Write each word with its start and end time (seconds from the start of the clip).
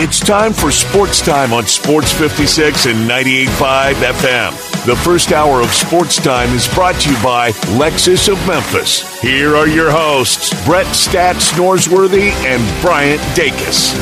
It's 0.00 0.20
time 0.20 0.52
for 0.52 0.70
Sports 0.70 1.20
Time 1.20 1.52
on 1.52 1.66
Sports 1.66 2.12
56 2.12 2.86
and 2.86 3.10
98.5 3.10 3.94
FM. 3.94 4.86
The 4.86 4.94
first 4.94 5.32
hour 5.32 5.60
of 5.60 5.70
Sports 5.70 6.18
Time 6.18 6.50
is 6.50 6.72
brought 6.72 6.94
to 7.00 7.10
you 7.10 7.20
by 7.20 7.50
Lexus 7.80 8.32
of 8.32 8.38
Memphis. 8.46 9.20
Here 9.20 9.56
are 9.56 9.66
your 9.66 9.90
hosts, 9.90 10.50
Brett 10.64 10.86
Stats 10.86 11.50
Norsworthy 11.54 12.30
and 12.46 12.80
Bryant 12.80 13.20
Dacus. 13.34 13.92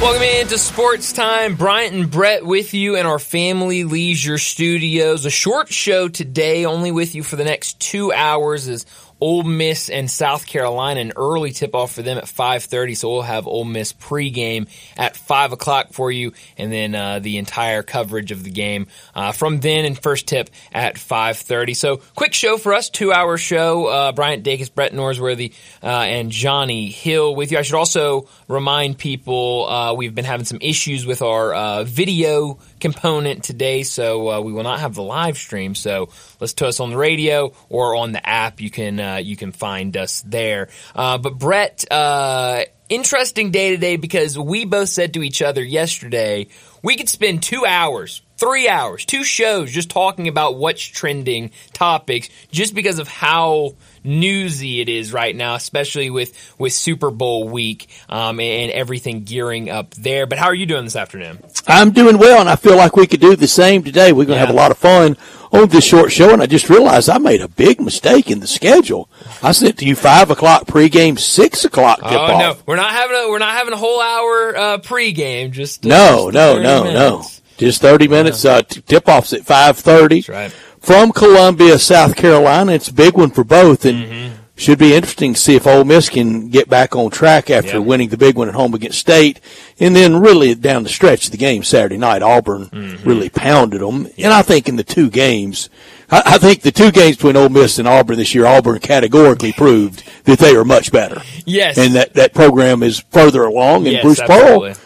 Welcome 0.00 0.24
into 0.24 0.58
Sports 0.58 1.12
Time. 1.12 1.54
Bryant 1.54 1.94
and 1.94 2.10
Brett 2.10 2.44
with 2.44 2.74
you 2.74 2.96
in 2.96 3.06
our 3.06 3.20
family 3.20 3.84
leisure 3.84 4.38
studios. 4.38 5.24
A 5.24 5.30
short 5.30 5.72
show 5.72 6.08
today, 6.08 6.64
only 6.64 6.90
with 6.90 7.14
you 7.14 7.22
for 7.22 7.36
the 7.36 7.44
next 7.44 7.78
two 7.78 8.12
hours 8.12 8.66
as 8.66 8.84
Ole 9.22 9.44
Miss 9.44 9.88
and 9.88 10.10
South 10.10 10.48
Carolina, 10.48 10.98
an 10.98 11.12
early 11.14 11.52
tip 11.52 11.76
off 11.76 11.92
for 11.92 12.02
them 12.02 12.18
at 12.18 12.24
5:30. 12.24 12.96
So 12.96 13.08
we'll 13.08 13.22
have 13.22 13.46
Ole 13.46 13.64
Miss 13.64 13.92
pregame 13.92 14.66
at 14.96 15.16
five 15.16 15.52
o'clock 15.52 15.92
for 15.92 16.10
you, 16.10 16.32
and 16.58 16.72
then 16.72 16.96
uh, 16.96 17.20
the 17.20 17.38
entire 17.38 17.84
coverage 17.84 18.32
of 18.32 18.42
the 18.42 18.50
game 18.50 18.88
uh, 19.14 19.30
from 19.30 19.60
then 19.60 19.84
and 19.84 19.96
first 19.96 20.26
tip 20.26 20.50
at 20.72 20.96
5:30. 20.96 21.76
So 21.76 21.98
quick 22.16 22.34
show 22.34 22.58
for 22.58 22.74
us, 22.74 22.90
two 22.90 23.12
hour 23.12 23.38
show. 23.38 23.86
Uh, 23.86 24.10
Bryant 24.10 24.44
Dacus, 24.44 24.74
Brett 24.74 24.92
Norsworthy, 24.92 25.54
uh, 25.84 25.86
and 25.86 26.32
Johnny 26.32 26.90
Hill 26.90 27.36
with 27.36 27.52
you. 27.52 27.58
I 27.58 27.62
should 27.62 27.76
also 27.76 28.26
remind 28.48 28.98
people 28.98 29.68
uh, 29.68 29.94
we've 29.94 30.16
been 30.16 30.24
having 30.24 30.46
some 30.46 30.58
issues 30.60 31.06
with 31.06 31.22
our 31.22 31.54
uh, 31.54 31.84
video 31.84 32.58
component 32.82 33.44
today, 33.44 33.84
so 33.84 34.28
uh, 34.28 34.40
we 34.40 34.52
will 34.52 34.64
not 34.64 34.80
have 34.80 34.94
the 34.94 35.02
live 35.02 35.38
stream. 35.38 35.74
So 35.74 36.10
listen 36.40 36.56
to 36.58 36.66
us 36.66 36.80
on 36.80 36.90
the 36.90 36.98
radio 36.98 37.54
or 37.70 37.94
on 37.94 38.12
the 38.12 38.28
app. 38.28 38.60
You 38.60 38.70
can 38.70 39.00
uh, 39.00 39.16
you 39.16 39.36
can 39.36 39.52
find 39.52 39.96
us 39.96 40.20
there. 40.26 40.68
Uh, 40.94 41.16
but 41.16 41.38
Brett, 41.38 41.84
uh, 41.90 42.64
interesting 42.90 43.52
day 43.52 43.70
today 43.70 43.96
because 43.96 44.38
we 44.38 44.66
both 44.66 44.90
said 44.90 45.14
to 45.14 45.22
each 45.22 45.40
other 45.40 45.62
yesterday 45.62 46.48
we 46.82 46.96
could 46.96 47.08
spend 47.08 47.42
two 47.42 47.64
hours. 47.64 48.22
Three 48.36 48.68
hours, 48.68 49.04
two 49.04 49.22
shows 49.22 49.70
just 49.70 49.88
talking 49.88 50.26
about 50.26 50.56
what's 50.56 50.82
trending 50.82 51.52
topics 51.72 52.28
just 52.50 52.74
because 52.74 52.98
of 52.98 53.06
how 53.06 53.76
newsy 54.04 54.80
it 54.80 54.88
is 54.88 55.12
right 55.12 55.34
now, 55.34 55.54
especially 55.54 56.10
with, 56.10 56.32
with 56.58 56.72
Super 56.72 57.10
Bowl 57.10 57.48
week 57.48 57.88
um, 58.08 58.40
and 58.40 58.70
everything 58.72 59.24
gearing 59.24 59.70
up 59.70 59.94
there. 59.94 60.26
But 60.26 60.38
how 60.38 60.46
are 60.46 60.54
you 60.54 60.66
doing 60.66 60.84
this 60.84 60.96
afternoon? 60.96 61.42
I'm 61.66 61.92
doing 61.92 62.18
well, 62.18 62.40
and 62.40 62.48
I 62.48 62.56
feel 62.56 62.76
like 62.76 62.96
we 62.96 63.06
could 63.06 63.20
do 63.20 63.36
the 63.36 63.46
same 63.48 63.82
today. 63.82 64.12
We're 64.12 64.24
going 64.26 64.28
to 64.28 64.34
Yeah. 64.34 64.40
have 64.46 64.50
a 64.50 64.52
lot 64.58 64.70
of 64.70 64.78
fun 64.78 65.16
on 65.52 65.68
this 65.68 65.84
short 65.84 66.10
show, 66.12 66.32
and 66.32 66.42
I 66.42 66.46
just 66.46 66.70
realized 66.70 67.10
I 67.10 67.18
made 67.18 67.42
a 67.42 67.48
big 67.48 67.80
mistake 67.80 68.30
in 68.30 68.40
the 68.40 68.46
schedule. 68.46 69.08
I 69.42 69.52
sent 69.52 69.78
to 69.78 69.84
you 69.84 69.94
five 69.94 70.30
o'clock 70.30 70.64
pregame, 70.66 71.18
six 71.18 71.64
o'clock 71.64 71.98
tip 72.00 72.12
Oh 72.12 72.16
off. 72.18 72.40
no, 72.40 72.56
we're 72.66 72.76
not 72.76 72.90
having 72.92 73.16
a 73.16 73.28
we're 73.28 73.38
not 73.38 73.54
having 73.54 73.74
a 73.74 73.76
whole 73.76 74.00
hour 74.00 74.56
uh, 74.56 74.78
pregame. 74.78 75.50
Just 75.50 75.84
uh, 75.84 75.88
No, 75.90 76.30
just 76.30 76.34
no, 76.34 76.52
30 76.54 76.62
no, 76.64 76.84
no. 76.84 77.10
minutes. 77.18 77.42
Just 77.58 77.82
30 77.82 78.08
minutes. 78.08 78.44
Uh, 78.46 78.62
t- 78.62 78.80
tip 78.80 79.06
offs 79.08 79.34
at 79.34 79.44
530. 79.44 80.16
That's 80.22 80.28
right. 80.30 80.54
From 80.82 81.12
Columbia, 81.12 81.78
South 81.78 82.16
Carolina. 82.16 82.72
It's 82.72 82.88
a 82.88 82.92
big 82.94 83.14
one 83.16 83.30
for 83.30 83.44
both 83.44 83.84
and 83.84 84.04
Mm-hmm. 84.04 84.32
should 84.56 84.78
be 84.78 84.94
interesting 84.94 85.34
to 85.34 85.40
see 85.40 85.54
if 85.56 85.66
Ole 85.66 85.84
Miss 85.84 86.08
can 86.08 86.48
get 86.50 86.68
back 86.68 86.94
on 86.94 87.10
track 87.10 87.50
after 87.50 87.72
Yeah. 87.74 87.78
winning 87.78 88.08
the 88.10 88.16
big 88.16 88.36
one 88.36 88.48
at 88.48 88.54
home 88.54 88.74
against 88.74 88.98
State. 88.98 89.40
And 89.80 89.94
then 89.96 90.20
really 90.20 90.54
down 90.54 90.82
the 90.82 90.88
stretch 90.88 91.26
of 91.26 91.30
the 91.30 91.36
game 91.38 91.62
Saturday 91.62 91.96
night, 91.98 92.22
Auburn 92.22 92.66
Mm-hmm. 92.66 93.08
really 93.08 93.28
pounded 93.30 93.80
them. 93.80 94.08
And 94.18 94.32
I 94.32 94.42
think 94.42 94.68
in 94.68 94.76
the 94.76 94.84
two 94.84 95.08
games, 95.08 95.70
I, 96.10 96.22
I 96.26 96.38
think 96.38 96.62
the 96.62 96.72
two 96.72 96.90
games 96.92 97.16
between 97.16 97.36
Ole 97.36 97.48
Miss 97.48 97.78
and 97.78 97.86
Auburn 97.88 98.18
this 98.18 98.34
year, 98.34 98.46
Auburn 98.46 98.78
categorically 98.80 99.52
proved 99.52 100.02
that 100.24 100.38
they 100.40 100.54
are 100.54 100.64
much 100.64 100.92
better. 100.92 101.22
Yes, 101.46 101.78
And 101.78 101.94
that, 101.94 102.14
that 102.14 102.34
program 102.34 102.82
is 102.82 103.04
further 103.10 103.44
along. 103.44 103.84
And 103.86 103.94
yes, 103.94 104.02
Bruce 104.04 104.20
absolutely. 104.20 104.72
Pearl, 104.74 104.81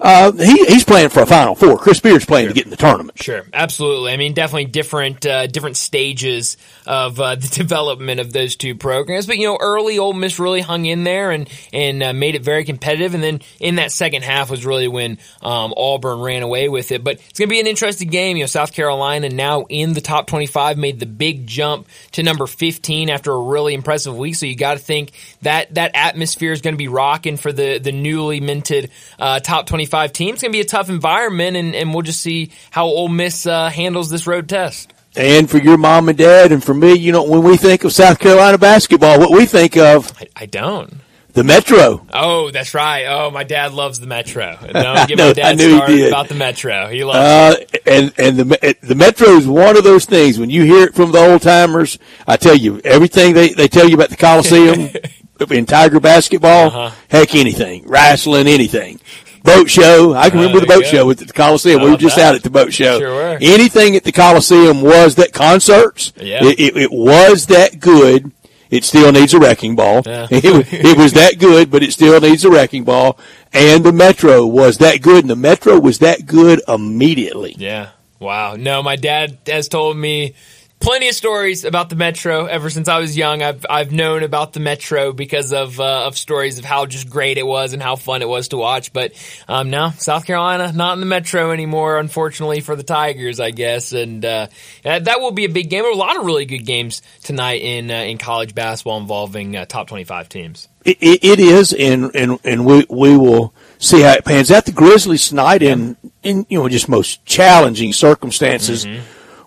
uh, 0.00 0.32
he, 0.32 0.64
he's 0.66 0.84
playing 0.84 1.08
for 1.08 1.22
a 1.22 1.26
Final 1.26 1.54
Four. 1.54 1.76
Chris 1.78 1.98
Beard's 2.00 2.24
playing 2.24 2.48
to 2.48 2.54
get 2.54 2.64
in 2.64 2.70
the 2.70 2.76
tournament. 2.76 3.20
Sure, 3.20 3.44
absolutely. 3.52 4.12
I 4.12 4.16
mean, 4.16 4.32
definitely 4.32 4.66
different 4.66 5.26
uh, 5.26 5.48
different 5.48 5.76
stages 5.76 6.56
of 6.86 7.18
uh, 7.18 7.34
the 7.34 7.48
development 7.48 8.20
of 8.20 8.32
those 8.32 8.54
two 8.54 8.76
programs. 8.76 9.26
But 9.26 9.38
you 9.38 9.48
know, 9.48 9.58
early 9.60 9.98
Ole 9.98 10.12
Miss 10.12 10.38
really 10.38 10.60
hung 10.60 10.86
in 10.86 11.02
there 11.02 11.32
and 11.32 11.48
and 11.72 12.02
uh, 12.02 12.12
made 12.12 12.36
it 12.36 12.42
very 12.42 12.64
competitive. 12.64 13.14
And 13.14 13.22
then 13.22 13.40
in 13.58 13.76
that 13.76 13.90
second 13.90 14.22
half 14.22 14.50
was 14.50 14.64
really 14.64 14.88
when 14.88 15.18
um, 15.42 15.74
Auburn 15.76 16.20
ran 16.20 16.42
away 16.42 16.68
with 16.68 16.92
it. 16.92 17.02
But 17.02 17.16
it's 17.28 17.38
going 17.38 17.48
to 17.48 17.52
be 17.52 17.60
an 17.60 17.66
interesting 17.66 18.08
game. 18.08 18.36
You 18.36 18.44
know, 18.44 18.48
South 18.48 18.72
Carolina 18.72 19.28
now 19.28 19.64
in 19.68 19.94
the 19.94 20.00
top 20.00 20.28
twenty 20.28 20.46
five 20.46 20.78
made 20.78 21.00
the 21.00 21.06
big 21.06 21.46
jump 21.46 21.88
to 22.12 22.22
number 22.22 22.46
fifteen 22.46 23.10
after 23.10 23.32
a 23.32 23.38
really 23.40 23.74
impressive 23.74 24.16
week. 24.16 24.36
So 24.36 24.46
you 24.46 24.54
got 24.54 24.74
to 24.74 24.80
think 24.80 25.10
that 25.42 25.74
that 25.74 25.90
atmosphere 25.94 26.52
is 26.52 26.60
going 26.60 26.74
to 26.74 26.78
be 26.78 26.88
rocking 26.88 27.36
for 27.36 27.52
the 27.52 27.78
the 27.78 27.92
newly 27.92 28.40
minted 28.40 28.92
uh, 29.18 29.40
top 29.40 29.66
twenty 29.66 29.87
five 29.88 30.12
team. 30.12 30.34
It's 30.34 30.42
going 30.42 30.52
to 30.52 30.56
be 30.56 30.60
a 30.60 30.64
tough 30.64 30.88
environment, 30.88 31.56
and, 31.56 31.74
and 31.74 31.92
we'll 31.92 32.02
just 32.02 32.20
see 32.20 32.50
how 32.70 32.86
Ole 32.86 33.08
Miss 33.08 33.46
uh, 33.46 33.68
handles 33.70 34.10
this 34.10 34.26
road 34.26 34.48
test. 34.48 34.92
And 35.16 35.50
for 35.50 35.58
your 35.58 35.78
mom 35.78 36.08
and 36.08 36.16
dad 36.16 36.52
and 36.52 36.62
for 36.62 36.74
me, 36.74 36.92
you 36.94 37.10
know, 37.12 37.24
when 37.24 37.42
we 37.42 37.56
think 37.56 37.82
of 37.84 37.92
South 37.92 38.18
Carolina 38.20 38.56
basketball, 38.58 39.18
what 39.18 39.32
we 39.32 39.46
think 39.46 39.76
of 39.76 40.12
I, 40.20 40.28
I 40.36 40.46
don't. 40.46 40.92
the 41.32 41.42
Metro. 41.42 42.06
Oh, 42.12 42.50
that's 42.52 42.72
right. 42.74 43.06
Oh, 43.06 43.30
my 43.30 43.42
dad 43.42 43.72
loves 43.72 43.98
the 43.98 44.06
Metro. 44.06 44.56
Don't 44.72 45.08
get 45.08 45.18
know, 45.18 45.24
my 45.24 45.30
I 45.30 45.32
dad 45.32 45.56
knew 45.56 45.70
he 45.70 45.76
started 45.76 45.96
did. 45.96 46.08
about 46.08 46.28
the 46.28 46.34
Metro. 46.34 46.88
He 46.88 47.02
loves 47.04 47.18
Uh, 47.18 47.78
and, 47.86 48.12
and 48.18 48.36
the, 48.38 48.76
the 48.82 48.94
Metro 48.94 49.28
is 49.30 49.46
one 49.48 49.76
of 49.76 49.82
those 49.82 50.04
things. 50.04 50.38
When 50.38 50.50
you 50.50 50.62
hear 50.64 50.84
it 50.86 50.94
from 50.94 51.10
the 51.10 51.18
old 51.18 51.42
timers, 51.42 51.98
I 52.26 52.36
tell 52.36 52.54
you, 52.56 52.80
everything 52.84 53.34
they, 53.34 53.48
they 53.54 53.66
tell 53.66 53.88
you 53.88 53.94
about 53.94 54.10
the 54.10 54.16
Coliseum 54.16 54.90
in 55.50 55.66
Tiger 55.66 55.98
basketball, 56.00 56.66
Uh-huh. 56.68 56.90
heck, 57.08 57.34
anything, 57.34 57.84
wrestling, 57.88 58.46
anything. 58.46 59.00
Boat 59.42 59.70
show. 59.70 60.14
I 60.14 60.30
can 60.30 60.40
remember 60.40 60.60
the 60.60 60.66
boat 60.66 60.80
you 60.80 60.86
show 60.86 61.04
go. 61.04 61.10
at 61.10 61.18
the 61.18 61.32
Coliseum. 61.32 61.82
We 61.82 61.90
were 61.90 61.96
just 61.96 62.18
out 62.18 62.34
at 62.34 62.42
the 62.42 62.50
boat 62.50 62.72
show. 62.72 62.98
Sure. 62.98 63.38
Anything 63.40 63.96
at 63.96 64.04
the 64.04 64.12
Coliseum 64.12 64.82
was 64.82 65.16
that 65.16 65.32
concerts. 65.32 66.12
Yeah. 66.16 66.44
It, 66.44 66.60
it, 66.60 66.76
it 66.76 66.90
was 66.92 67.46
that 67.46 67.80
good. 67.80 68.32
It 68.70 68.84
still 68.84 69.10
needs 69.12 69.32
a 69.32 69.38
wrecking 69.38 69.76
ball. 69.76 70.02
Yeah. 70.04 70.26
It, 70.30 70.72
it 70.72 70.98
was 70.98 71.14
that 71.14 71.38
good, 71.38 71.70
but 71.70 71.82
it 71.82 71.92
still 71.92 72.20
needs 72.20 72.44
a 72.44 72.50
wrecking 72.50 72.84
ball. 72.84 73.18
And 73.52 73.82
the 73.84 73.92
Metro 73.92 74.44
was 74.46 74.78
that 74.78 75.00
good, 75.00 75.24
and 75.24 75.30
the 75.30 75.36
Metro 75.36 75.78
was 75.78 76.00
that 76.00 76.26
good 76.26 76.60
immediately. 76.68 77.54
Yeah. 77.56 77.90
Wow. 78.20 78.56
No, 78.56 78.82
my 78.82 78.96
dad 78.96 79.38
has 79.46 79.68
told 79.68 79.96
me 79.96 80.34
plenty 80.80 81.08
of 81.08 81.14
stories 81.14 81.64
about 81.64 81.90
the 81.90 81.96
Metro 81.96 82.46
ever 82.46 82.70
since 82.70 82.88
I 82.88 82.98
was 82.98 83.16
young. 83.16 83.42
I've 83.42 83.66
I've 83.68 83.92
known 83.92 84.22
about 84.22 84.52
the 84.52 84.60
Metro 84.60 85.12
because 85.12 85.52
of 85.52 85.78
uh, 85.80 86.06
of 86.06 86.16
stories 86.16 86.58
of 86.58 86.64
how 86.64 86.86
just 86.86 87.10
great 87.10 87.38
it 87.38 87.46
was 87.46 87.72
and 87.72 87.82
how 87.82 87.96
fun 87.96 88.22
it 88.22 88.28
was 88.28 88.48
to 88.48 88.56
watch. 88.56 88.92
But 88.92 89.12
um, 89.48 89.70
now 89.70 89.90
South 89.90 90.24
Carolina 90.24 90.72
not 90.72 90.94
in 90.94 91.00
the 91.00 91.06
Metro 91.06 91.50
anymore, 91.50 91.98
unfortunately 91.98 92.60
for 92.60 92.76
the 92.76 92.82
Tigers, 92.82 93.40
I 93.40 93.50
guess. 93.50 93.92
And 93.92 94.24
uh, 94.24 94.48
that 94.82 95.04
that 95.06 95.20
will 95.20 95.32
be 95.32 95.44
a 95.44 95.50
big 95.50 95.70
game. 95.70 95.84
A 95.84 95.96
lot 95.96 96.16
of 96.16 96.24
really 96.24 96.46
good 96.46 96.64
games 96.64 97.02
tonight 97.22 97.62
in 97.62 97.90
uh, 97.90 97.94
in 97.94 98.18
college 98.18 98.54
basketball 98.54 98.98
involving 98.98 99.56
uh, 99.56 99.64
top 99.64 99.88
twenty 99.88 100.04
five 100.04 100.28
teams. 100.28 100.68
It, 100.84 100.96
it, 101.00 101.24
it 101.24 101.40
is, 101.40 101.74
and, 101.74 102.14
and, 102.14 102.38
and 102.44 102.64
we, 102.64 102.86
we 102.88 103.14
will 103.14 103.52
see 103.78 104.00
how 104.00 104.12
it 104.12 104.24
pans 104.24 104.50
out. 104.50 104.64
The 104.64 104.72
Grizzlies 104.72 105.28
tonight 105.28 105.60
in, 105.60 105.98
in, 106.22 106.46
you 106.48 106.60
know, 106.60 106.68
just 106.68 106.88
most 106.88 107.22
challenging 107.26 107.92
circumstances. 107.92 108.86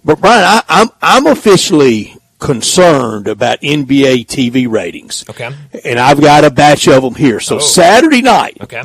But 0.04 0.20
Brian, 0.20 0.44
I, 0.44 0.62
I'm, 0.68 0.90
I'm 1.02 1.28
officially 1.28 2.16
concerned 2.40 3.28
about 3.28 3.62
NBA 3.62 4.26
TV 4.26 4.70
ratings. 4.70 5.24
Okay. 5.30 5.52
And 5.86 6.00
I've 6.00 6.20
got 6.20 6.44
a 6.44 6.50
batch 6.50 6.88
of 6.88 7.04
them 7.04 7.14
here. 7.16 7.40
So 7.40 7.58
Oh. 7.58 7.60
Saturday 7.60 8.22
night, 8.22 8.58
Okay. 8.62 8.82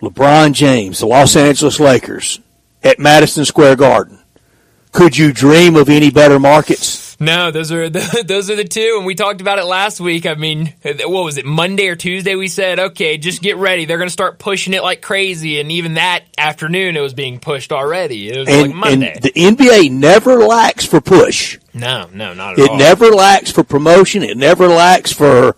LeBron 0.00 0.52
James, 0.52 1.00
the 1.00 1.06
Los 1.06 1.34
Angeles 1.36 1.80
Lakers 1.80 2.38
at 2.82 2.98
Madison 2.98 3.44
Square 3.44 3.76
Garden. 3.76 4.18
Could 4.96 5.16
you 5.16 5.32
dream 5.32 5.76
of 5.76 5.88
any 5.88 6.10
better 6.10 6.38
markets? 6.40 7.18
No, 7.20 7.50
those 7.50 7.70
are 7.72 7.88
the, 7.88 8.24
those 8.26 8.50
are 8.50 8.56
the 8.56 8.64
two, 8.64 8.94
and 8.96 9.06
we 9.06 9.14
talked 9.14 9.40
about 9.40 9.58
it 9.58 9.64
last 9.64 10.00
week. 10.00 10.26
I 10.26 10.34
mean, 10.34 10.74
what 10.84 11.24
was 11.24 11.36
it, 11.38 11.44
Monday 11.46 11.88
or 11.88 11.96
Tuesday? 11.96 12.34
We 12.34 12.48
said, 12.48 12.78
okay, 12.78 13.16
just 13.18 13.40
get 13.42 13.56
ready. 13.56 13.84
They're 13.84 13.98
going 13.98 14.08
to 14.08 14.12
start 14.12 14.38
pushing 14.38 14.74
it 14.74 14.82
like 14.82 15.02
crazy, 15.02 15.60
and 15.60 15.70
even 15.72 15.94
that 15.94 16.24
afternoon, 16.38 16.96
it 16.96 17.00
was 17.00 17.14
being 17.14 17.38
pushed 17.40 17.72
already. 17.72 18.28
It 18.30 18.38
was 18.38 18.48
And, 18.48 18.68
like 18.68 18.74
Monday. 18.74 19.12
and 19.14 19.22
the 19.22 19.30
NBA 19.32 19.90
never 19.92 20.36
lacks 20.36 20.84
for 20.86 21.00
push. 21.00 21.58
no, 21.74 22.08
no, 22.12 22.32
not 22.34 22.54
at 22.54 22.58
It 22.58 22.68
all. 22.70 22.76
It 22.76 22.78
never 22.78 23.06
lacks 23.10 23.50
for 23.50 23.64
promotion. 23.64 24.22
It 24.22 24.36
never 24.36 24.66
lacks 24.68 25.10
for, 25.12 25.56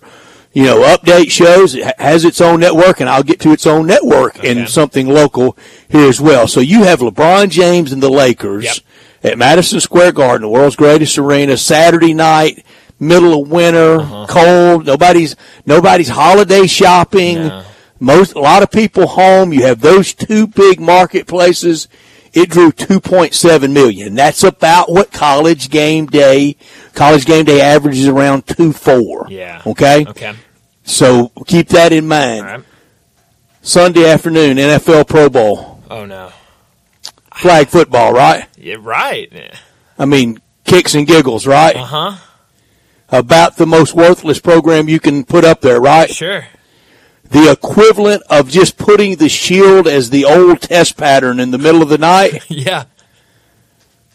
you 0.52 0.62
know, 0.64 0.82
update 0.96 1.30
shows. 1.32 1.74
It 1.74 1.98
has 2.00 2.24
its 2.24 2.40
own 2.40 2.60
network, 2.60 3.00
and 3.00 3.08
I'll 3.08 3.22
get 3.24 3.40
to 3.40 3.50
its 3.52 3.66
own 3.66 3.86
network 3.86 4.38
Okay. 4.38 4.50
and 4.50 4.68
something 4.68 5.08
local 5.08 5.56
here 5.88 6.08
as 6.08 6.20
well. 6.20 6.46
So 6.48 6.60
you 6.60 6.84
have 6.84 7.00
LeBron 7.00 7.50
James 7.50 7.90
and 7.92 8.00
the 8.02 8.10
Lakers 8.10 8.64
Yep. 8.64 8.76
At 9.24 9.38
Madison 9.38 9.80
Square 9.80 10.12
Garden, 10.12 10.42
the 10.42 10.48
world's 10.48 10.76
greatest 10.76 11.18
arena, 11.18 11.56
Saturday 11.56 12.14
night, 12.14 12.64
middle 13.00 13.42
of 13.42 13.48
winter, 13.48 14.00
Uh-huh. 14.00 14.26
cold. 14.28 14.86
Nobody's 14.86 15.36
nobody's 15.66 16.08
holiday 16.08 16.66
shopping. 16.66 17.38
No. 17.48 17.62
Most 18.00 18.34
a 18.34 18.40
lot 18.40 18.62
of 18.62 18.70
people 18.70 19.06
home. 19.08 19.52
You 19.52 19.64
have 19.64 19.80
those 19.80 20.14
two 20.14 20.46
big 20.46 20.80
marketplaces. 20.80 21.88
It 22.32 22.50
drew 22.50 22.70
2.7 22.70 23.72
million. 23.72 24.14
That's 24.14 24.44
about 24.44 24.92
what 24.92 25.10
college 25.12 25.70
game 25.70 26.06
day, 26.06 26.56
college 26.94 27.24
game 27.24 27.44
day 27.46 27.60
averages 27.60 28.06
around 28.06 28.46
two 28.46 28.72
four. 28.72 29.26
Yeah. 29.30 29.62
Okay. 29.66 30.04
Okay. 30.06 30.34
So 30.84 31.32
keep 31.46 31.68
that 31.70 31.92
in 31.92 32.06
mind. 32.06 32.44
Right. 32.44 32.60
Sunday 33.62 34.08
afternoon, 34.08 34.56
NFL 34.58 35.06
Pro 35.08 35.28
Bowl, 35.28 35.82
Oh 35.90 36.04
no. 36.04 36.30
Flag 37.38 37.69
football, 37.69 38.12
right? 38.12 38.46
Yeah, 38.56 38.76
right. 38.81 39.55
I 39.99 40.05
mean, 40.05 40.40
kicks 40.64 40.94
and 40.94 41.06
giggles, 41.06 41.46
right? 41.46 41.76
Uh 41.76 41.85
huh. 41.85 42.17
About 43.11 43.56
the 43.56 43.67
most 43.67 43.94
worthless 43.94 44.38
program 44.38 44.88
you 44.88 45.00
can 45.00 45.25
put 45.25 45.44
up 45.44 45.61
there, 45.62 45.81
right? 45.81 46.11
Sure. 46.11 46.44
The 47.31 47.50
equivalent 47.50 48.23
of 48.31 48.49
just 48.49 48.76
putting 48.79 49.17
the 49.17 49.29
shield 49.29 49.87
as 49.87 50.11
the 50.11 50.25
old 50.25 50.61
test 50.61 50.96
pattern 50.96 51.40
in 51.40 51.50
the 51.50 51.58
middle 51.58 51.82
of 51.82 51.88
the 51.88 51.99
night, 51.99 52.43
Yeah. 52.50 52.85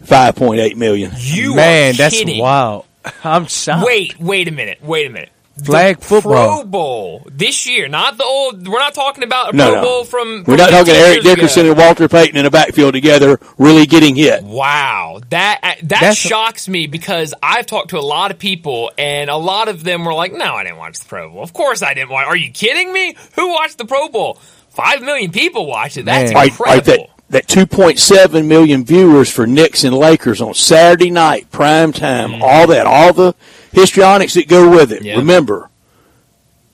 5.8 0.04 0.75
million. 0.75 1.12
You 1.18 1.56
Man, 1.56 1.94
are 1.94 1.98
that's 1.98 2.16
kidding. 2.18 2.40
wild. 2.42 2.86
I'm 3.24 3.46
shocked. 3.48 3.86
Wait, 3.86 4.20
wait 4.20 4.48
a 4.48 4.52
minute. 4.52 4.80
Wait 4.81 5.08
a 5.08 5.10
minute. 5.10 5.30
Flag 5.63 6.00
The 6.00 6.05
football. 6.05 6.61
Pro 6.61 6.65
Bowl 6.65 7.27
this 7.31 7.67
year, 7.67 7.88
not 7.88 8.17
the 8.17 8.23
old. 8.23 8.67
We're 8.67 8.79
not 8.79 8.95
talking 8.95 9.23
about 9.23 9.53
a 9.53 9.55
No, 9.57 9.67
Pro 9.71 9.75
no. 9.75 9.81
Bowl 9.88 10.03
from. 10.03 10.27
We're 10.39 10.44
from 10.45 10.55
not 10.57 10.69
talking 10.71 10.94
Eric 10.95 11.21
Dickerson 11.21 11.67
ago. 11.67 11.71
and 11.73 11.79
Walter 11.79 12.07
Payton 12.07 12.38
in 12.38 12.45
a 12.47 12.50
backfield 12.50 12.94
together 12.95 13.39
really 13.59 13.85
getting 13.85 14.15
hit. 14.15 14.44
Wow, 14.44 15.21
that 15.29 15.59
uh, 15.61 15.67
that 15.81 15.88
That's- 15.89 16.17
shocks 16.17 16.67
me 16.67 16.88
because 16.88 17.35
I've 17.44 17.67
talked 17.67 17.91
to 17.91 18.00
a 18.00 18.01
lot 18.01 18.31
of 18.31 18.39
people 18.39 18.91
and 18.97 19.29
a 19.29 19.38
lot 19.38 19.67
of 19.67 19.83
them 19.83 20.05
were 20.05 20.13
like, 20.15 20.33
"No, 20.33 20.55
I 20.55 20.63
didn't 20.63 20.77
watch 20.79 21.00
the 21.00 21.05
Pro 21.05 21.29
Bowl. 21.29 21.44
Of 21.44 21.53
course 21.53 21.83
I 21.83 21.94
didn't 21.94 22.09
watch. 22.09 22.25
Are 22.25 22.35
you 22.35 22.50
kidding 22.51 22.91
me? 22.91 23.15
Who 23.35 23.50
watched 23.50 23.77
the 23.77 23.85
Pro 23.85 24.09
Bowl? 24.09 24.39
Five 24.69 25.03
million 25.03 25.31
people 25.31 25.67
watched 25.67 25.97
it. 25.97 26.05
That's 26.05 26.31
Man. 26.31 26.35
Right, 26.35 26.50
incredible." 26.50 26.75
right, 26.75 27.07
that, 27.29 27.47
that 27.47 27.47
2.7 27.47 28.47
million 28.47 28.85
viewers 28.85 29.31
for 29.31 29.45
Knicks 29.47 29.83
and 29.83 29.95
Lakers 29.95 30.41
on 30.41 30.53
Saturday 30.55 31.09
night, 31.11 31.51
prime 31.51 31.91
time, 31.94 32.41
all 32.44 32.67
that, 32.67 32.85
all 32.88 33.13
the 33.13 33.33
histrionics 33.74 34.34
that 34.36 34.48
go 34.48 34.70
with 34.70 34.92
it. 34.92 35.04
Yeah. 35.04 35.18
Remember, 35.18 35.70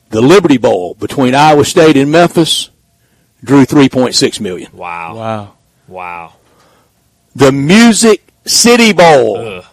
the 0.09 0.21
Liberty 0.21 0.57
Bowl 0.57 0.93
between 0.95 1.33
Iowa 1.35 1.65
State 1.65 1.97
and 1.97 2.11
Memphis 2.11 2.69
drew 3.43 3.65
3.6 3.65 4.39
million. 4.39 4.71
wow, 4.73 5.15
Wow. 5.15 5.53
wow. 5.87 6.33
The 7.35 7.51
Music 7.51 8.21
City 8.45 8.91
Bowl. 8.93 9.37
Ugh. 9.37 9.65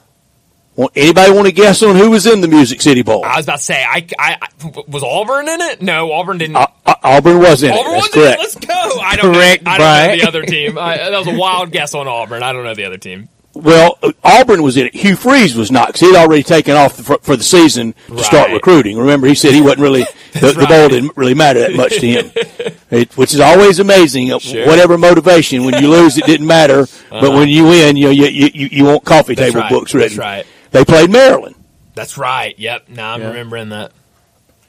Want- 0.76 0.92
Anybody 0.94 1.32
want 1.32 1.46
to 1.46 1.52
guess 1.52 1.82
on 1.82 1.96
who 1.96 2.10
was 2.10 2.26
in 2.26 2.42
the 2.42 2.48
Music 2.48 2.82
City 2.82 3.00
Bowl? 3.02 3.24
I 3.24 3.36
was 3.38 3.46
about 3.46 3.58
to 3.60 3.64
say, 3.64 3.82
I, 3.82 4.06
I, 4.18 4.36
I- 4.42 4.82
was 4.86 5.02
Auburn 5.02 5.48
in 5.48 5.60
it? 5.62 5.80
No, 5.80 6.12
Auburn 6.12 6.36
didn't. 6.36 6.56
Au- 6.56 6.66
Au- 6.86 6.94
Auburn 7.02 7.38
was 7.38 7.62
in 7.62 7.70
Auburn 7.72 7.92
it. 7.92 7.96
was 7.96 8.10
That's 8.10 8.16
in 8.16 8.22
it. 8.22 8.38
Let's 8.38 8.54
go. 8.56 9.00
I 9.00 9.16
don't 9.16 9.32
Correct, 9.34 9.62
know. 9.64 9.70
I 9.70 9.78
don't 9.78 10.08
know 10.10 10.16
the 10.22 10.28
other 10.28 10.42
team. 10.42 10.78
I, 10.78 10.98
that 10.98 11.12
was 11.18 11.28
a 11.28 11.34
wild 11.38 11.72
guess 11.72 11.94
on 11.94 12.06
Auburn. 12.06 12.42
I 12.42 12.52
don't 12.52 12.62
know 12.64 12.74
the 12.74 12.84
other 12.84 12.98
team. 12.98 13.30
Well, 13.62 13.98
Auburn 14.22 14.62
was 14.62 14.76
in 14.76 14.86
it. 14.86 14.94
Hugh 14.94 15.16
Freeze 15.16 15.54
was 15.56 15.70
not 15.70 15.88
because 15.88 16.00
he'd 16.02 16.14
already 16.16 16.42
taken 16.42 16.76
off 16.76 16.96
for, 16.96 17.18
for 17.18 17.36
the 17.36 17.42
season 17.42 17.94
to 18.08 18.22
start 18.22 18.50
recruiting. 18.50 18.98
Remember, 18.98 19.26
he 19.26 19.34
said 19.34 19.52
he 19.54 19.62
wasn't 19.62 19.80
really 19.80 20.02
the, 20.34 20.52
the 20.52 20.66
bowl 20.68 20.88
didn't 20.88 21.16
really 21.16 21.34
matter 21.34 21.60
that 21.60 21.74
much 21.74 21.98
to 21.98 22.06
him, 22.06 22.30
it, 22.90 23.16
which 23.16 23.32
is 23.34 23.40
always 23.40 23.78
amazing. 23.78 24.30
uh, 24.32 24.38
Sure. 24.38 24.66
Whatever 24.66 24.98
motivation, 24.98 25.64
when 25.64 25.82
you 25.82 25.88
lose, 25.88 26.18
it 26.18 26.24
didn't 26.26 26.46
matter, 26.46 26.86
but 27.10 27.32
when 27.32 27.48
you 27.48 27.64
win, 27.64 27.96
you 27.96 28.10
you, 28.10 28.26
you 28.26 28.68
you 28.70 28.84
want 28.84 29.04
coffee 29.04 29.34
That's 29.34 29.50
table 29.52 29.62
right. 29.62 29.70
books 29.70 29.92
That's 29.92 30.16
right. 30.16 30.46
They 30.72 30.84
played 30.84 31.10
Maryland. 31.10 31.56
That's 31.94 32.18
right. 32.18 32.58
Yep. 32.58 32.90
Now 32.90 33.14
I'm 33.14 33.20
Yeah. 33.22 33.28
remembering 33.28 33.70
that. 33.70 33.92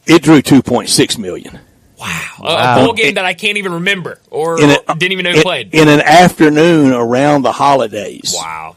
It 0.05 0.21
drew 0.21 0.41
two 0.41 0.61
point 0.61 0.87
six 0.89 1.17
million 1.17 1.59
Wow. 1.99 2.21
A- 2.39 2.43
Wow. 2.43 2.81
A 2.81 2.85
bowl 2.85 2.93
game 2.93 3.15
that 3.15 3.25
I 3.25 3.33
can't 3.33 3.57
even 3.57 3.73
remember 3.73 4.19
or 4.29 4.55
a- 4.55 4.77
didn't 4.97 5.11
even 5.13 5.23
know 5.23 5.31
who 5.31 5.37
in, 5.37 5.43
played. 5.43 5.73
in 5.73 5.87
an 5.87 6.01
afternoon 6.01 6.93
around 6.93 7.41
the 7.43 7.51
holidays. 7.51 8.33
wow. 8.35 8.75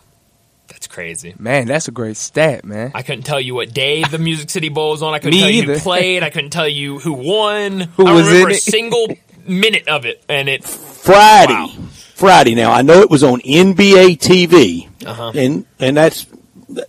That's 0.68 0.86
crazy. 0.86 1.34
Man, 1.38 1.66
that's 1.66 1.88
a 1.88 1.90
great 1.90 2.16
stat, 2.16 2.64
man. 2.64 2.92
I 2.94 3.02
couldn't 3.02 3.24
tell 3.24 3.40
you 3.40 3.54
what 3.54 3.74
day 3.74 4.02
the 4.02 4.18
Music 4.18 4.48
City 4.48 4.70
Bowl 4.70 4.92
was 4.92 5.02
on. 5.02 5.12
I 5.12 5.18
couldn't 5.18 5.34
Me 5.34 5.40
tell 5.40 5.50
you 5.50 5.62
who 5.64 5.78
played. 5.78 6.22
I 6.22 6.30
couldn't 6.30 6.50
tell 6.50 6.68
you 6.68 6.98
who 6.98 7.12
won. 7.12 7.80
Who 7.80 8.04
I 8.04 8.06
don't 8.06 8.14
was 8.14 8.26
in 8.28 8.32
remember 8.32 8.50
a 8.50 8.54
it. 8.54 8.62
single 8.62 9.08
minute 9.46 9.88
of 9.88 10.06
it. 10.06 10.24
And 10.28 10.48
it, 10.48 10.64
Friday. 10.64 11.52
Wow. 11.52 11.68
Friday. 12.14 12.54
Now 12.54 12.72
I 12.72 12.80
know 12.82 13.00
it 13.02 13.10
was 13.10 13.22
on 13.22 13.40
NBA 13.40 14.18
TV, 14.18 14.88
Uh-huh. 15.04 15.32
and 15.34 15.66
and 15.78 15.96
that's 15.96 16.26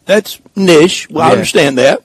that's 0.06 0.40
niche. 0.56 1.10
Well, 1.10 1.28
I 1.28 1.32
understand 1.32 1.78
that. 1.78 2.04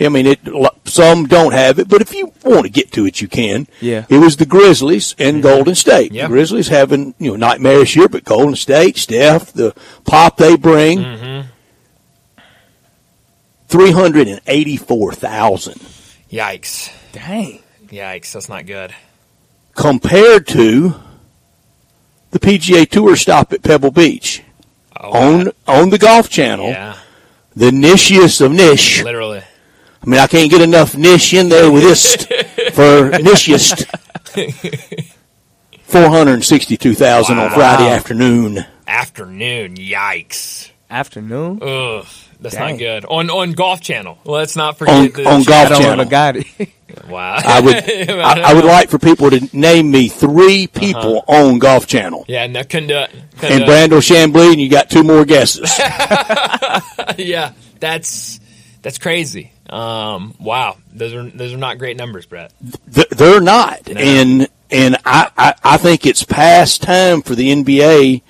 I 0.00 0.08
mean, 0.08 0.26
it. 0.26 0.40
Some 0.86 1.26
don't 1.26 1.52
have 1.52 1.78
it, 1.78 1.88
but 1.88 2.00
if 2.00 2.12
you 2.14 2.32
want 2.44 2.64
to 2.64 2.70
get 2.70 2.90
to 2.92 3.06
it, 3.06 3.20
you 3.20 3.28
can. 3.28 3.68
Yeah. 3.80 4.06
It 4.08 4.18
was 4.18 4.36
the 4.36 4.46
Grizzlies 4.46 5.14
and 5.18 5.42
Golden 5.42 5.74
State. 5.74 6.10
Yeah. 6.12 6.22
The 6.26 6.28
Grizzlies 6.32 6.68
having 6.68 7.14
you 7.18 7.30
know 7.32 7.36
nightmarish 7.36 7.94
year, 7.96 8.08
but 8.08 8.24
Golden 8.24 8.56
State, 8.56 8.96
Steph, 8.96 9.52
the 9.52 9.74
pop 10.04 10.36
they 10.38 10.56
bring. 10.56 10.98
Mm-hmm. 11.00 11.46
Three 13.68 13.92
hundred 13.92 14.26
and 14.28 14.40
eighty-four 14.46 15.12
thousand 15.12 15.80
yikes. 16.30 16.90
Dang. 17.12 17.62
Yikes. 17.86 18.32
That's 18.32 18.48
not 18.48 18.66
good. 18.66 18.92
compared 19.74 20.46
to 20.48 20.94
the 22.32 22.38
PGA 22.40 22.88
Tour 22.88 23.16
stop 23.16 23.52
at 23.52 23.62
Pebble 23.62 23.90
Beach 23.90 24.42
Oh, 24.98 25.10
on 25.12 25.52
on 25.68 25.90
the 25.90 25.98
Golf 25.98 26.28
Channel. 26.28 26.68
Yeah. 26.70 26.96
the 27.54 27.70
nichiest 27.70 28.40
of 28.44 28.50
niche. 28.52 29.02
Literally. 29.04 29.42
I 30.02 30.06
mean, 30.06 30.20
I 30.20 30.26
can't 30.26 30.50
get 30.50 30.62
enough 30.62 30.96
niche 30.96 31.34
in 31.34 31.48
there 31.48 31.70
with 31.70 31.82
this 31.82 32.16
for 32.72 33.10
nichiest. 33.10 33.86
Four 35.82 36.08
hundred 36.08 36.42
sixty-two 36.44 36.94
thousand 36.94 37.38
on 37.38 37.50
Friday 37.50 37.90
afternoon. 37.90 38.64
Afternoon. 38.86 39.74
Yikes. 39.74 40.70
Afternoon? 40.88 41.58
Ugh. 41.62 42.06
That's 42.40 42.54
Dang. 42.54 42.72
not 42.74 42.78
good. 42.78 43.04
On 43.04 43.28
on 43.28 43.52
Golf 43.52 43.80
Channel. 43.82 44.18
Let's 44.24 44.56
not 44.56 44.78
forget 44.78 44.94
On- 44.96 45.10
the 45.12 45.28
on 45.28 45.42
Golf 45.42 45.70
I 45.72 45.78
Channel. 45.78 46.04
know, 46.04 46.10
got 46.10 46.36
it. 46.36 46.46
Wow. 47.08 47.36
I 47.44 47.60
would, 47.60 47.76
I, 48.10 48.50
I 48.50 48.54
would 48.54 48.64
like 48.64 48.88
for 48.90 48.98
people 48.98 49.30
to 49.30 49.48
name 49.56 49.92
me 49.92 50.08
three 50.08 50.64
uh-huh. 50.64 50.80
people 50.80 51.24
on 51.28 51.60
Golf 51.60 51.86
Channel. 51.86 52.24
Yeah, 52.26 52.48
no, 52.48 52.64
couldn't 52.64 52.88
do 52.88 52.96
it. 52.98 53.10
And 53.42 53.64
do 53.64 53.70
it. 53.72 53.90
Brandel 53.90 54.00
Chamblee, 54.00 54.50
and 54.50 54.60
you 54.60 54.68
got 54.68 54.90
two 54.90 55.04
more 55.04 55.24
guesses. 55.24 55.72
yeah, 57.16 57.52
that's 57.78 58.40
that's 58.82 58.98
crazy. 58.98 59.52
Um, 59.70 60.34
wow, 60.40 60.76
those 60.92 61.14
are 61.14 61.22
those 61.30 61.52
are 61.52 61.56
not 61.58 61.78
great 61.78 61.96
numbers, 61.96 62.26
Brett. 62.26 62.52
Th- 62.92 63.08
they're 63.10 63.40
not, 63.40 63.88
and 63.88 64.48
and 64.70 64.96
I, 65.04 65.30
I 65.36 65.54
I 65.62 65.76
think 65.76 66.06
it's 66.06 66.24
past 66.24 66.82
time 66.82 67.22
for 67.22 67.34
the 67.34 67.50
NBA 67.54 68.22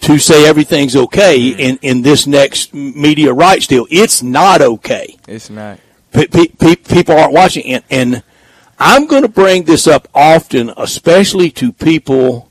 to 0.00 0.18
say 0.18 0.46
everything's 0.46 0.94
okay 0.94 1.48
in 1.48 1.78
in 1.82 2.02
this 2.02 2.26
next 2.26 2.72
media 2.72 3.32
rights 3.32 3.66
deal. 3.66 3.86
It's 3.90 4.22
not 4.22 4.60
okay. 4.62 5.16
it's 5.26 5.50
not. 5.50 5.80
Pe- 6.12 6.28
pe- 6.28 6.46
pe- 6.48 6.76
people 6.76 7.16
aren't 7.18 7.32
watching, 7.32 7.64
and, 7.66 7.84
and 7.90 8.22
I'm 8.78 9.06
going 9.06 9.22
to 9.22 9.28
bring 9.28 9.64
this 9.64 9.86
up 9.86 10.06
often, 10.14 10.72
especially 10.76 11.50
to 11.52 11.72
people 11.72 12.48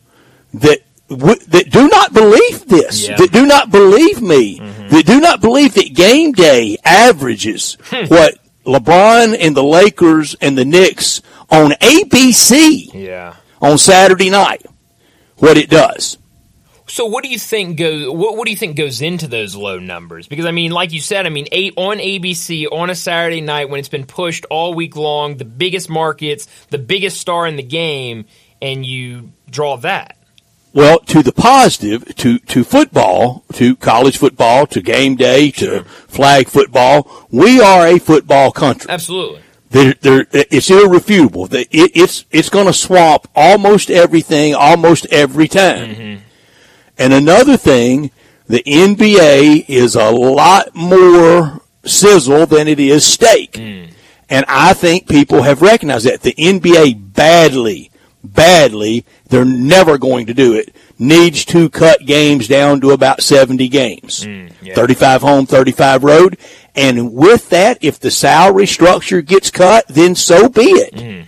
that 0.54 0.80
w- 1.10 1.40
that 1.48 1.70
do 1.72 1.88
not 1.88 2.14
believe 2.14 2.68
this, 2.68 3.08
Yeah. 3.08 3.16
that 3.16 3.32
do 3.32 3.46
not 3.46 3.72
believe 3.72 4.22
me, 4.22 4.60
Hmm. 4.86 4.96
that 4.96 5.06
do 5.06 5.20
not 5.20 5.42
believe 5.42 5.74
that 5.76 5.94
game 5.94 6.32
day 6.32 6.78
averages 6.84 7.78
hmm. 7.86 8.06
what 8.06 8.38
LeBron 8.66 9.38
and 9.40 9.56
the 9.56 9.64
Lakers 9.64 10.36
and 10.42 10.58
the 10.58 10.66
Knicks 10.66 11.22
on 11.50 11.72
ABC 11.72 12.94
Yeah. 12.94 13.36
on 13.62 13.78
Saturday 13.78 14.30
night, 14.30 14.66
what 15.38 15.58
it 15.58 15.70
does. 15.70 16.18
So 16.88 17.08
what 17.08 17.24
do 17.24 17.30
you 17.30 17.40
think 17.40 17.78
goes? 17.78 18.08
What, 18.10 18.38
what 18.38 18.46
do 18.46 18.52
you 18.52 18.58
think 18.58 18.78
goes 18.78 19.02
into 19.02 19.28
those 19.28 19.56
low 19.56 19.80
numbers? 19.80 20.28
Because 20.28 20.46
I 20.46 20.52
mean, 20.52 20.72
like 20.72 20.92
you 20.92 21.02
said, 21.02 21.26
I 21.26 21.30
mean, 21.30 21.48
eight 21.52 21.74
on 21.78 21.98
ABC 21.98 22.68
on 22.72 22.90
a 22.90 22.96
Saturday 22.96 23.42
night 23.42 23.70
when 23.70 23.80
it's 23.80 23.90
been 23.90 24.06
pushed 24.06 24.46
all 24.52 24.76
week 24.76 24.96
long, 24.96 25.38
the 25.38 25.46
biggest 25.46 25.90
markets, 25.90 26.48
the 26.70 26.78
biggest 26.78 27.20
star 27.20 27.48
in 27.48 27.56
the 27.56 27.64
game, 27.64 28.26
and 28.62 28.86
you 28.86 29.32
draw 29.50 29.78
that. 29.78 30.18
Well, 30.76 31.00
to 31.00 31.24
the 31.24 31.32
positive, 31.32 32.14
to, 32.16 32.38
to 32.38 32.66
football, 32.66 33.46
to 33.54 33.78
college 33.78 34.18
football, 34.18 34.68
to 34.68 34.82
game 34.82 35.16
day, 35.16 35.50
to 35.52 35.86
flag 35.86 36.50
football, 36.50 37.26
we 37.32 37.62
are 37.62 37.88
a 37.88 37.98
football 37.98 38.52
country. 38.52 38.92
Absolutely. 38.92 39.40
There, 39.70 39.94
there, 40.02 40.28
it's 40.34 40.70
irrefutable. 40.70 41.46
It, 41.56 41.70
it's 41.72 42.26
it's 42.30 42.50
going 42.50 42.68
to 42.68 42.74
swamp 42.74 43.30
almost 43.34 43.90
everything, 43.90 44.54
almost 44.54 45.06
every 45.14 45.48
time. 45.48 45.96
Mm-hmm. 45.96 46.24
And 46.98 47.14
another 47.14 47.56
thing, 47.56 48.12
the 48.48 48.62
NBA 48.64 49.70
is 49.70 49.96
a 49.96 50.12
lot 50.12 50.76
more 50.76 51.62
sizzle 51.86 52.48
than 52.48 52.68
it 52.68 52.82
is 52.82 53.06
steak. 53.06 53.54
Mm. 53.54 53.92
And 54.30 54.46
I 54.50 54.74
think 54.74 55.08
people 55.08 55.44
have 55.44 55.62
recognized 55.62 56.06
that. 56.06 56.22
The 56.22 56.34
NBA 56.34 57.14
badly, 57.14 57.92
badly, 58.26 59.06
they're 59.30 59.46
never 59.46 59.98
going 59.98 60.28
to 60.28 60.34
do 60.34 60.54
it, 60.54 60.76
needs 61.00 61.46
to 61.46 61.70
cut 61.70 62.06
games 62.06 62.48
down 62.48 62.82
to 62.82 62.92
about 62.92 63.22
70 63.22 63.68
games. 63.70 64.26
yeah. 64.26 64.76
35 64.76 65.22
home, 65.22 65.46
35 65.46 66.04
road. 66.04 66.38
And 66.76 67.14
with 67.14 67.50
that, 67.50 67.78
if 67.82 68.00
the 68.00 68.12
salary 68.12 68.66
structure 68.66 69.22
gets 69.22 69.50
cut, 69.50 69.88
then 69.88 70.16
so 70.16 70.50
be 70.50 70.64
it. 70.64 71.26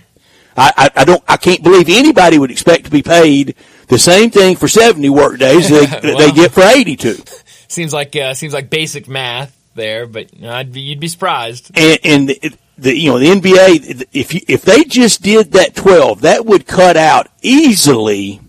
I, 0.56 0.72
I, 0.76 0.90
I 0.96 1.04
don't, 1.04 1.22
I 1.28 1.36
can't 1.36 1.62
believe 1.62 1.88
anybody 1.88 2.38
would 2.38 2.50
expect 2.50 2.84
to 2.86 2.90
be 2.90 3.02
paid 3.02 3.54
the 3.88 3.98
same 3.98 4.30
thing 4.30 4.56
for 4.56 4.68
70 4.68 5.08
work 5.10 5.38
days 5.38 5.68
they, 5.68 5.86
that 5.86 6.02
they 6.02 6.32
get 6.32 6.52
for 6.52 6.62
82. 6.62 7.16
Seems 7.68 7.92
like 7.92 8.16
uh, 8.16 8.32
seems 8.32 8.54
like 8.54 8.70
basic 8.70 9.08
math 9.08 9.54
there, 9.74 10.06
but 10.06 10.30
uh, 10.42 10.48
I'd 10.48 10.72
be, 10.72 10.80
you'd 10.80 11.00
be 11.00 11.08
surprised. 11.08 11.70
And, 11.74 11.98
and 12.02 12.30
it, 12.30 12.58
the 12.78 12.96
you 12.96 13.10
know 13.10 13.18
the 13.18 13.26
NBA 13.26 14.06
if 14.12 14.32
you, 14.34 14.40
if 14.48 14.62
they 14.62 14.84
just 14.84 15.22
did 15.22 15.52
that 15.52 15.74
12 15.74 16.22
that 16.22 16.46
would 16.46 16.66
cut 16.66 16.96
out 16.96 17.28
easily 17.42 18.40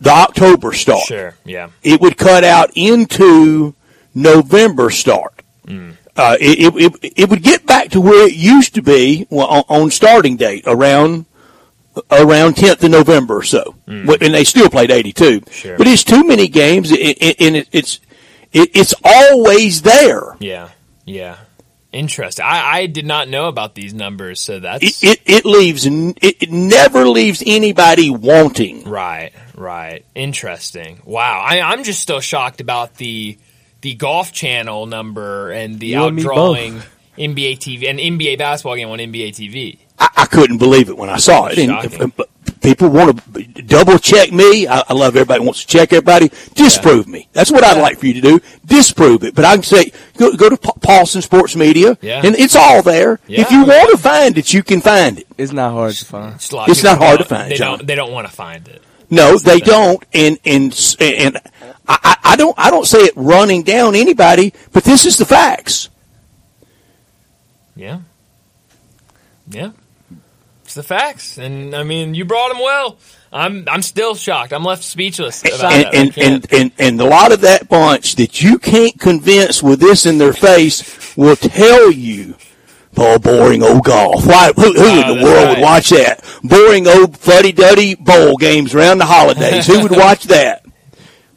the 0.00 0.10
October 0.10 0.72
start. 0.72 1.06
Sure. 1.06 1.34
Yeah. 1.44 1.70
It 1.82 2.00
would 2.00 2.16
cut 2.16 2.44
out 2.44 2.70
into 2.74 3.74
November 4.14 4.90
start. 4.90 5.42
Mm. 5.66 5.94
Uh, 6.16 6.36
it, 6.40 6.74
it, 6.74 6.94
it, 7.02 7.12
it 7.16 7.30
would 7.30 7.42
get 7.42 7.66
back 7.66 7.88
to 7.90 8.00
where 8.00 8.28
it 8.28 8.34
used 8.34 8.74
to 8.74 8.82
be 8.82 9.26
on, 9.30 9.64
on 9.68 9.90
starting 9.90 10.36
date 10.36 10.64
around 10.66 11.24
around 12.10 12.56
10th 12.56 12.84
of 12.84 12.90
November 12.90 13.38
or 13.38 13.42
so. 13.42 13.74
Mm. 13.86 14.20
And 14.20 14.34
they 14.34 14.44
still 14.44 14.68
played 14.68 14.90
82. 14.90 15.42
Sure. 15.50 15.78
But 15.78 15.86
it's 15.86 16.04
too 16.04 16.24
many 16.24 16.48
games 16.48 16.90
and 16.90 16.98
it, 17.00 17.68
it's 17.72 18.00
it, 18.52 18.70
it's 18.74 18.94
always 19.02 19.82
there. 19.82 20.36
Yeah. 20.38 20.68
Yeah. 21.04 21.38
Interesting. 21.94 22.44
I, 22.44 22.78
I 22.78 22.86
did 22.86 23.06
not 23.06 23.28
know 23.28 23.46
about 23.46 23.76
these 23.76 23.94
numbers, 23.94 24.40
so 24.40 24.58
that's 24.58 25.02
It, 25.02 25.04
it, 25.04 25.20
it 25.26 25.44
leaves 25.44 25.86
it, 25.86 26.16
it 26.22 26.50
never 26.50 27.06
leaves 27.08 27.42
anybody 27.46 28.10
wanting. 28.10 28.84
right. 28.84 29.30
Right. 29.54 30.04
Interesting. 30.16 31.00
Wow. 31.04 31.40
I, 31.40 31.60
I'm 31.60 31.84
just 31.84 32.02
still 32.02 32.18
shocked 32.18 32.60
about 32.60 32.96
the 32.96 33.38
the 33.82 33.94
golf 33.94 34.32
channel 34.32 34.86
number 34.86 35.52
and 35.52 35.78
the 35.78 35.88
You 35.88 36.04
and 36.06 36.18
outdrawing 36.18 36.82
NBA 37.16 37.58
TV 37.58 37.88
and 37.88 38.00
NBA 38.00 38.38
basketball 38.38 38.74
game 38.74 38.88
on 38.88 38.98
NBA 38.98 39.28
TV. 39.28 39.78
I, 39.96 40.08
I 40.16 40.26
couldn't 40.26 40.58
believe 40.58 40.88
it 40.88 40.96
when 40.96 41.10
I 41.10 41.18
saw 41.18 41.46
it. 41.46 41.58
And 41.58 42.16
but 42.16 42.28
people 42.64 42.88
want 42.88 43.22
to 43.34 43.42
double 43.62 43.98
check 43.98 44.32
me. 44.32 44.66
I, 44.66 44.82
I 44.88 44.92
love 44.94 45.14
everybody 45.14 45.44
wants 45.44 45.60
to 45.60 45.66
check 45.68 45.92
everybody. 45.92 46.30
Disprove 46.54 47.06
me. 47.06 47.28
That's 47.32 47.52
what 47.52 47.62
I'd 47.62 47.80
like 47.80 47.98
for 47.98 48.06
you 48.06 48.14
to 48.14 48.20
do. 48.20 48.40
Disprove 48.66 49.22
it. 49.22 49.34
But 49.36 49.44
I 49.44 49.54
can 49.54 49.62
say 49.62 49.92
go, 50.16 50.34
go 50.34 50.48
to 50.50 50.56
Pa- 50.56 50.72
Paulson 50.82 51.22
Sports 51.22 51.54
Media, 51.54 51.96
Yeah. 52.02 52.22
and 52.24 52.34
it's 52.34 52.56
all 52.56 52.82
there. 52.82 53.20
Yeah. 53.28 53.42
If 53.42 53.52
you 53.52 53.64
want 53.64 53.90
to 53.92 53.98
find 53.98 54.36
it, 54.36 54.52
you 54.52 54.64
can 54.64 54.80
find 54.80 55.20
it. 55.20 55.26
It's 55.38 55.52
not 55.52 55.70
hard 55.72 55.92
to 55.94 56.04
find. 56.04 56.34
Just 56.40 56.52
a 56.52 56.56
lot 56.56 56.68
of 56.68 56.72
It's 56.72 56.82
not 56.82 56.98
hard 56.98 57.18
to 57.20 57.24
find, 57.24 57.50
They 57.52 57.56
John. 57.56 57.78
don't. 57.78 57.86
They 57.86 57.94
don't 57.94 58.12
want 58.12 58.26
to 58.26 58.32
find 58.32 58.66
it. 58.66 58.82
No, 59.10 59.38
they 59.38 59.60
don't, 59.60 60.02
and 60.14 60.38
and 60.44 60.96
and 60.98 61.36
I, 61.86 61.98
I 62.02 62.16
I 62.32 62.36
don't 62.36 62.58
I 62.58 62.70
don't 62.70 62.86
say 62.86 63.00
it 63.00 63.12
running 63.14 63.62
down 63.62 63.94
anybody, 63.94 64.54
but 64.72 64.82
this 64.82 65.04
is 65.04 65.18
the 65.18 65.24
facts. 65.26 65.90
Yeah. 67.76 68.00
Yeah. 69.48 69.70
The 70.74 70.82
facts, 70.82 71.38
and 71.38 71.74
I 71.74 71.82
mean, 71.84 72.14
you 72.14 72.24
brought 72.24 72.48
them 72.48 72.58
well. 72.58 72.98
I'm 73.32 73.66
I'm 73.68 73.82
still 73.82 74.14
shocked. 74.14 74.52
I'm 74.52 74.64
left 74.64 74.82
speechless. 74.84 75.42
And, 75.44 75.86
and, 75.94 76.18
and, 76.18 76.52
and, 76.52 76.72
and 76.78 77.00
a 77.00 77.04
lot 77.04 77.32
of 77.32 77.40
that 77.42 77.68
bunch 77.68 78.16
that 78.16 78.40
you 78.42 78.58
can't 78.58 78.98
convince 78.98 79.62
with 79.62 79.80
this 79.80 80.06
in 80.06 80.18
their 80.18 80.32
face 80.32 81.16
will 81.16 81.36
tell 81.36 81.90
you, 81.90 82.36
oh, 82.96 83.18
boring 83.18 83.62
old 83.62 83.84
golf. 83.84 84.26
Why, 84.26 84.52
who, 84.54 84.72
who 84.72 84.74
Oh, 84.76 84.98
in 84.98 85.04
ah, 85.04 85.14
the 85.14 85.22
world 85.24 85.44
right. 85.46 85.48
would 85.56 85.62
watch 85.62 85.90
that? 85.90 86.24
Boring 86.44 86.86
old 86.86 87.16
fuddy-duddy 87.16 87.96
bowl 87.96 88.36
games 88.36 88.74
around 88.74 88.98
the 88.98 89.06
holidays. 89.06 89.66
who 89.66 89.82
would 89.82 89.90
watch 89.92 90.24
that? 90.24 90.63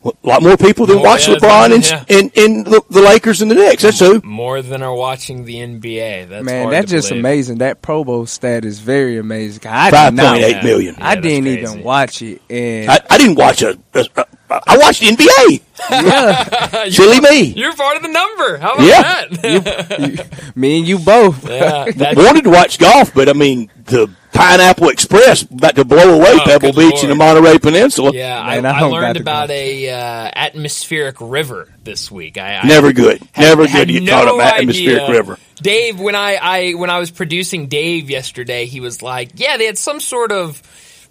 Well, 0.07 0.15
A 0.23 0.27
lot 0.27 0.41
more 0.43 0.57
people 0.57 0.85
than 0.85 0.99
Oh, 0.99 1.01
watch 1.01 1.27
yeah, 1.27 1.35
LeBron 1.35 1.73
and, 1.75 1.85
yeah. 1.85 2.03
and, 2.09 2.37
and 2.37 2.65
the, 2.65 2.81
the 2.89 3.01
Lakers 3.01 3.41
and 3.41 3.51
the 3.51 3.55
Knicks. 3.55 3.83
That's 3.83 3.99
who. 3.99 4.21
more 4.23 4.61
than 4.61 4.81
are 4.81 4.93
watching 4.95 5.43
the 5.45 5.55
NBA. 5.55 6.29
That's 6.29 6.45
Man, 6.45 6.63
hard 6.63 6.73
that's 6.73 6.89
to 6.91 6.95
just 6.97 7.09
believe. 7.09 7.21
amazing. 7.23 7.57
That 7.57 7.81
Pro 7.81 8.03
Bowl 8.03 8.25
stat 8.25 8.63
is 8.63 8.79
very 8.79 9.17
amazing. 9.17 9.63
I 9.67 9.91
Five 9.91 10.13
did 10.13 10.17
not, 10.23 10.31
point 10.33 10.43
eight 10.45 10.63
million. 10.63 10.95
Yeah, 10.97 11.07
I 11.07 11.15
didn't 11.15 11.43
crazy. 11.43 11.61
even 11.61 11.83
watch 11.83 12.21
it, 12.21 12.41
and 12.49 12.89
I, 12.89 12.99
I 13.09 13.17
didn't 13.17 13.35
watch 13.35 13.61
a, 13.61 13.77
a, 13.93 14.05
a. 14.15 14.25
I 14.49 14.77
watched 14.77 15.01
the 15.01 15.07
NBA. 15.07 15.61
You're 16.85 16.91
Silly 16.91 17.19
me. 17.21 17.41
You're 17.53 17.75
part 17.75 17.97
of 17.97 18.03
the 18.03 18.09
number. 18.09 18.57
How 18.57 18.73
about 18.75 18.85
Yeah. 18.85 19.27
that? 19.27 20.51
me 20.55 20.79
and 20.79 20.87
you 20.87 20.99
both. 20.99 21.47
yeah, 21.49 21.85
wanted 22.15 22.43
to 22.45 22.49
watch 22.49 22.79
golf, 22.79 23.13
but 23.13 23.29
I 23.29 23.33
mean 23.33 23.69
the 23.85 24.09
Pineapple 24.33 24.89
Express 24.89 25.41
about 25.43 25.75
to 25.75 25.85
blow 25.85 26.15
away 26.15 26.31
Oh, 26.33 26.41
Pebble 26.45 26.71
good 26.71 26.91
Beach 26.91 27.01
and 27.03 27.11
the 27.11 27.15
Monterey 27.15 27.57
Peninsula. 27.59 28.11
yeah. 28.13 28.43
Man, 28.61 28.65
I, 28.65 28.69
I 28.71 28.79
I 28.79 28.83
learned 28.83 29.15
got 29.15 29.21
about 29.21 29.47
go. 29.49 29.53
a 29.55 29.89
uh, 29.89 30.31
atmospheric 30.35 31.17
river 31.19 31.73
this 31.83 32.09
week. 32.11 32.37
I, 32.37 32.55
I 32.57 32.67
Never 32.67 32.93
good. 32.93 33.19
had- 33.33 33.41
Never 33.43 33.67
had 33.67 33.87
good 33.87 33.93
to 33.93 33.99
get 33.99 34.03
no 34.03 34.11
caught 34.11 34.27
up 34.27 34.39
atmospheric 34.59 35.01
idea. 35.03 35.11
river. 35.17 35.37
Dave, 35.61 35.99
when 35.99 36.15
I, 36.15 36.35
I 36.35 36.71
when 36.73 36.89
I 36.89 36.99
was 36.99 37.09
producing 37.11 37.67
Dave 37.67 38.09
yesterday, 38.09 38.65
he 38.67 38.79
was 38.79 39.01
like, 39.01 39.31
"Yeah, 39.35 39.57
they 39.57 39.65
had 39.65 39.77
some 39.77 39.99
sort 39.99 40.31
of 40.31 40.61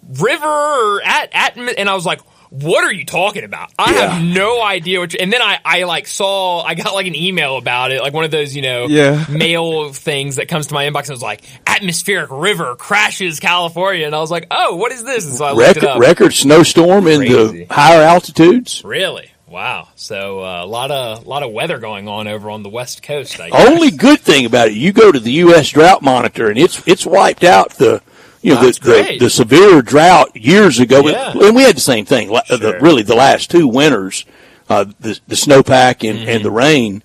river 0.07 0.47
or 0.47 1.01
at 1.03 1.29
at," 1.33 1.57
and 1.57 1.87
I 1.89 1.93
was 1.95 2.05
like. 2.05 2.21
What 2.49 2.83
are 2.83 2.91
you 2.93 3.05
talking 3.05 3.43
about? 3.43 3.71
I 3.77 3.93
Yeah. 3.93 4.07
have 4.09 4.23
no 4.23 4.61
idea 4.61 4.99
what. 4.99 5.13
You, 5.13 5.19
and 5.21 5.31
then 5.33 5.41
I, 5.41 5.59
I 5.65 5.83
like 5.83 6.07
saw, 6.07 6.61
I 6.61 6.75
got 6.75 6.93
like 6.93 7.07
an 7.07 7.15
email 7.15 7.57
about 7.57 7.91
it, 7.91 8.01
like 8.01 8.13
one 8.13 8.23
of 8.23 8.31
those, 8.31 8.55
you 8.55 8.61
know, 8.61 8.87
Yeah. 8.87 9.25
mail 9.29 9.91
things 9.93 10.37
that 10.37 10.47
comes 10.47 10.67
to 10.67 10.73
my 10.73 10.85
inbox 10.85 11.01
and 11.01 11.09
it 11.09 11.13
was 11.13 11.21
like, 11.21 11.41
atmospheric 11.65 12.29
river 12.31 12.75
crashes 12.75 13.39
California. 13.39 14.05
And 14.05 14.15
I 14.15 14.19
was 14.19 14.31
like, 14.31 14.47
oh, 14.51 14.75
what 14.77 14.91
is 14.91 15.03
this? 15.03 15.25
And 15.25 15.35
so 15.35 15.45
I 15.45 15.51
looked 15.51 15.77
it 15.77 15.81
Record, 15.83 15.89
up. 15.89 15.99
record 16.01 16.33
snowstorm 16.33 17.07
in 17.07 17.19
the 17.21 17.65
higher 17.69 18.01
altitudes. 18.01 18.81
Really? 18.83 19.31
Wow. 19.47 19.87
So 19.95 20.39
uh, 20.41 20.63
a 20.63 20.65
lot 20.65 20.91
of 20.91 21.25
a 21.25 21.29
lot 21.29 21.43
of 21.43 21.51
weather 21.51 21.79
going 21.79 22.07
on 22.09 22.27
over 22.27 22.49
on 22.49 22.63
the 22.63 22.69
west 22.69 23.01
coast. 23.01 23.39
I 23.39 23.49
guess. 23.49 23.69
Only 23.69 23.91
good 23.91 24.19
thing 24.19 24.45
about 24.45 24.67
it, 24.67 24.73
you 24.73 24.91
go 24.91 25.09
to 25.09 25.19
the 25.19 25.31
U.S. 25.33 25.69
Drought 25.69 26.01
Monitor, 26.01 26.49
and 26.49 26.57
it's 26.59 26.85
it's 26.85 27.05
wiped 27.05 27.45
out 27.45 27.71
the 27.75 28.01
you 28.47 28.55
know 28.55 28.61
That's 28.61 28.79
the, 28.79 28.85
the 28.91 29.03
great. 29.03 29.19
the 29.19 29.29
severe 29.29 29.81
drought 29.81 30.35
years 30.35 30.79
ago, 30.79 31.07
Yeah. 31.07 31.31
and 31.33 31.55
we 31.55 31.63
had 31.63 31.75
the 31.75 31.81
same 31.81 32.05
thing. 32.05 32.29
la- 32.29 32.41
the- 32.49 32.77
really, 32.81 33.03
the 33.03 33.15
last 33.15 33.51
two 33.51 33.67
winters, 33.67 34.25
uh, 34.69 34.85
the 34.99 35.19
the 35.27 35.35
snowpack 35.35 36.07
and, 36.09 36.19
Mm-hmm. 36.19 36.29
and 36.29 36.45
the 36.45 36.51
rain. 36.51 37.03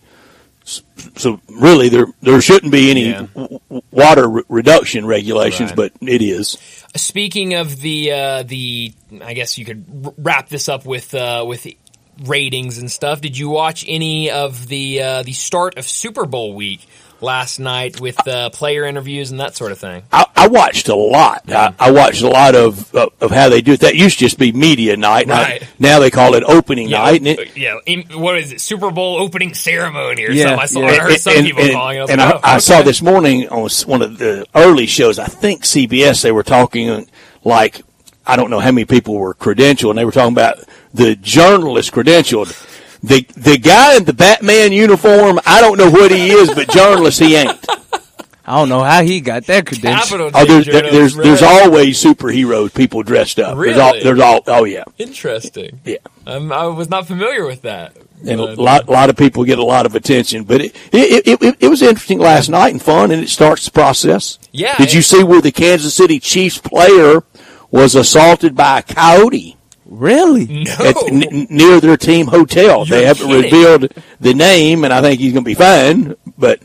So 1.16 1.40
really, 1.48 1.88
there 1.88 2.06
there 2.22 2.40
shouldn't 2.40 2.70
be 2.70 2.90
any 2.90 3.08
Yeah. 3.10 3.26
w- 3.34 3.58
water 3.90 4.28
re- 4.28 4.42
reduction 4.48 5.04
regulations, 5.06 5.70
Right. 5.70 5.90
but 6.00 6.08
it 6.08 6.22
is. 6.22 6.56
Speaking 6.96 7.54
of 7.54 7.80
the 7.80 8.12
uh, 8.12 8.42
the, 8.44 8.92
I 9.22 9.34
guess 9.34 9.58
you 9.58 9.64
could 9.64 9.84
wrap 10.18 10.48
this 10.48 10.68
up 10.68 10.86
with 10.86 11.12
uh, 11.14 11.44
with 11.46 11.66
ratings 12.24 12.78
and 12.78 12.90
stuff. 12.90 13.20
Did 13.20 13.36
you 13.36 13.48
watch 13.48 13.84
any 13.88 14.30
of 14.30 14.68
the 14.68 15.02
uh, 15.02 15.22
the 15.24 15.32
start 15.32 15.76
of 15.78 15.88
Super 15.88 16.26
Bowl 16.26 16.54
week 16.54 16.86
last 17.22 17.58
night 17.58 18.00
with 18.00 18.26
uh, 18.26 18.50
player 18.50 18.84
interviews 18.84 19.30
and 19.30 19.40
that 19.40 19.56
sort 19.56 19.72
of 19.72 19.78
thing? 19.78 20.02
I, 20.12 20.26
I 20.36 20.48
watched 20.48 20.88
a 20.88 20.94
lot. 20.94 21.44
I, 21.50 21.72
I 21.78 21.90
watched 21.92 22.22
a 22.22 22.28
lot 22.28 22.54
of, 22.54 22.94
of 22.94 23.12
of 23.20 23.30
how 23.30 23.48
they 23.48 23.62
do 23.62 23.72
it. 23.72 23.80
That 23.80 23.94
used 23.94 24.18
to 24.18 24.24
just 24.24 24.38
be 24.38 24.52
media 24.52 24.96
night. 24.96 25.22
and 25.24 25.32
I- 25.32 25.60
now 25.78 25.98
they 26.00 26.10
call 26.10 26.34
it 26.34 26.42
opening 26.44 26.90
night. 26.90 27.20
And 27.20 27.28
it, 27.28 27.56
yeah. 27.56 27.78
in- 27.86 28.02
what 28.20 28.36
is 28.38 28.52
it? 28.52 28.60
Super 28.60 28.90
Bowl 28.90 29.16
opening 29.18 29.54
ceremony 29.54 30.24
or 30.26 30.30
Yeah, 30.30 30.56
something? 30.56 30.60
I, 30.60 30.66
saw, 30.66 30.80
yeah. 30.80 30.86
I 30.86 30.98
heard 30.98 31.18
some 31.20 31.36
and, 31.36 31.46
people 31.46 31.62
and- 31.62 31.72
calling 31.72 31.96
it. 31.98 32.00
I 32.00 32.12
and 32.12 32.20
like, 32.20 32.34
I, 32.34 32.36
oh, 32.36 32.40
I 32.42 32.58
saw 32.58 32.82
this 32.82 33.00
morning 33.02 33.48
on 33.48 33.68
one 33.86 34.02
of 34.02 34.18
the 34.18 34.46
early 34.54 34.86
shows. 34.86 35.18
I 35.18 35.26
think 35.26 35.62
CBS. 35.62 36.22
They 36.22 36.32
were 36.32 36.42
talking 36.42 37.08
like 37.44 37.82
I 38.26 38.36
don't 38.36 38.50
know 38.50 38.60
how 38.60 38.70
many 38.70 38.84
people 38.84 39.14
were 39.14 39.34
credentialed, 39.34 39.90
and 39.90 39.98
they 39.98 40.04
were 40.04 40.12
talking 40.12 40.32
about 40.32 40.58
the 40.94 41.16
journalist 41.16 41.92
credentialed. 41.92 42.52
The 43.02 43.26
the 43.36 43.58
guy 43.58 43.96
in 43.96 44.04
the 44.04 44.12
Batman 44.12 44.72
uniform. 44.72 45.40
I 45.44 45.60
don't 45.60 45.76
know 45.78 45.90
what 45.90 46.10
he 46.10 46.30
is, 46.30 46.52
but 46.54 46.68
journalist 46.70 47.18
he 47.20 47.34
ain't. 47.36 47.58
I 48.44 48.56
don't 48.58 48.68
know 48.68 48.82
how 48.82 49.02
he 49.02 49.20
got 49.20 49.46
that 49.46 49.66
credential. 49.66 50.30
Oh, 50.34 50.44
there's 50.44 50.66
J 50.66 50.72
there, 50.72 50.82
journalist, 50.82 51.16
there's 51.16 51.40
there's 51.40 51.42
always 51.42 52.02
superheroes, 52.02 52.74
people 52.74 53.02
dressed 53.02 53.38
up. 53.38 53.56
There's 53.58 53.76
all 53.78 53.92
Really? 53.92 54.04
there's 54.04 54.20
all 54.20 54.40
oh 54.46 54.64
yeah 54.64 54.84
interesting. 54.98 55.80
yeah. 55.84 55.98
Um, 56.26 56.52
I 56.52 56.66
was 56.66 56.88
not 56.88 57.06
familiar 57.06 57.44
with 57.46 57.62
that. 57.62 57.96
and 58.24 58.40
a 58.40 58.54
lot, 58.60 58.88
lot 58.88 59.10
of 59.10 59.16
people 59.16 59.44
get 59.44 59.58
a 59.58 59.64
lot 59.64 59.84
of 59.86 59.94
attention. 59.96 60.44
But 60.44 60.60
it, 60.60 60.76
it, 60.92 61.26
it, 61.26 61.42
it, 61.42 61.56
it 61.60 61.68
was 61.68 61.82
interesting 61.82 62.18
last 62.20 62.48
night 62.48 62.70
and 62.72 62.80
fun, 62.82 63.10
and 63.10 63.22
it 63.22 63.28
starts 63.28 63.64
the 63.64 63.72
process. 63.72 64.38
Yeah, 64.52 64.76
Did 64.76 64.92
you 64.92 65.02
see 65.02 65.24
where 65.24 65.40
the 65.40 65.50
Kansas 65.50 65.94
City 65.94 66.20
Chiefs 66.20 66.58
player 66.58 67.24
was 67.72 67.94
assaulted 67.96 68.54
by 68.54 68.78
a 68.78 68.82
coyote 68.82 69.56
Really? 69.92 70.46
No. 70.64 70.72
at, 70.80 70.96
n- 71.12 71.46
near 71.50 71.78
their 71.80 71.96
team 71.98 72.26
hotel? 72.26 72.84
they 72.86 73.00
You're 73.00 73.08
haven't 73.08 73.26
kidding. 73.26 73.42
revealed 73.52 73.92
the 74.20 74.32
name, 74.32 74.84
and 74.84 74.92
I 74.92 75.02
think 75.02 75.20
he's 75.20 75.32
going 75.32 75.44
to 75.44 75.48
be 75.48 75.54
fine. 75.54 76.14
But 76.38 76.62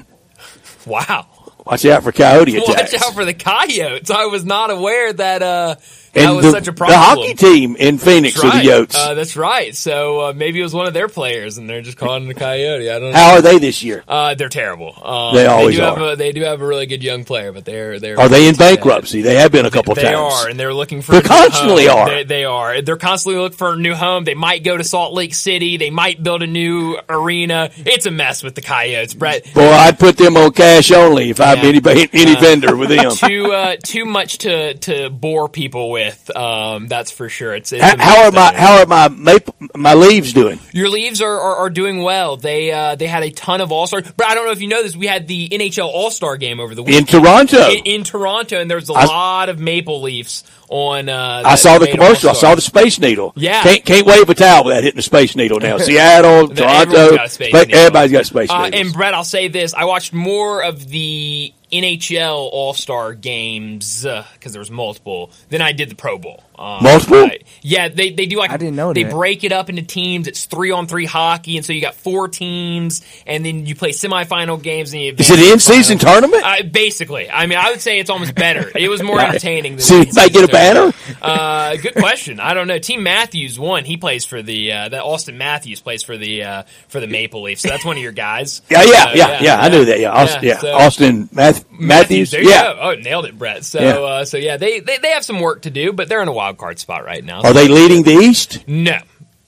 wow. 0.85 1.27
watch 1.65 1.85
out 1.85 2.03
for 2.03 2.13
coyote 2.13 2.55
attacks. 2.57 2.93
Watch 2.93 3.01
out 3.01 3.13
for 3.13 3.25
the 3.25 3.33
coyotes. 3.33 4.09
I 4.09 4.25
was 4.27 4.45
not 4.45 4.71
aware 4.71 5.11
that 5.11 5.41
uh, 5.43 5.75
that 6.13 6.31
was 6.31 6.45
the, 6.45 6.51
such 6.51 6.67
a 6.67 6.71
the 6.71 6.85
hockey 6.97 7.33
team 7.33 7.75
in 7.75 7.97
Phoenix 7.97 8.41
That's 8.41 8.53
right. 8.53 8.63
the 8.65 8.69
Yotes. 8.71 8.95
Uh, 8.95 9.13
that's 9.13 9.35
right. 9.35 9.75
So 9.75 10.21
uh, 10.29 10.33
maybe 10.35 10.59
it 10.59 10.63
was 10.63 10.73
one 10.73 10.87
of 10.87 10.93
their 10.93 11.07
players, 11.07 11.57
and 11.57 11.69
they're 11.69 11.81
just 11.81 11.97
calling 11.97 12.29
a 12.29 12.33
coyote. 12.33 12.89
I 12.89 12.99
don't 12.99 13.11
know. 13.11 13.17
How 13.17 13.33
are 13.35 13.41
they 13.41 13.59
this 13.59 13.83
year? 13.83 14.03
Uh, 14.07 14.33
they're 14.35 14.49
terrible. 14.49 14.93
Um, 15.01 15.35
They 15.35 15.45
always 15.45 15.75
do 15.75 15.81
Have 15.81 15.97
are. 15.97 16.11
a, 16.13 16.15
they 16.15 16.31
do 16.31 16.41
have 16.41 16.61
a 16.61 16.65
really 16.65 16.85
good 16.85 17.03
young 17.03 17.23
player, 17.23 17.51
but 17.51 17.65
they're 17.65 17.99
they're 17.99 18.19
Are 18.19 18.29
they 18.29 18.47
in 18.47 18.55
bad. 18.55 18.75
bankruptcy? 18.77 19.21
They 19.21 19.35
have 19.35 19.51
been 19.51 19.65
a 19.65 19.71
couple 19.71 19.93
They 19.95 20.03
times. 20.03 20.13
They 20.13 20.17
are, 20.45 20.49
and 20.49 20.59
they're 20.59 20.73
looking 20.73 21.01
for. 21.01 21.11
They 21.13 21.21
constantly 21.21 21.85
home. 21.87 21.97
are. 21.99 22.09
They, 22.09 22.23
they 22.23 22.45
are. 22.45 22.81
They're 22.81 22.97
constantly 22.97 23.41
looking 23.41 23.57
for 23.57 23.73
a 23.73 23.77
new 23.77 23.93
home. 23.95 24.23
They 24.23 24.33
might 24.35 24.63
go 24.63 24.77
to 24.77 24.83
Salt 24.83 25.13
Lake 25.13 25.33
City. 25.35 25.77
They 25.77 25.89
might 25.89 26.21
build 26.23 26.41
a 26.43 26.47
new 26.47 26.97
arena. 27.09 27.69
It's 27.77 28.05
a 28.05 28.11
mess 28.11 28.43
with 28.43 28.55
the 28.55 28.61
Coyotes, 28.61 29.13
Brett. 29.13 29.53
Boy, 29.53 29.67
I'd 29.69 29.99
put 29.99 30.17
them 30.17 30.37
on 30.37 30.51
cash 30.51 30.91
only 30.91 31.29
if 31.29 31.39
I'm 31.41 31.57
Yeah. 31.59 31.63
anybody, 31.65 32.09
any 32.13 32.35
Uh, 32.35 32.39
vendor 32.39 32.75
with 32.75 32.89
them. 32.95 33.11
too 33.11 33.51
uh, 33.51 33.75
too 33.83 34.05
much 34.05 34.39
to 34.39 34.73
to 34.75 35.09
bore 35.09 35.49
people 35.49 35.89
with. 35.91 36.06
With. 36.07 36.35
Um, 36.35 36.87
that's 36.87 37.11
for 37.11 37.29
sure. 37.29 37.53
It's, 37.55 37.71
it's 37.71 37.83
How, 37.83 37.97
how 37.97 38.25
are 38.25 38.31
my 38.31 38.53
how 38.55 38.79
are 38.79 38.85
my 38.85 39.07
maple, 39.09 39.55
my 39.75 39.93
leaves 39.93 40.33
doing? 40.33 40.59
Your 40.73 40.89
leaves 40.89 41.21
are, 41.21 41.39
are, 41.39 41.55
are 41.57 41.69
doing 41.69 42.01
well. 42.03 42.37
They 42.37 42.71
uh, 42.71 42.95
they 42.95 43.07
had 43.07 43.23
a 43.23 43.31
ton 43.31 43.61
of 43.61 43.71
all 43.71 43.87
star. 43.87 44.01
But 44.01 44.27
I 44.27 44.35
don't 44.35 44.45
know 44.45 44.51
if 44.51 44.61
you 44.61 44.67
know 44.67 44.83
this. 44.83 44.95
We 44.95 45.07
had 45.07 45.27
the 45.27 45.49
NHL 45.49 45.85
All 45.87 46.11
Star 46.11 46.37
game 46.37 46.59
over 46.59 46.75
the 46.75 46.83
weekend 46.83 47.07
In 47.13 47.21
Toronto, 47.21 47.69
in, 47.69 47.83
in 47.85 48.03
Toronto, 48.03 48.59
and 48.59 48.69
there 48.69 48.77
was 48.77 48.89
a 48.89 48.93
I- 48.93 49.05
lot 49.05 49.49
of 49.49 49.59
maple 49.59 50.01
leafs 50.01 50.43
on. 50.69 51.09
Uh, 51.09 51.43
I 51.45 51.55
saw 51.55 51.77
the 51.77 51.87
commercial. 51.87 52.29
I 52.29 52.31
All-Star. 52.33 52.51
saw 52.51 52.55
the 52.55 52.61
Space 52.61 52.99
Needle. 52.99 53.33
Yeah. 53.35 53.63
can't 53.63 53.85
can't 53.85 54.05
wave 54.07 54.29
a 54.29 54.33
towel 54.35 54.65
without 54.65 54.83
hitting 54.83 54.97
the 54.97 55.01
Space 55.01 55.35
Needle 55.35 55.59
now. 55.59 55.77
Seattle, 55.87 56.47
Toronto, 56.49 57.15
got 57.15 57.25
a 57.25 57.29
Space 57.29 57.49
Spa- 57.49 57.59
Needle. 57.63 57.75
everybody's 57.79 58.11
got 58.11 58.25
Space 58.25 58.49
Uh, 58.49 58.69
and 58.73 58.93
Brett, 58.93 59.13
I'll 59.13 59.23
say 59.23 59.47
this: 59.47 59.73
I 59.73 59.85
watched 59.85 60.13
more 60.13 60.63
of 60.63 60.87
the 60.89 61.53
NHL 61.71 62.49
All 62.51 62.73
Star 62.73 63.13
games 63.13 64.05
uh, 64.05 64.25
because 64.33 64.53
there 64.53 64.59
was 64.61 64.71
multiple 64.71 65.31
than 65.49 65.61
I 65.61 65.71
did 65.71 65.89
the 65.89 65.95
Pro 65.95 66.17
Bowl. 66.17 66.43
Um, 66.59 66.83
Multiple? 66.83 67.23
uh, 67.25 67.29
yeah, 67.61 67.87
they 67.89 68.11
they 68.11 68.25
do 68.25 68.37
like 68.37 68.51
I 68.51 68.57
didn't 68.57 68.75
know 68.75 68.93
they 68.93 69.03
that. 69.03 69.11
break 69.11 69.43
it 69.43 69.51
up 69.51 69.69
into 69.69 69.83
teams. 69.83 70.27
It's 70.27 70.45
three 70.45 70.71
on 70.71 70.87
three 70.87 71.05
hockey, 71.05 71.57
and 71.57 71.65
so 71.65 71.73
you 71.73 71.81
got 71.81 71.95
four 71.95 72.27
teams, 72.27 73.01
and 73.25 73.45
then 73.45 73.65
you 73.65 73.75
play 73.75 73.91
semifinal 73.91 74.61
games. 74.61 74.93
And 74.93 75.01
you 75.03 75.13
Is 75.17 75.29
it 75.29 75.39
an 75.39 75.53
in-season 75.53 75.97
tournament? 75.99 76.43
Uh, 76.43 76.63
basically, 76.63 77.29
I 77.29 77.45
mean, 77.45 77.57
I 77.59 77.69
would 77.71 77.81
say 77.81 77.99
it's 77.99 78.09
almost 78.09 78.33
better. 78.35 78.71
It 78.75 78.89
was 78.89 79.03
more 79.03 79.19
entertaining. 79.21 79.73
Than 79.73 79.81
See, 79.81 80.03
the 80.03 80.09
if 80.09 80.17
I 80.17 80.29
get 80.29 80.43
a 80.49 80.51
banner? 80.51 80.93
Uh, 81.21 81.75
good 81.77 81.95
question. 81.95 82.39
I 82.39 82.53
don't 82.53 82.67
know. 82.67 82.79
Team 82.79 83.03
Matthews 83.03 83.59
won. 83.59 83.85
He 83.85 83.97
plays 83.97 84.25
for 84.25 84.41
the 84.41 84.71
uh, 84.73 84.89
that 84.89 85.03
Auston 85.03 85.35
Matthews 85.35 85.79
plays 85.81 86.03
for 86.03 86.17
the 86.17 86.43
uh, 86.43 86.63
for 86.87 86.99
the 86.99 87.07
Maple 87.07 87.41
Leafs. 87.43 87.61
So 87.61 87.69
that's 87.69 87.85
one 87.85 87.97
of 87.97 88.03
your 88.03 88.11
guys. 88.11 88.61
Yeah, 88.69 88.83
yeah, 88.83 89.03
Uh, 89.03 89.11
yeah, 89.15 89.41
yeah, 89.41 89.59
I 89.59 89.69
knew 89.69 89.85
that. 89.85 89.99
Yeah, 89.99 90.13
Auston, 90.25 90.41
yeah, 90.43 90.57
so- 90.57 90.77
Auston 90.77 91.33
Math- 91.33 91.65
Matthews. 91.71 92.31
There 92.31 92.41
you 92.43 92.49
yeah. 92.49 92.73
go. 92.73 92.79
Oh, 92.81 92.95
nailed 92.95 93.25
it, 93.25 93.37
Brett. 93.37 93.63
So, 93.63 93.79
Yeah. 93.81 93.89
uh, 93.99 94.25
so 94.25 94.37
yeah, 94.37 94.57
they, 94.57 94.79
they 94.81 94.97
they 94.97 95.11
have 95.11 95.23
some 95.25 95.39
work 95.39 95.63
to 95.63 95.69
do, 95.69 95.93
but 95.93 96.07
they're 96.09 96.21
in 96.21 96.27
a 96.27 96.33
wild 96.47 96.57
card 96.57 96.79
spot 96.79 97.03
right 97.05 97.23
now. 97.23 97.41
Are 97.41 97.53
they 97.53 97.67
leading 97.67 98.03
the 98.03 98.11
East? 98.13 98.65
No, 98.67 98.99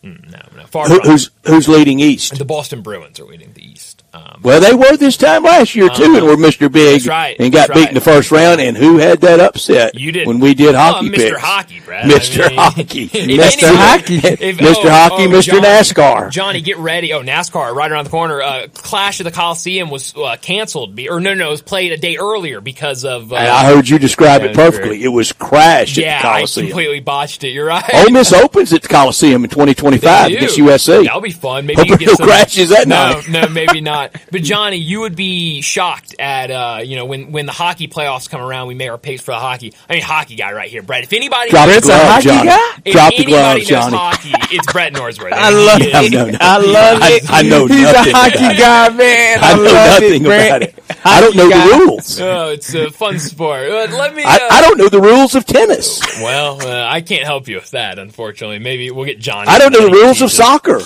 Mm, 0.04 0.32
no, 0.32 0.40
no. 0.56 0.66
Far 0.68 0.88
Who, 0.88 1.00
from. 1.02 1.10
who's 1.12 1.30
who's 1.46 1.68
leading 1.68 2.00
East? 2.00 2.38
the 2.38 2.46
Boston 2.46 2.82
Bruins 2.82 3.20
are 3.20 3.26
leading 3.26 3.52
the 3.54 3.66
East. 3.70 3.99
Um, 4.26 4.40
Well, 4.42 4.62
they 4.62 4.74
were 4.74 4.96
this 4.98 5.18
time 5.18 5.44
last 5.44 5.76
year 5.76 5.90
too, 5.90 6.16
and 6.16 6.26
were 6.26 6.36
Mr. 6.38 6.72
Big 6.72 7.02
That's 7.02 7.08
right. 7.08 7.36
and 7.40 7.52
got 7.52 7.68
That's 7.68 7.78
beat 7.78 7.80
right. 7.86 7.90
in 7.90 7.96
the 7.96 8.02
first 8.02 8.32
round. 8.32 8.62
And 8.62 8.76
who 8.78 8.98
had 8.98 9.22
that 9.22 9.40
upset? 9.40 9.96
You 10.00 10.12
did 10.12 10.28
when 10.28 10.40
we 10.40 10.54
did 10.54 10.76
hockey 10.76 11.10
Mr. 11.10 11.16
picks. 11.16 11.40
Hockey, 11.42 11.80
Brett. 11.86 12.06
Mr. 12.06 12.46
I 12.46 12.50
mean, 12.50 12.58
Hockey. 12.58 13.08
Mr. 13.10 13.76
Hockey. 13.76 14.16
if- 14.24 14.58
Mr. 14.58 14.90
Hockey, 14.90 15.28
Mr. 15.28 15.42
Johnny- 15.44 15.62
NASCAR. 15.68 16.32
Johnny, 16.32 16.62
get 16.62 16.78
ready. 16.78 17.14
Oh, 17.14 17.22
NASCAR 17.24 17.74
right 17.76 17.92
around 17.92 18.06
the 18.06 18.10
corner. 18.12 18.42
Uh, 18.42 18.68
Clash 18.74 19.20
of 19.20 19.26
the 19.26 19.32
Coliseum 19.32 19.90
was 19.90 20.14
uh, 20.16 20.38
canceled, 20.42 20.98
or 21.00 21.20
no, 21.20 21.34
no, 21.34 21.48
it 21.48 21.52
was 21.52 21.62
played 21.62 21.92
a 21.92 21.98
day 21.98 22.18
earlier 22.18 22.62
because 22.62 23.04
of. 23.06 23.32
Uh, 23.34 23.36
And 23.38 23.48
I 23.48 23.66
heard 23.66 23.88
you 23.90 24.00
describe 24.00 24.44
it 24.44 24.56
perfectly. 24.56 25.04
It 25.04 25.10
was 25.10 25.32
crash 25.34 25.98
yeah, 25.98 26.18
at 26.18 26.22
the 26.22 26.28
I 26.30 26.46
completely 26.46 27.00
botched 27.00 27.44
it. 27.44 27.50
You're 27.50 27.66
right. 27.68 27.84
Ole 27.94 28.12
Miss 28.12 28.32
opens 28.44 28.72
at 28.74 28.82
the 28.84 28.88
Coliseum 28.88 29.44
in 29.44 29.50
2025 29.50 30.28
against 30.32 30.56
do. 30.56 30.66
USC. 30.66 31.04
That'll 31.04 31.22
be 31.22 31.32
fun. 31.32 31.66
Maybe 31.66 31.78
Hope 31.82 31.88
you 31.90 31.98
can 31.98 32.08
no 32.08 32.14
some 32.14 32.28
crashes 32.28 32.70
that 32.70 32.88
no, 32.88 33.14
night. 33.14 33.30
No, 33.30 33.48
maybe 33.50 33.82
not. 33.82 34.09
But 34.32 34.42
Johnny, 34.44 34.78
you 34.78 35.02
would 35.02 35.16
be 35.16 35.62
shocked 35.62 36.16
at 36.20 36.52
uh, 36.52 36.82
you 36.84 36.96
know 36.96 37.06
when 37.06 37.32
when 37.32 37.46
the 37.46 37.52
hockey 37.52 37.88
playoffs 37.88 38.30
come 38.30 38.42
around. 38.42 38.68
We 38.68 38.76
make 38.76 38.90
our 38.90 38.98
picks 38.98 39.22
for 39.22 39.32
the 39.32 39.40
hockey. 39.40 39.74
I 39.90 39.94
mean, 39.94 40.02
hockey 40.04 40.36
guy 40.36 40.52
right 40.54 40.70
here, 40.70 40.82
Brett. 40.84 41.04
If 41.04 41.14
anybody, 41.14 41.50
Drop 41.52 41.66
the 41.68 41.72
Brett's 41.74 41.86
a 41.86 41.90
glove, 41.90 42.08
hockey 42.08 42.24
Johnny. 42.30 42.48
guy? 42.48 42.92
Drop 42.92 43.10
the 43.10 43.16
anybody 43.16 43.26
glove, 43.32 43.58
knows 43.58 43.68
Johnny. 43.68 43.98
hockey, 43.98 44.32
it's 44.56 44.72
Brett 44.72 44.94
Norsworth. 44.94 45.32
I 45.34 45.50
love 45.50 45.82
it. 45.82 45.96
I 45.96 46.04
is- 46.04 46.12
know. 46.12 46.32
I 46.40 46.58
love 46.58 47.02
I, 47.02 47.10
it. 47.14 47.24
I 47.30 47.42
know 47.44 47.66
He's 47.68 47.82
nothing. 47.82 48.14
a 48.14 48.18
hockey 48.18 48.58
guy, 48.60 48.90
man. 48.90 49.40
I, 49.42 49.52
I 49.52 49.56
know 49.56 49.64
love 49.64 49.74
nothing 50.02 50.14
it, 50.14 50.26
about 50.26 50.62
it. 50.64 50.76
I 51.06 51.22
don't 51.22 51.36
know 51.36 51.50
Hockey 51.50 51.70
the 51.70 51.86
rules. 51.86 52.20
Oh, 52.22 52.50
it's 52.50 52.74
a 52.76 52.90
fun 52.92 53.20
sport. 53.20 53.70
Uh, 53.70 53.88
let 53.98 54.16
me. 54.16 54.24
Uh, 54.24 54.28
I, 54.30 54.48
I 54.52 54.62
don't 54.62 54.78
know 54.78 54.90
the 54.90 55.00
rules 55.02 55.36
of 55.36 55.46
tennis. 55.46 56.00
Well, 56.22 56.62
uh, 56.66 56.86
I 56.90 57.02
can't 57.02 57.24
help 57.24 57.48
you 57.48 57.56
with 57.56 57.72
that, 57.72 58.00
unfortunately. 58.00 58.60
Maybe 58.60 58.92
we'll 58.92 59.06
get 59.06 59.20
Johnny. 59.20 59.48
I 59.48 59.60
don't 59.60 59.72
know 59.72 59.88
the 59.90 59.92
rules 59.96 60.22
of 60.22 60.32
soccer. 60.32 60.80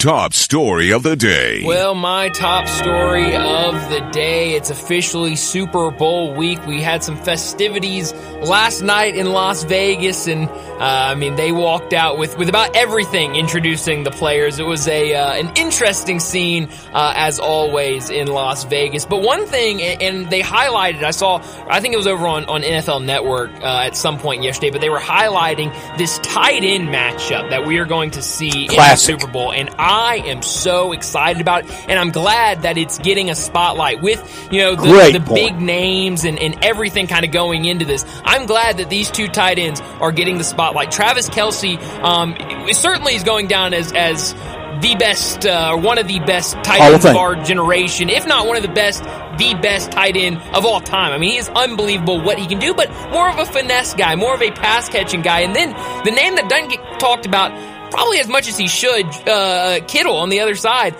Top 0.02 0.34
story 0.34 0.92
of 0.92 1.04
the 1.04 1.14
day. 1.14 1.62
Well, 1.64 1.94
my 1.94 2.28
top 2.30 2.66
story 2.66 3.36
of 3.36 3.74
the 3.88 4.00
day. 4.12 4.56
It's 4.56 4.68
officially 4.68 5.36
Super 5.36 5.92
Bowl 5.92 6.34
week. 6.34 6.66
We 6.66 6.82
had 6.82 7.04
some 7.04 7.16
festivities 7.16 8.12
last 8.12 8.82
night 8.82 9.14
in 9.14 9.30
Las 9.30 9.62
Vegas, 9.62 10.26
and 10.26 10.48
uh, 10.48 10.76
I 10.80 11.14
mean, 11.14 11.36
they 11.36 11.52
walked 11.52 11.92
out 11.92 12.18
with, 12.18 12.36
with 12.36 12.48
about 12.48 12.74
everything 12.74 13.36
introducing 13.36 14.02
the 14.02 14.10
players. 14.10 14.58
It 14.58 14.66
was 14.66 14.88
a 14.88 15.14
uh, 15.14 15.34
an 15.34 15.52
interesting 15.54 16.18
scene, 16.18 16.68
uh, 16.92 17.12
as 17.14 17.38
always, 17.38 18.10
in 18.10 18.26
Las 18.26 18.64
Vegas. 18.64 19.06
But 19.06 19.22
one 19.22 19.46
thing, 19.46 19.80
and 19.82 20.28
they 20.28 20.40
highlighted, 20.40 21.04
I 21.04 21.12
saw, 21.12 21.36
I 21.68 21.78
think 21.78 21.94
it 21.94 21.98
was 21.98 22.08
over 22.08 22.26
on, 22.26 22.46
on 22.46 22.62
NFL 22.62 23.04
Network 23.04 23.52
uh, 23.52 23.84
at 23.86 23.96
some 23.96 24.18
point 24.18 24.42
yesterday, 24.42 24.70
but 24.70 24.80
they 24.80 24.90
were 24.90 24.98
highlighting 24.98 25.72
this 25.96 26.18
tight 26.18 26.64
end 26.64 26.88
matchup 26.88 27.50
that 27.50 27.68
we 27.68 27.78
are 27.78 27.86
going 27.86 28.10
to 28.10 28.22
see 28.22 28.66
Classic. 28.66 29.10
in 29.10 29.14
the 29.14 29.20
Super 29.20 29.32
Bowl. 29.32 29.52
And 29.52 29.70
I 29.78 29.91
am 30.26 30.42
so 30.42 30.92
excited 30.92 31.40
about 31.40 31.64
it, 31.64 31.70
and 31.88 31.98
I'm 31.98 32.10
glad 32.10 32.62
that 32.62 32.78
it's 32.78 32.98
getting 32.98 33.30
a 33.30 33.34
spotlight 33.34 34.02
with 34.02 34.48
you 34.50 34.60
know 34.60 34.74
the, 34.74 35.18
the 35.18 35.34
big 35.34 35.60
names 35.60 36.24
and, 36.24 36.38
and 36.38 36.64
everything 36.64 37.06
kind 37.06 37.24
of 37.24 37.30
going 37.30 37.64
into 37.64 37.84
this. 37.84 38.04
I'm 38.24 38.46
glad 38.46 38.78
that 38.78 38.90
these 38.90 39.10
two 39.10 39.28
tight 39.28 39.58
ends 39.58 39.80
are 39.80 40.12
getting 40.12 40.38
the 40.38 40.44
spotlight. 40.44 40.90
Travis 40.90 41.28
Kelce 41.28 41.80
um, 42.02 42.36
certainly 42.72 43.14
is 43.14 43.24
going 43.24 43.46
down 43.48 43.74
as 43.74 43.92
as 43.92 44.34
the 44.82 44.96
best, 44.96 45.46
uh, 45.46 45.76
one 45.76 45.98
of 45.98 46.08
the 46.08 46.18
best 46.20 46.54
tight 46.64 46.80
ends 46.80 47.04
of 47.04 47.16
our 47.16 47.36
generation, 47.36 48.10
if 48.10 48.26
not 48.26 48.46
one 48.46 48.56
of 48.56 48.62
the 48.62 48.68
best, 48.68 49.02
the 49.02 49.56
best 49.62 49.92
tight 49.92 50.16
end 50.16 50.38
of 50.54 50.64
all 50.64 50.80
time. 50.80 51.12
I 51.12 51.18
mean, 51.18 51.30
he 51.30 51.36
is 51.36 51.48
unbelievable 51.48 52.20
what 52.20 52.38
he 52.38 52.46
can 52.46 52.58
do, 52.58 52.74
but 52.74 52.90
more 53.10 53.28
of 53.28 53.38
a 53.38 53.46
finesse 53.46 53.94
guy, 53.94 54.16
more 54.16 54.34
of 54.34 54.42
a 54.42 54.50
pass 54.50 54.88
catching 54.88 55.22
guy. 55.22 55.40
And 55.40 55.54
then 55.54 55.70
the 56.04 56.10
name 56.10 56.34
that 56.34 56.48
doesn't 56.48 56.70
get 56.70 57.00
talked 57.00 57.26
about 57.26 57.52
probably 57.92 58.18
as 58.20 58.28
much 58.28 58.48
as 58.48 58.56
he 58.56 58.66
should, 58.68 59.06
uh, 59.28 59.80
Kittle 59.86 60.16
on 60.16 60.30
the 60.30 60.40
other 60.40 60.54
side. 60.54 60.94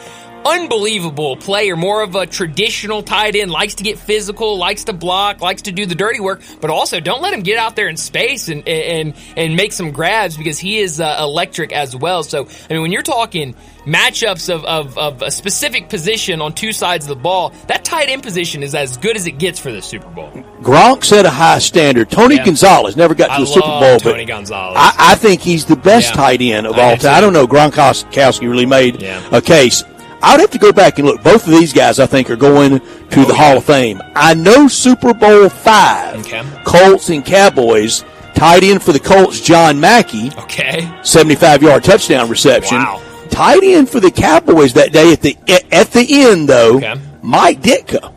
Unbelievable 0.44 1.36
player, 1.36 1.76
more 1.76 2.02
of 2.02 2.14
a 2.16 2.26
traditional 2.26 3.02
tight 3.02 3.36
end, 3.36 3.50
likes 3.50 3.74
to 3.76 3.84
get 3.84 3.98
physical, 3.98 4.58
likes 4.58 4.84
to 4.84 4.92
block, 4.92 5.40
likes 5.40 5.62
to 5.62 5.72
do 5.72 5.86
the 5.86 5.94
dirty 5.94 6.20
work, 6.20 6.42
but 6.60 6.68
also 6.70 6.98
don't 7.00 7.22
let 7.22 7.32
him 7.32 7.42
get 7.42 7.58
out 7.58 7.76
there 7.76 7.88
in 7.88 7.96
space 7.96 8.48
and 8.48 8.66
and 8.66 9.14
and 9.36 9.56
make 9.56 9.72
some 9.72 9.92
grabs 9.92 10.36
because 10.36 10.58
he 10.58 10.78
is 10.78 11.00
uh, 11.00 11.16
electric 11.20 11.72
as 11.72 11.94
well. 11.94 12.22
So 12.22 12.48
I 12.68 12.72
mean, 12.72 12.82
when 12.82 12.92
you're 12.92 13.02
talking 13.02 13.54
matchups 13.86 14.52
of, 14.52 14.64
of, 14.64 14.96
of 14.96 15.22
a 15.22 15.30
specific 15.30 15.88
position 15.88 16.40
on 16.40 16.52
two 16.54 16.72
sides 16.72 17.04
of 17.04 17.08
the 17.08 17.22
ball, 17.22 17.50
that 17.68 17.84
tight 17.84 18.08
end 18.08 18.22
position 18.22 18.62
is 18.62 18.74
as 18.74 18.96
good 18.96 19.16
as 19.16 19.26
it 19.26 19.38
gets 19.38 19.58
for 19.58 19.72
the 19.72 19.82
Super 19.82 20.08
Bowl. 20.08 20.30
Gronk 20.60 21.04
set 21.04 21.26
a 21.26 21.30
high 21.30 21.58
standard. 21.58 22.08
Tony 22.10 22.36
Yeah. 22.36 22.44
Gonzalez 22.44 22.96
never 22.96 23.14
got 23.14 23.26
to 23.28 23.32
I 23.34 23.40
the 23.40 23.46
Super 23.46 23.66
Bowl, 23.66 23.98
Tony 23.98 24.24
but 24.24 24.28
Gonzalez. 24.28 24.76
I, 24.78 24.94
I 24.98 25.14
think 25.16 25.40
he's 25.40 25.64
the 25.64 25.76
best 25.76 26.10
Yeah. 26.10 26.16
tight 26.16 26.40
end 26.42 26.66
of 26.66 26.78
I 26.78 26.90
all 26.90 26.96
time. 26.96 27.14
I 27.14 27.20
don't 27.20 27.32
know. 27.32 27.46
Gronkowski 27.46 28.40
really 28.48 28.66
made 28.66 29.02
Yeah. 29.02 29.20
a 29.32 29.40
case. 29.40 29.82
I 30.22 30.32
would 30.34 30.40
have 30.40 30.50
to 30.52 30.58
go 30.58 30.72
back 30.72 30.98
and 30.98 31.06
look. 31.08 31.22
Both 31.22 31.46
of 31.46 31.50
these 31.52 31.72
guys, 31.72 31.98
I 31.98 32.06
think, 32.06 32.30
are 32.30 32.36
going 32.36 32.78
to 32.80 33.24
the 33.24 33.34
Hall 33.34 33.56
of 33.58 33.64
Fame. 33.64 34.00
I 34.14 34.34
know 34.34 34.68
Super 34.68 35.12
Bowl 35.12 35.48
five, 35.48 36.20
Okay. 36.20 36.42
Colts 36.64 37.08
and 37.10 37.24
Cowboys. 37.24 38.04
Tight 38.34 38.62
end 38.64 38.82
for 38.82 38.92
the 38.92 38.98
Colts, 39.00 39.40
John 39.40 39.78
Mackey, 39.78 40.30
okay. 40.38 40.90
75 41.02 41.62
yard 41.62 41.84
touchdown 41.84 42.28
reception. 42.30 42.78
Wow. 42.78 43.02
Tight 43.30 43.62
end 43.62 43.88
for 43.90 44.00
the 44.00 44.10
Cowboys 44.10 44.72
that 44.74 44.90
day 44.92 45.12
at 45.12 45.20
the 45.20 45.36
at 45.70 45.90
the 45.92 46.06
end 46.08 46.48
though, 46.48 46.76
Okay. 46.76 46.94
Mike 47.22 47.60
Ditka. 47.60 48.12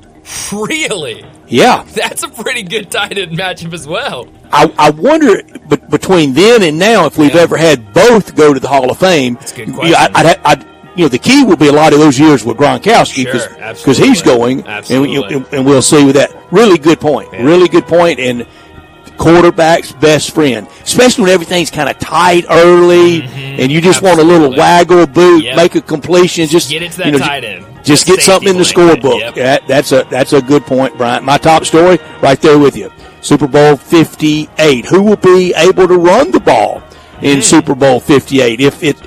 Really? 0.51 1.25
Yeah, 1.47 1.83
That's 1.93 2.23
a 2.23 2.27
pretty 2.29 2.63
good 2.63 2.89
tight 2.89 3.17
end 3.17 3.37
matchup 3.37 3.73
as 3.73 3.85
well. 3.87 4.27
I, 4.51 4.71
I 4.79 4.89
wonder 4.91 5.43
between 5.89 6.33
then 6.33 6.63
and 6.63 6.79
now 6.79 7.05
if 7.05 7.17
we've 7.19 7.35
Yeah. 7.35 7.41
ever 7.41 7.55
had 7.57 7.93
both 7.93 8.35
go 8.35 8.53
to 8.53 8.59
the 8.59 8.67
Hall 8.67 8.89
of 8.89 8.97
Fame. 8.97 9.35
That's 9.35 9.51
a 9.51 9.55
good 9.57 9.73
question. 9.75 9.95
I, 9.95 10.09
I'd, 10.15 10.39
I'd, 10.43 10.65
you 10.95 11.03
know, 11.03 11.09
the 11.09 11.19
key 11.19 11.43
will 11.43 11.57
be 11.57 11.67
a 11.67 11.71
lot 11.73 11.93
of 11.93 11.99
those 11.99 12.17
years 12.19 12.43
with 12.45 12.57
Gronkowski 12.57 13.23
Sure, 13.23 13.33
because 13.33 13.47
absolutely. 13.57 14.07
he's 14.07 14.21
going, 14.21 14.59
and, 14.59 14.67
Absolutely. 14.67 15.13
you- 15.35 15.45
and 15.51 15.65
we'll 15.65 15.81
see 15.81 16.03
with 16.05 16.15
that. 16.15 16.35
Really 16.51 16.77
good 16.77 16.99
point. 16.99 17.29
Yeah. 17.33 17.43
Really 17.43 17.67
good 17.67 17.85
point, 17.87 18.19
and 18.19 18.45
quarterback's 19.17 19.91
best 19.93 20.31
friend, 20.33 20.67
especially 20.83 21.23
when 21.23 21.31
everything's 21.31 21.71
kind 21.71 21.89
of 21.89 21.97
tight 21.99 22.45
early, 22.49 23.21
and 23.23 23.71
you 23.71 23.79
just 23.81 24.01
want 24.01 24.19
a 24.19 24.23
little 24.23 24.49
Mm-hmm. 24.49 24.59
Waggle 24.59 25.07
boot, 25.07 25.43
Yep. 25.43 25.55
make 25.55 25.75
a 25.75 25.81
completion, 25.81 26.47
just 26.47 26.69
Get 26.69 26.81
it 26.81 26.91
to 26.93 26.97
that 26.99 27.05
you 27.07 27.11
know, 27.13 27.19
tight 27.19 27.43
end. 27.43 27.65
Just 27.83 28.05
get 28.07 28.19
something 28.21 28.49
in 28.49 28.57
the 28.57 28.63
scorebook. 28.63 29.19
Yep. 29.19 29.35
That, 29.35 29.67
that's 29.67 29.91
a 29.91 30.05
that's 30.09 30.33
a 30.33 30.41
good 30.41 30.65
point, 30.65 30.97
Bryant. 30.97 31.23
My 31.23 31.37
top 31.37 31.65
story 31.65 31.99
right 32.21 32.39
there 32.41 32.57
with 32.59 32.75
you. 32.75 32.91
Super 33.21 33.47
Bowl 33.47 33.75
58. 33.77 34.85
Who 34.85 35.01
will 35.03 35.15
be 35.17 35.53
able 35.55 35.87
to 35.87 35.95
run 35.97 36.31
the 36.31 36.39
ball 36.39 36.81
in 37.21 37.41
Super 37.41 37.73
Bowl 37.75 37.99
58? 37.99 38.59
If 38.59 38.83
it 38.83 38.97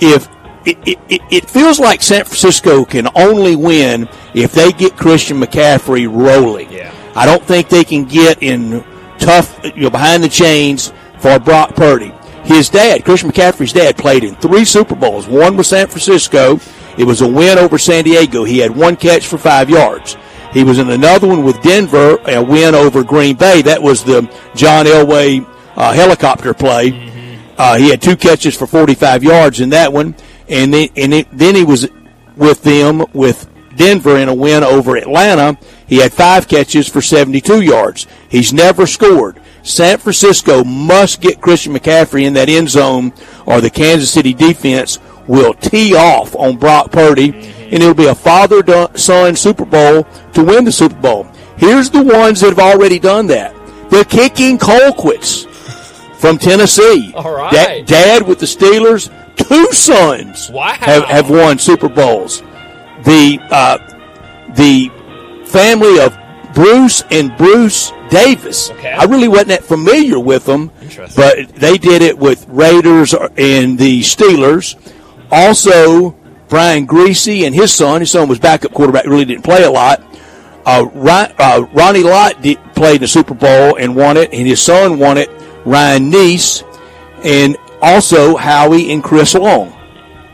if 0.00 0.28
it, 0.64 0.78
it, 0.86 0.98
it, 1.08 1.20
it 1.30 1.50
feels 1.50 1.78
like 1.78 2.02
San 2.02 2.24
Francisco 2.24 2.84
can 2.84 3.08
only 3.14 3.56
win 3.56 4.08
if 4.34 4.52
they 4.52 4.72
get 4.72 4.96
Christian 4.96 5.40
McCaffrey 5.40 6.10
rolling. 6.10 6.70
Yeah. 6.72 6.92
I 7.14 7.26
don't 7.26 7.44
think 7.44 7.68
they 7.68 7.84
can 7.84 8.04
get 8.04 8.42
in 8.42 8.84
tough, 9.18 9.60
you 9.64 9.82
know, 9.82 9.90
behind 9.90 10.22
the 10.22 10.28
chains 10.28 10.92
for 11.18 11.38
Brock 11.38 11.74
Purdy. 11.74 12.12
His 12.44 12.68
dad, 12.68 13.04
Christian 13.04 13.30
McCaffrey's 13.30 13.72
dad, 13.72 13.96
played 13.96 14.24
in 14.24 14.34
three 14.36 14.64
Super 14.64 14.94
Bowls. 14.94 15.26
One 15.26 15.56
with 15.56 15.66
San 15.66 15.86
Francisco. 15.86 16.58
It 16.98 17.04
was 17.04 17.22
a 17.22 17.28
win 17.28 17.58
over 17.58 17.78
San 17.78 18.04
Diego. 18.04 18.44
He 18.44 18.58
had 18.58 18.74
one 18.74 18.96
catch 18.96 19.26
for 19.26 19.38
five 19.38 19.70
yards. 19.70 20.16
He 20.52 20.62
was 20.62 20.78
in 20.78 20.90
another 20.90 21.26
one 21.26 21.42
with 21.42 21.60
Denver, 21.62 22.18
a 22.26 22.42
win 22.42 22.74
over 22.74 23.02
Green 23.02 23.36
Bay. 23.36 23.62
That 23.62 23.82
was 23.82 24.04
the 24.04 24.22
John 24.54 24.86
Elway 24.86 25.44
uh, 25.74 25.92
helicopter 25.92 26.54
play. 26.54 27.10
Uh, 27.56 27.76
he 27.76 27.90
had 27.90 28.02
two 28.02 28.16
catches 28.16 28.56
for 28.56 28.66
45 28.66 29.24
yards 29.24 29.60
in 29.60 29.70
that 29.70 29.92
one, 29.92 30.14
and 30.48 30.72
then 30.72 30.88
and 30.96 31.14
it, 31.14 31.28
then 31.32 31.54
he 31.54 31.64
was 31.64 31.88
with 32.36 32.62
them 32.62 33.04
with 33.12 33.48
Denver 33.76 34.18
in 34.18 34.28
a 34.28 34.34
win 34.34 34.62
over 34.62 34.96
Atlanta. 34.96 35.58
He 35.86 35.98
had 35.98 36.12
five 36.12 36.48
catches 36.48 36.88
for 36.88 37.00
72 37.02 37.60
yards. 37.62 38.06
He's 38.28 38.52
never 38.52 38.86
scored. 38.86 39.40
San 39.62 39.98
Francisco 39.98 40.62
must 40.64 41.20
get 41.20 41.40
Christian 41.40 41.74
McCaffrey 41.74 42.24
in 42.24 42.34
that 42.34 42.48
end 42.48 42.68
zone, 42.68 43.12
or 43.46 43.60
the 43.60 43.70
Kansas 43.70 44.10
City 44.10 44.34
defense 44.34 44.98
will 45.26 45.54
tee 45.54 45.94
off 45.96 46.36
on 46.36 46.58
Brock 46.58 46.92
Purdy, 46.92 47.30
and 47.30 47.74
it'll 47.74 47.94
be 47.94 48.06
a 48.06 48.14
father-son 48.14 49.36
Super 49.36 49.64
Bowl 49.64 50.04
to 50.34 50.44
win 50.44 50.64
the 50.64 50.72
Super 50.72 51.00
Bowl. 51.00 51.26
Here's 51.56 51.88
the 51.88 52.02
ones 52.02 52.40
that 52.40 52.50
have 52.50 52.58
already 52.58 52.98
done 52.98 53.26
that. 53.28 53.54
The 53.90 54.04
kicking 54.04 54.58
Colquitts 54.58 55.46
from 56.18 56.36
Tennessee. 56.36 57.12
All 57.14 57.34
right. 57.34 57.52
Da- 57.52 57.82
dad 57.84 58.28
with 58.28 58.40
the 58.40 58.46
Steelers, 58.46 59.10
two 59.36 59.72
sons 59.72 60.50
Wow. 60.50 60.74
have, 60.74 61.04
have 61.04 61.30
won 61.30 61.58
Super 61.58 61.88
Bowls. 61.88 62.40
The 63.04 63.38
uh, 63.50 63.78
the 64.54 64.90
family 65.46 66.00
of 66.00 66.16
Bruce 66.54 67.02
and 67.10 67.36
Bruce 67.36 67.92
Davis. 68.10 68.70
Okay. 68.70 68.92
I 68.92 69.04
really 69.04 69.28
wasn't 69.28 69.48
that 69.48 69.64
familiar 69.64 70.18
with 70.20 70.44
them, 70.46 70.70
but 71.16 71.48
they 71.54 71.76
did 71.78 72.00
it 72.02 72.16
with 72.16 72.46
Raiders 72.48 73.12
and 73.12 73.78
the 73.78 74.00
Steelers. 74.02 74.76
Also, 75.32 76.12
Brian 76.48 76.86
Griese 76.86 77.44
and 77.44 77.54
his 77.54 77.72
son. 77.74 78.00
His 78.00 78.10
son 78.12 78.28
was 78.28 78.38
backup 78.38 78.72
quarterback. 78.72 79.04
Really 79.06 79.24
didn't 79.24 79.42
play 79.44 79.64
a 79.64 79.70
lot. 79.70 80.02
Uh, 80.64 80.86
Ron, 80.94 81.32
uh, 81.38 81.66
Ronnie 81.72 82.02
Lott 82.04 82.40
did, 82.40 82.58
played 82.74 82.96
in 82.96 83.00
the 83.02 83.08
Super 83.08 83.34
Bowl 83.34 83.76
and 83.76 83.94
won 83.96 84.16
it, 84.16 84.32
and 84.32 84.46
his 84.46 84.62
son 84.62 84.98
won 84.98 85.18
it. 85.18 85.28
Ryan 85.66 86.10
Nece, 86.10 86.62
and 87.24 87.56
also 87.84 88.36
Howie 88.36 88.90
and 88.92 89.04
Chris 89.04 89.34
Long. 89.34 89.72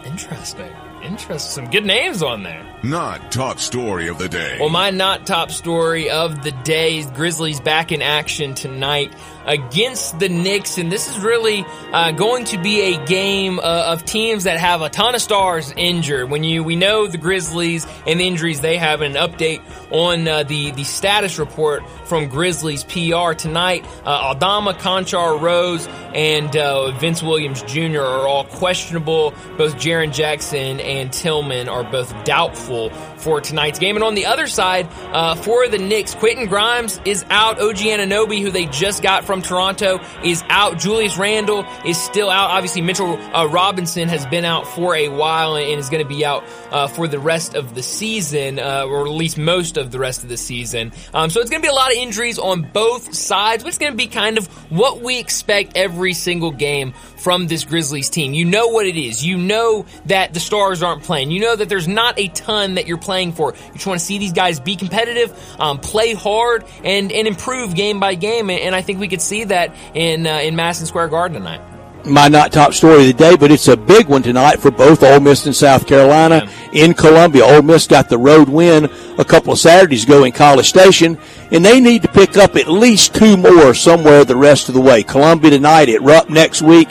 Interesting. 0.05 0.73
Interesting. 1.03 1.65
Some 1.65 1.71
good 1.71 1.85
names 1.85 2.23
on 2.23 2.43
there. 2.45 2.70
Not 2.83 3.31
top 3.31 3.59
story 3.59 4.09
of 4.09 4.17
the 4.17 4.29
day. 4.31 4.57
Well, 4.59 4.71
my 4.71 4.89
not 4.91 5.27
top 5.27 5.51
story 5.51 6.09
of 6.09 6.43
the 6.43 6.51
day 6.51 7.05
Grizzlies 7.05 7.61
back 7.61 7.93
in 7.93 8.01
action 8.01 8.55
tonight 8.55 9.15
against 9.45 10.19
the 10.19 10.31
Knicks, 10.31 10.79
and 10.79 10.91
this 10.91 11.07
is 11.11 11.21
really 11.21 11.67
uh, 11.93 12.13
going 12.13 12.47
to 12.47 12.59
be 12.59 12.95
a 12.95 13.05
game 13.05 13.59
uh, 13.59 13.63
of 13.63 14.07
teams 14.07 14.45
that 14.45 14.59
have 14.59 14.81
a 14.81 14.89
ton 14.89 15.15
of 15.15 15.21
stars 15.21 15.75
injured. 15.77 16.31
When 16.31 16.43
you 16.43 16.65
we 16.65 16.75
know 16.75 17.07
the 17.07 17.19
Grizzlies 17.19 17.87
and 18.07 18.19
the 18.19 18.27
injuries 18.27 18.63
they 18.63 18.79
have, 18.79 19.03
an 19.03 19.13
update 19.13 19.61
on 19.93 20.27
uh, 20.27 20.45
the 20.45 20.71
the 20.71 20.85
status 20.85 21.39
report 21.39 21.87
from 22.07 22.29
Grizzlies 22.29 22.85
PR 22.85 23.35
tonight. 23.35 23.85
Uh, 24.07 24.29
Aldama, 24.29 24.73
Konchar, 24.73 25.39
Rose, 25.39 25.87
and 26.15 26.57
uh, 26.57 26.93
Vince 26.93 27.23
Williams 27.23 27.61
Jr. 27.65 28.01
are 28.01 28.27
all 28.27 28.45
questionable. 28.45 29.35
Both 29.59 29.77
Jaren 29.77 30.15
Jackson 30.15 30.81
and 30.81 31.13
Tillman 31.13 31.69
are 31.69 31.85
both 31.85 32.25
doubtful 32.25 32.70
for 32.71 33.41
tonight's 33.41 33.79
game. 33.79 33.97
And 33.97 34.05
on 34.05 34.15
the 34.15 34.27
other 34.27 34.47
side, 34.47 34.89
uh, 35.13 35.35
for 35.35 35.69
the 35.69 35.79
Knicks, 35.79 36.15
Quentin 36.15 36.47
Grimes 36.47 37.01
is 37.05 37.25
out. 37.31 37.61
OG 37.61 37.77
Anunoby, 37.77 38.41
who 38.41 38.51
they 38.51 38.67
just 38.67 39.03
got 39.03 39.25
from 39.25 39.43
Toronto, 39.43 40.01
is 40.25 40.43
out. 40.49 40.79
Julius 40.79 41.19
Randle 41.19 41.65
is 41.85 42.01
still 42.01 42.31
out. 42.31 42.51
Obviously, 42.51 42.83
Mitchell 42.83 43.19
uh, 43.35 43.47
Robinson 43.47 44.09
has 44.09 44.25
been 44.27 44.45
out 44.45 44.67
for 44.67 44.95
a 44.95 45.09
while 45.09 45.57
and 45.57 45.81
is 45.81 45.89
going 45.89 46.03
to 46.03 46.09
be 46.09 46.25
out 46.25 46.45
uh, 46.71 46.87
for 46.87 47.09
the 47.09 47.19
rest 47.19 47.55
of 47.55 47.75
the 47.75 47.83
season, 47.83 48.59
uh, 48.59 48.85
or 48.85 49.07
at 49.07 49.13
least 49.13 49.37
most 49.39 49.77
of 49.77 49.91
the 49.91 49.99
rest 49.99 50.23
of 50.23 50.29
the 50.29 50.37
season. 50.37 50.93
Um, 51.13 51.31
so 51.31 51.41
it's 51.41 51.51
going 51.51 51.63
to 51.63 51.67
be 51.67 51.71
a 51.71 51.75
lot 51.75 51.91
of 51.91 51.99
injuries 51.99 52.39
on 52.39 52.63
both 52.63 53.15
sides, 53.15 53.63
but 53.63 53.69
it's 53.69 53.79
going 53.79 53.93
to 53.93 53.97
be 53.97 54.07
kind 54.07 54.39
of 54.39 54.47
what 54.71 55.01
we 55.01 55.19
expect 55.19 55.77
every 55.77 56.15
single 56.15 56.53
game 56.53 56.93
from 57.17 57.47
this 57.47 57.65
Grizzlies 57.65 58.11
team. 58.11 58.33
You 58.33 58.45
know 58.45 58.69
what 58.69 58.87
it 58.87 58.97
is. 58.97 59.25
You 59.25 59.37
know 59.37 59.85
that 60.07 60.33
the 60.35 60.41
stars 60.41 60.83
aren't 60.83 61.03
playing. 61.03 61.31
You 61.31 61.41
know 61.41 61.57
that 61.57 61.69
there's 61.69 61.89
not 61.89 62.19
a 62.19 62.29
ton 62.29 62.60
that 62.75 62.87
you're 62.87 62.99
playing 62.99 63.33
for. 63.33 63.55
You 63.55 63.75
just 63.75 63.87
want 63.87 64.01
to 64.01 64.05
see 64.05 64.19
these 64.19 64.33
guys 64.33 64.61
be 64.61 64.77
competitive, 64.77 65.37
um, 65.59 65.79
play 65.79 66.15
hard, 66.15 66.65
and 66.85 67.11
and 67.11 67.27
improve 67.27 67.75
game 67.75 68.01
by 68.01 68.15
game. 68.15 68.51
And, 68.51 68.61
and 68.61 68.75
I 68.75 68.83
think 68.83 69.01
we 69.01 69.09
could 69.09 69.23
see 69.23 69.45
that 69.45 69.75
in 69.95 70.27
uh, 70.27 70.39
in 70.39 70.57
Madison 70.57 70.87
Square 70.87 71.09
Garden 71.09 71.39
tonight 71.39 71.61
my 72.05 72.29
not 72.29 72.53
top 72.53 72.73
story 72.73 73.01
of 73.01 73.07
the 73.07 73.13
day, 73.13 73.37
but 73.37 73.51
it's 73.51 73.69
a 73.69 73.77
big 73.77 74.09
one 74.09 74.23
tonight 74.23 74.57
for 74.57 74.71
both 74.71 75.03
Ole 75.03 75.21
Miss 75.21 75.47
and 75.47 75.55
South 75.55 75.87
Carolina 75.87 76.43
yeah. 76.73 76.85
in 76.85 76.95
Columbia. 76.95 77.45
Ole 77.45 77.63
Miss 77.63 77.87
got 77.87 78.09
the 78.09 78.19
road 78.19 78.49
win 78.49 78.89
a 79.19 79.25
couple 79.25 79.53
of 79.53 79.59
Saturdays 79.59 80.05
ago 80.05 80.25
in 80.25 80.33
College 80.33 80.69
Station, 80.69 81.19
and 81.51 81.65
they 81.65 81.81
need 81.81 82.03
to 82.03 82.09
pick 82.09 82.37
up 82.37 82.57
at 82.57 82.69
least 82.69 83.15
two 83.15 83.37
more 83.37 83.75
somewhere 83.75 84.25
the 84.25 84.37
rest 84.37 84.69
of 84.69 84.75
the 84.75 84.81
way. 84.81 85.03
Columbia 85.03 85.51
tonight 85.51 85.89
at 85.89 86.03
Rupp 86.03 86.31
next 86.31 86.63
week 86.63 86.89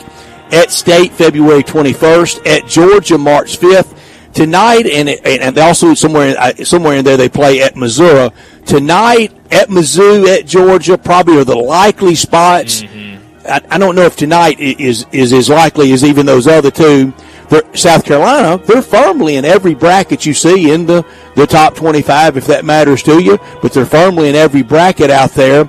at 0.51 0.71
State 0.71 1.11
February 1.11 1.63
21st, 1.63 2.47
at 2.47 2.67
Georgia 2.67 3.17
March 3.17 3.59
5th. 3.59 3.95
Tonight, 4.33 4.85
and 4.85 5.09
and 5.09 5.55
they 5.55 5.61
also 5.61 5.93
somewhere 5.93 6.35
uh, 6.37 6.53
somewhere 6.63 6.97
in 6.97 7.05
there 7.05 7.17
they 7.17 7.29
play 7.29 7.61
at 7.61 7.75
Missouri. 7.75 8.29
Tonight 8.65 9.33
at 9.51 9.69
Mizzou, 9.69 10.27
at 10.27 10.45
Georgia, 10.45 10.97
probably 10.97 11.39
are 11.39 11.43
the 11.43 11.57
likely 11.57 12.13
spots. 12.13 12.83
Mm-hmm. 12.83 13.47
I, 13.47 13.61
I 13.71 13.77
don't 13.79 13.95
know 13.95 14.03
if 14.03 14.15
tonight 14.15 14.59
is 14.59 15.05
is 15.11 15.33
as 15.33 15.49
likely 15.49 15.91
as 15.91 16.03
even 16.03 16.25
those 16.25 16.47
other 16.47 16.71
two. 16.71 17.13
For 17.49 17.63
South 17.75 18.05
Carolina, 18.05 18.63
they're 18.63 18.83
firmly 18.83 19.35
in 19.37 19.43
every 19.43 19.73
bracket 19.73 20.23
you 20.23 20.35
see 20.35 20.71
in 20.71 20.85
the, 20.85 21.03
the 21.35 21.47
top 21.47 21.73
25, 21.73 22.37
if 22.37 22.45
that 22.45 22.63
matters 22.63 23.01
to 23.01 23.19
you, 23.19 23.39
but 23.63 23.73
they're 23.73 23.87
firmly 23.87 24.29
in 24.29 24.35
every 24.35 24.61
bracket 24.61 25.09
out 25.09 25.31
there. 25.31 25.67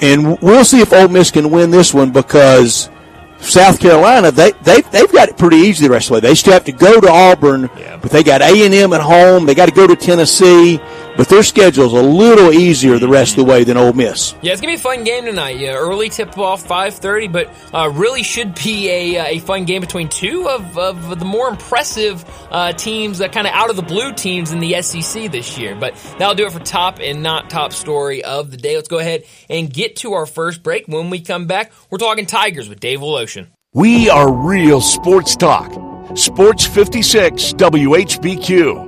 And 0.00 0.40
we'll 0.40 0.64
see 0.64 0.80
if 0.80 0.92
Ole 0.92 1.06
Miss 1.06 1.30
can 1.30 1.50
win 1.50 1.70
this 1.70 1.94
one 1.94 2.10
because 2.10 2.90
South 3.40 3.80
Carolina, 3.80 4.30
they 4.30 4.52
they 4.62 4.80
they've 4.82 5.10
got 5.12 5.28
it 5.28 5.38
pretty 5.38 5.56
easy 5.56 5.86
the 5.86 5.92
rest 5.92 6.06
of 6.06 6.08
the 6.08 6.14
way. 6.14 6.20
They 6.20 6.34
still 6.34 6.52
have 6.52 6.64
to 6.64 6.72
go 6.72 7.00
to 7.00 7.08
Auburn, 7.08 7.70
yeah. 7.78 7.96
but 7.96 8.10
they 8.10 8.22
got 8.22 8.42
A 8.42 8.64
and 8.64 8.74
M 8.74 8.92
at 8.92 9.00
home. 9.00 9.46
They 9.46 9.54
got 9.54 9.66
to 9.66 9.74
go 9.74 9.86
to 9.86 9.96
Tennessee, 9.96 10.80
but 11.18 11.28
their 11.28 11.42
schedule's 11.42 11.92
a 11.92 12.00
little 12.00 12.52
easier 12.52 12.96
the 13.00 13.08
rest 13.08 13.32
of 13.32 13.44
the 13.44 13.50
way 13.50 13.64
than 13.64 13.76
Ole 13.76 13.92
Miss. 13.92 14.36
Yeah, 14.40 14.52
it's 14.52 14.60
gonna 14.60 14.70
be 14.70 14.76
a 14.76 14.78
fun 14.78 15.02
game 15.02 15.24
tonight. 15.24 15.58
Yeah, 15.58 15.74
early 15.74 16.08
tip 16.08 16.38
off 16.38 16.64
five 16.64 16.94
thirty, 16.94 17.26
but 17.26 17.52
uh, 17.74 17.90
really 17.92 18.22
should 18.22 18.54
be 18.54 18.88
a, 18.88 19.18
uh, 19.18 19.26
a 19.26 19.38
fun 19.40 19.64
game 19.64 19.80
between 19.80 20.08
two 20.08 20.48
of, 20.48 20.78
of 20.78 21.18
the 21.18 21.24
more 21.24 21.48
impressive 21.48 22.24
uh, 22.52 22.72
teams, 22.72 23.20
uh, 23.20 23.26
kind 23.26 23.48
of 23.48 23.52
out 23.52 23.68
of 23.68 23.74
the 23.74 23.82
blue 23.82 24.12
teams 24.12 24.52
in 24.52 24.60
the 24.60 24.80
SEC 24.80 25.32
this 25.32 25.58
year. 25.58 25.74
But 25.74 25.96
that'll 26.18 26.36
do 26.36 26.46
it 26.46 26.52
for 26.52 26.60
top 26.60 27.00
and 27.00 27.20
not 27.20 27.50
top 27.50 27.72
story 27.72 28.22
of 28.22 28.52
the 28.52 28.56
day. 28.56 28.76
Let's 28.76 28.86
go 28.86 29.00
ahead 29.00 29.24
and 29.50 29.72
get 29.72 29.96
to 29.96 30.12
our 30.12 30.24
first 30.24 30.62
break. 30.62 30.86
When 30.86 31.10
we 31.10 31.20
come 31.20 31.48
back, 31.48 31.72
we're 31.90 31.98
talking 31.98 32.26
Tigers 32.26 32.68
with 32.68 32.78
Dave 32.78 33.00
Woloshin. 33.00 33.48
We 33.74 34.08
are 34.08 34.32
real 34.32 34.80
sports 34.80 35.34
talk. 35.34 35.72
Sports 36.16 36.64
56 36.64 37.54
WHBQ. 37.54 38.87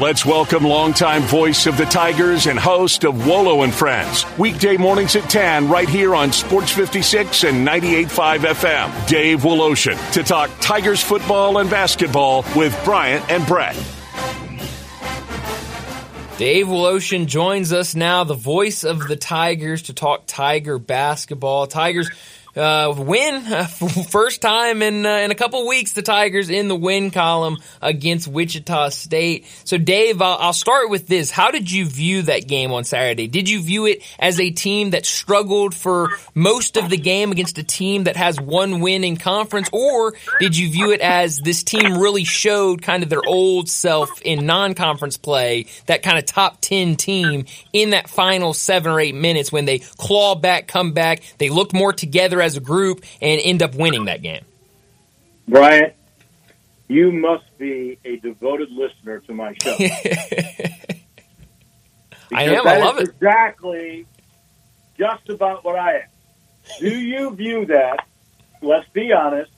Let's 0.00 0.24
welcome 0.24 0.62
longtime 0.62 1.22
voice 1.22 1.66
of 1.66 1.76
the 1.76 1.84
Tigers 1.84 2.46
and 2.46 2.56
host 2.56 3.02
of 3.02 3.26
Wolo 3.26 3.62
and 3.62 3.74
Friends. 3.74 4.24
Weekday 4.38 4.76
mornings 4.76 5.16
at 5.16 5.28
10 5.28 5.68
right 5.68 5.88
here 5.88 6.14
on 6.14 6.30
Sports 6.30 6.70
56 6.70 7.42
and 7.42 7.66
98.5 7.66 8.38
FM. 8.38 9.08
Dave 9.08 9.40
Woloshin 9.40 10.12
to 10.12 10.22
talk 10.22 10.50
Tigers 10.60 11.02
football 11.02 11.58
and 11.58 11.68
basketball 11.68 12.44
with 12.54 12.80
Bryant 12.84 13.28
and 13.28 13.44
Brett. 13.44 13.74
Dave 16.36 16.68
Woloshin 16.68 17.26
joins 17.26 17.72
us 17.72 17.96
now, 17.96 18.22
the 18.22 18.34
voice 18.34 18.84
of 18.84 19.08
the 19.08 19.16
Tigers, 19.16 19.82
to 19.82 19.94
talk 19.94 20.22
Tiger 20.28 20.78
basketball. 20.78 21.66
Tigers 21.66 22.08
uh, 22.58 22.94
win 22.96 23.42
first 24.10 24.42
time 24.42 24.82
in 24.82 25.06
uh, 25.06 25.18
in 25.18 25.30
a 25.30 25.34
couple 25.34 25.66
weeks. 25.66 25.92
The 25.92 26.02
Tigers 26.02 26.50
in 26.50 26.68
the 26.68 26.76
win 26.76 27.10
column 27.10 27.58
against 27.80 28.28
Wichita 28.28 28.90
State. 28.90 29.46
So, 29.64 29.78
Dave, 29.78 30.20
I'll, 30.20 30.38
I'll, 30.38 30.52
start 30.52 30.90
with 30.90 31.06
this. 31.06 31.30
How 31.30 31.50
did 31.50 31.70
you 31.70 31.86
view 31.86 32.22
that 32.22 32.48
game 32.48 32.72
on 32.72 32.84
Saturday? 32.84 33.28
Did 33.28 33.48
you 33.48 33.62
view 33.62 33.86
it 33.86 34.02
as 34.18 34.40
a 34.40 34.50
team 34.50 34.90
that 34.90 35.06
struggled 35.06 35.74
for 35.74 36.10
most 36.34 36.76
of 36.76 36.90
the 36.90 36.96
game 36.96 37.30
against 37.30 37.58
a 37.58 37.62
team 37.62 38.04
that 38.04 38.16
has 38.16 38.40
one 38.40 38.80
win 38.80 39.04
in 39.04 39.16
conference, 39.16 39.68
or 39.72 40.14
did 40.40 40.56
you 40.56 40.70
view 40.70 40.90
it 40.90 41.00
as 41.00 41.38
this 41.38 41.62
team 41.62 41.98
really 41.98 42.24
showed 42.24 42.82
kind 42.82 43.02
of 43.02 43.08
their 43.08 43.26
old 43.26 43.68
self 43.68 44.20
in 44.22 44.46
non-conference 44.46 45.16
play, 45.16 45.66
that 45.86 46.02
kind 46.02 46.18
of 46.18 46.26
top 46.26 46.60
ten 46.60 46.96
team 46.96 47.44
in 47.72 47.90
that 47.90 48.08
final 48.08 48.52
seven 48.52 48.90
or 48.90 49.00
eight 49.00 49.14
minutes 49.14 49.52
when 49.52 49.64
they 49.64 49.78
claw 49.78 50.34
back, 50.34 50.66
come 50.66 50.92
back, 50.92 51.22
they 51.38 51.50
looked 51.50 51.72
more 51.72 51.92
together 51.92 52.40
as 52.40 52.47
a 52.56 52.60
group 52.60 53.04
and 53.20 53.40
end 53.42 53.62
up 53.62 53.74
winning 53.74 54.06
that 54.06 54.22
game. 54.22 54.44
Bryant, 55.46 55.94
you 56.88 57.12
must 57.12 57.44
be 57.58 57.98
a 58.04 58.16
devoted 58.16 58.70
listener 58.70 59.20
to 59.20 59.34
my 59.34 59.54
show. 59.62 59.76
I 62.32 62.44
am. 62.44 62.66
I 62.66 62.78
love 62.78 62.98
it. 62.98 63.08
Exactly, 63.08 64.06
just 64.98 65.28
about 65.28 65.64
what 65.64 65.78
I 65.78 65.94
am. 65.94 66.08
Do 66.80 66.90
you 66.90 67.30
view 67.30 67.66
that? 67.66 68.06
Let's 68.60 68.88
be 68.90 69.12
honest. 69.12 69.50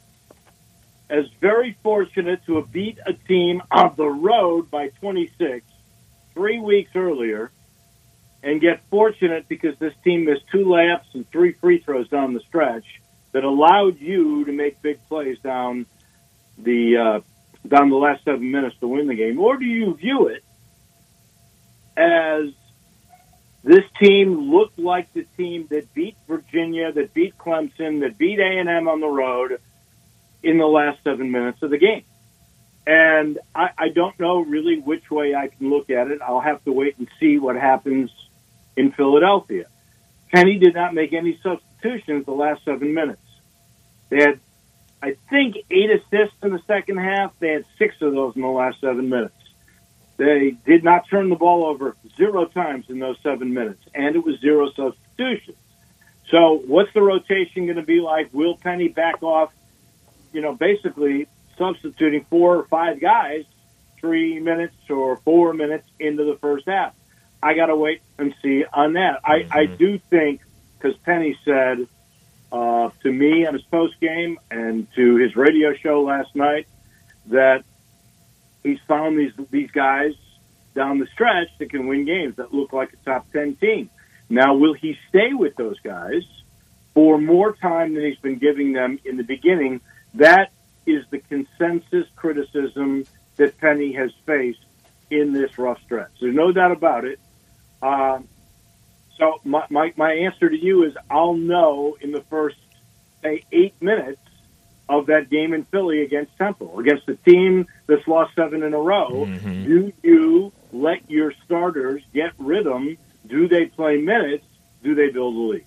As 1.09 1.27
very 1.41 1.77
fortunate 1.83 2.45
to 2.47 2.57
have 2.57 2.71
beat 2.71 2.99
a 3.05 3.13
team 3.13 3.63
on 3.73 3.95
the 3.97 4.07
road 4.07 4.71
by 4.71 4.91
26 5.01 5.67
three 6.35 6.61
weeks 6.61 6.93
earlier 6.95 7.51
and 8.43 8.61
get 8.61 8.83
fortunate 8.91 9.49
because 9.49 9.79
this 9.79 9.95
team 10.03 10.25
missed 10.25 10.45
two 10.51 10.65
layups 10.65 11.15
and 11.15 11.29
three 11.31 11.53
free 11.53 11.79
throws 11.79 12.09
down 12.09 12.35
the 12.35 12.41
stretch 12.41 12.87
that 13.33 13.45
allowed 13.45 14.01
you 14.01 14.45
to 14.45 14.53
make 14.53 14.81
big 14.83 14.99
plays 15.09 15.39
down 15.41 15.87
the 16.59 16.97
uh, 16.97 17.21
down 17.69 17.91
the 17.91 17.97
last 17.97 18.25
seven 18.25 18.51
minutes 18.51 18.77
to 18.81 18.89
win 18.89 19.07
the 19.07 19.15
game, 19.15 19.39
or 19.39 19.57
do 19.57 19.65
you 19.65 19.95
view 19.95 20.29
it 20.29 20.43
as 21.97 22.53
this 23.63 23.85
team 24.01 24.51
looked 24.51 24.79
like 24.79 25.13
the 25.13 25.25
team 25.37 25.67
that 25.71 25.93
beat 25.93 26.17
Virginia, 26.27 26.91
that 26.93 27.13
beat 27.13 27.37
Clemson, 27.37 28.01
that 28.01 28.17
beat 28.17 28.39
A 28.39 28.59
and 28.59 28.69
M 28.69 28.89
on 28.89 29.01
the 29.01 29.09
road 29.09 29.61
in 30.43 30.57
the 30.57 30.67
last 30.67 31.05
seven 31.05 31.31
minutes 31.31 31.63
of 31.63 31.71
the 31.71 31.79
game? 31.79 32.05
And 32.87 33.39
I, 33.55 33.71
I 33.77 33.89
don't 33.91 34.19
know 34.19 34.41
really 34.41 34.79
which 34.79 35.11
way 35.11 35.35
I 35.35 35.49
can 35.49 35.69
look 35.69 35.91
at 35.91 36.11
it. 36.11 36.21
I'll 36.23 36.41
have 36.41 36.65
to 36.65 36.73
wait 36.73 36.97
and 36.99 37.09
see 37.21 37.39
what 37.39 37.57
happens 37.57 38.11
in 38.77 38.93
Philadelphia. 38.93 39.67
Penny 40.33 40.59
did 40.59 40.75
not 40.75 40.95
make 40.95 41.13
any 41.13 41.39
substitutions 41.43 42.27
the 42.27 42.33
last 42.33 42.65
seven 42.65 42.95
minutes. 42.95 43.23
They 44.09 44.21
had, 44.21 44.41
I 45.03 45.17
think, 45.29 45.57
eight 45.71 45.91
assists 45.91 46.37
in 46.43 46.51
the 46.53 46.63
second 46.67 46.99
half. 46.99 47.33
They 47.39 47.51
had 47.51 47.65
six 47.79 47.97
of 48.01 48.13
those 48.13 48.37
in 48.37 48.43
the 48.43 48.49
last 48.49 48.81
seven 48.81 49.09
minutes. 49.09 49.35
They 50.17 50.57
did 50.67 50.85
not 50.85 51.09
turn 51.09 51.31
the 51.31 51.37
ball 51.37 51.65
over 51.65 51.97
zero 52.17 52.45
times 52.45 52.87
in 52.91 52.99
those 52.99 53.17
seven 53.23 53.55
minutes, 53.55 53.83
and 53.95 54.15
it 54.15 54.25
was 54.25 54.39
zero 54.41 54.71
substitutions. 54.73 55.57
So, 56.29 56.63
what's 56.67 56.93
the 56.93 57.03
rotation 57.03 57.65
going 57.65 57.77
to 57.77 57.83
be 57.83 58.01
like? 58.01 58.33
Will 58.33 58.57
Penny 58.57 58.89
back 58.89 59.23
off? 59.23 59.51
You 60.33 60.43
know, 60.43 60.55
basically 60.55 61.27
substituting 61.57 62.27
four 62.31 62.57
or 62.57 62.67
five 62.67 63.01
guys 63.01 63.45
three 64.01 64.41
minutes 64.41 64.75
or 64.89 65.17
four 65.19 65.53
minutes 65.53 65.87
into 65.99 66.25
the 66.25 66.39
first 66.39 66.67
half. 66.67 66.95
I 67.43 67.55
got 67.55 67.67
to 67.67 67.77
wait 67.77 68.03
and 68.19 68.35
see 68.43 68.65
on 68.73 68.95
that. 68.95 69.21
I, 69.25 69.47
I 69.51 69.67
do 69.67 69.99
think 70.11 70.43
because 70.79 70.97
Penny 70.99 71.39
said 71.45 71.87
uh, 72.53 72.91
to 73.03 73.13
me 73.13 73.47
on 73.47 73.55
his 73.55 73.63
post 73.63 73.99
game 74.01 74.39
and 74.51 74.87
to 74.95 75.17
his 75.17 75.37
radio 75.37 75.75
show 75.75 76.03
last 76.03 76.35
night 76.35 76.67
that 77.27 77.65
he's 78.63 78.81
found 78.87 79.19
these 79.19 79.33
these 79.51 79.71
guys 79.71 80.15
down 80.75 80.99
the 80.99 81.07
stretch 81.07 81.49
that 81.59 81.71
can 81.71 81.87
win 81.87 82.05
games 82.05 82.37
that 82.37 82.53
look 82.53 82.73
like 82.73 82.93
a 82.93 82.97
top 83.05 83.31
ten 83.33 83.57
team. 83.57 83.91
Now, 84.29 84.55
will 84.55 84.75
he 84.75 84.97
stay 85.09 85.33
with 85.33 85.57
those 85.57 85.79
guys 85.81 86.23
for 86.95 87.19
more 87.19 87.53
time 87.55 87.95
than 87.95 88.05
he's 88.05 88.19
been 88.19 88.39
giving 88.39 88.73
them 88.73 88.99
in 89.05 89.17
the 89.17 89.25
beginning? 89.25 89.81
That 90.15 90.53
is 90.87 91.05
the 91.11 91.19
consensus 91.19 92.07
criticism 92.17 93.07
that 93.37 93.59
Penny 93.59 93.93
has 93.93 94.13
faced 94.27 94.65
in 95.11 95.33
this 95.33 95.59
rough 95.59 95.83
stretch. 95.83 96.11
There's 96.21 96.35
no 96.35 96.53
doubt 96.53 96.73
about 96.73 97.05
it. 97.05 97.19
Uh, 97.83 98.21
so 99.17 99.41
my, 99.45 99.67
my, 99.71 99.93
my 99.97 100.13
answer 100.13 100.49
to 100.49 100.57
you 100.57 100.85
is 100.85 100.95
I'll 101.11 101.35
know 101.35 101.97
in 102.01 102.13
the 102.13 102.23
first, 102.23 102.57
say, 103.23 103.45
eight 103.53 103.75
minutes 103.81 104.21
of 104.89 105.07
that 105.07 105.31
game 105.31 105.53
in 105.53 105.65
Philly 105.65 106.03
against 106.03 106.37
Temple, 106.37 106.81
against 106.81 107.07
the 107.07 107.15
team 107.15 107.67
that's 107.87 108.07
lost 108.09 108.35
seven 108.35 108.63
in 108.63 108.75
a 108.75 108.79
row. 108.79 109.27
Mm-hmm. 109.27 109.65
Do 109.65 109.93
you 110.03 110.53
let 110.73 111.09
your 111.11 111.33
starters 111.45 112.03
get 112.13 112.33
rhythm? 112.39 112.97
Do 113.27 113.47
they 113.47 113.67
play 113.67 113.99
minutes? 113.99 114.45
Do 114.83 114.95
they 114.95 115.11
build 115.11 115.35
a 115.35 115.39
lead? 115.39 115.65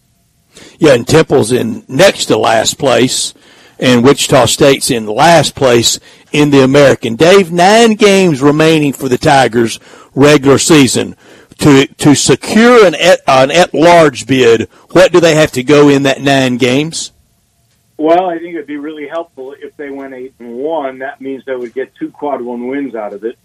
Yeah, 0.78 0.94
and 0.94 1.08
Temple's 1.08 1.52
in 1.52 1.86
next 1.88 2.26
to 2.26 2.38
last 2.38 2.78
place, 2.78 3.34
and 3.80 4.04
Wichita 4.04 4.46
State's 4.46 4.92
in 4.92 5.06
last 5.06 5.56
place 5.56 6.00
in 6.32 6.50
the 6.50 6.64
American. 6.64 7.16
Dave, 7.16 7.52
nine 7.52 7.94
games 7.94 8.42
remaining 8.42 8.94
for 8.94 9.08
the 9.08 9.18
Tigers 9.18 9.80
regular 10.14 10.58
season. 10.58 11.16
To 11.64 11.88
to 11.88 12.14
secure 12.14 12.86
an 12.86 12.94
at, 12.94 13.22
an 13.26 13.50
at 13.50 13.74
large 13.74 14.28
bid, 14.28 14.70
what 14.92 15.14
do 15.14 15.22
they 15.22 15.36
have 15.36 15.52
to 15.54 15.64
go 15.64 15.88
in 15.88 16.04
that 16.04 16.20
nine 16.22 16.58
games? 16.58 17.14
Well, 17.98 18.30
I 18.30 18.38
think 18.38 18.56
it'd 18.56 18.68
be 18.68 18.76
really 18.76 19.08
helpful 19.08 19.56
if 19.58 19.78
they 19.78 19.90
went 19.90 20.14
eight 20.14 20.34
and 20.40 20.58
one. 20.58 21.00
That 21.00 21.22
means 21.22 21.46
they 21.46 21.56
would 21.56 21.74
get 21.74 21.96
two 21.96 22.12
quad 22.12 22.42
one 22.42 22.68
wins 22.68 22.96
out 22.96 23.14
of 23.14 23.24
it. 23.24 23.38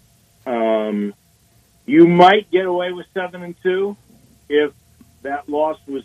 Um, 0.45 1.13
you 1.85 2.07
might 2.07 2.51
get 2.51 2.65
away 2.65 2.91
with 2.91 3.05
seven 3.13 3.41
and 3.41 3.55
two 3.63 3.95
if 4.49 4.73
that 5.21 5.47
loss 5.47 5.79
was 5.87 6.03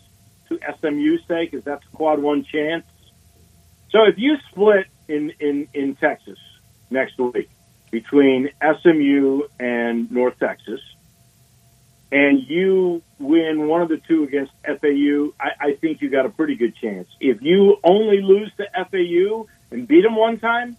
to 0.48 0.60
SMU 0.80 1.18
say, 1.26 1.46
because 1.46 1.64
that's 1.64 1.84
a 1.84 1.96
quad 1.96 2.20
one 2.20 2.44
chance. 2.44 2.84
So 3.90 4.04
if 4.04 4.18
you 4.18 4.36
split 4.50 4.86
in, 5.08 5.32
in, 5.40 5.68
in 5.74 5.96
Texas 5.96 6.38
next 6.90 7.18
week 7.18 7.50
between 7.90 8.50
SMU 8.60 9.42
and 9.58 10.10
North 10.10 10.38
Texas, 10.38 10.80
and 12.12 12.42
you 12.46 13.02
win 13.18 13.66
one 13.66 13.82
of 13.82 13.88
the 13.88 13.96
two 13.96 14.24
against 14.24 14.52
FAU, 14.64 15.32
I, 15.40 15.50
I 15.60 15.72
think 15.74 16.00
you 16.00 16.10
got 16.10 16.26
a 16.26 16.28
pretty 16.28 16.54
good 16.54 16.76
chance. 16.76 17.08
If 17.20 17.42
you 17.42 17.78
only 17.82 18.22
lose 18.22 18.52
to 18.58 18.66
FAU 18.72 19.46
and 19.70 19.88
beat 19.88 20.02
them 20.02 20.16
one 20.16 20.38
time, 20.38 20.76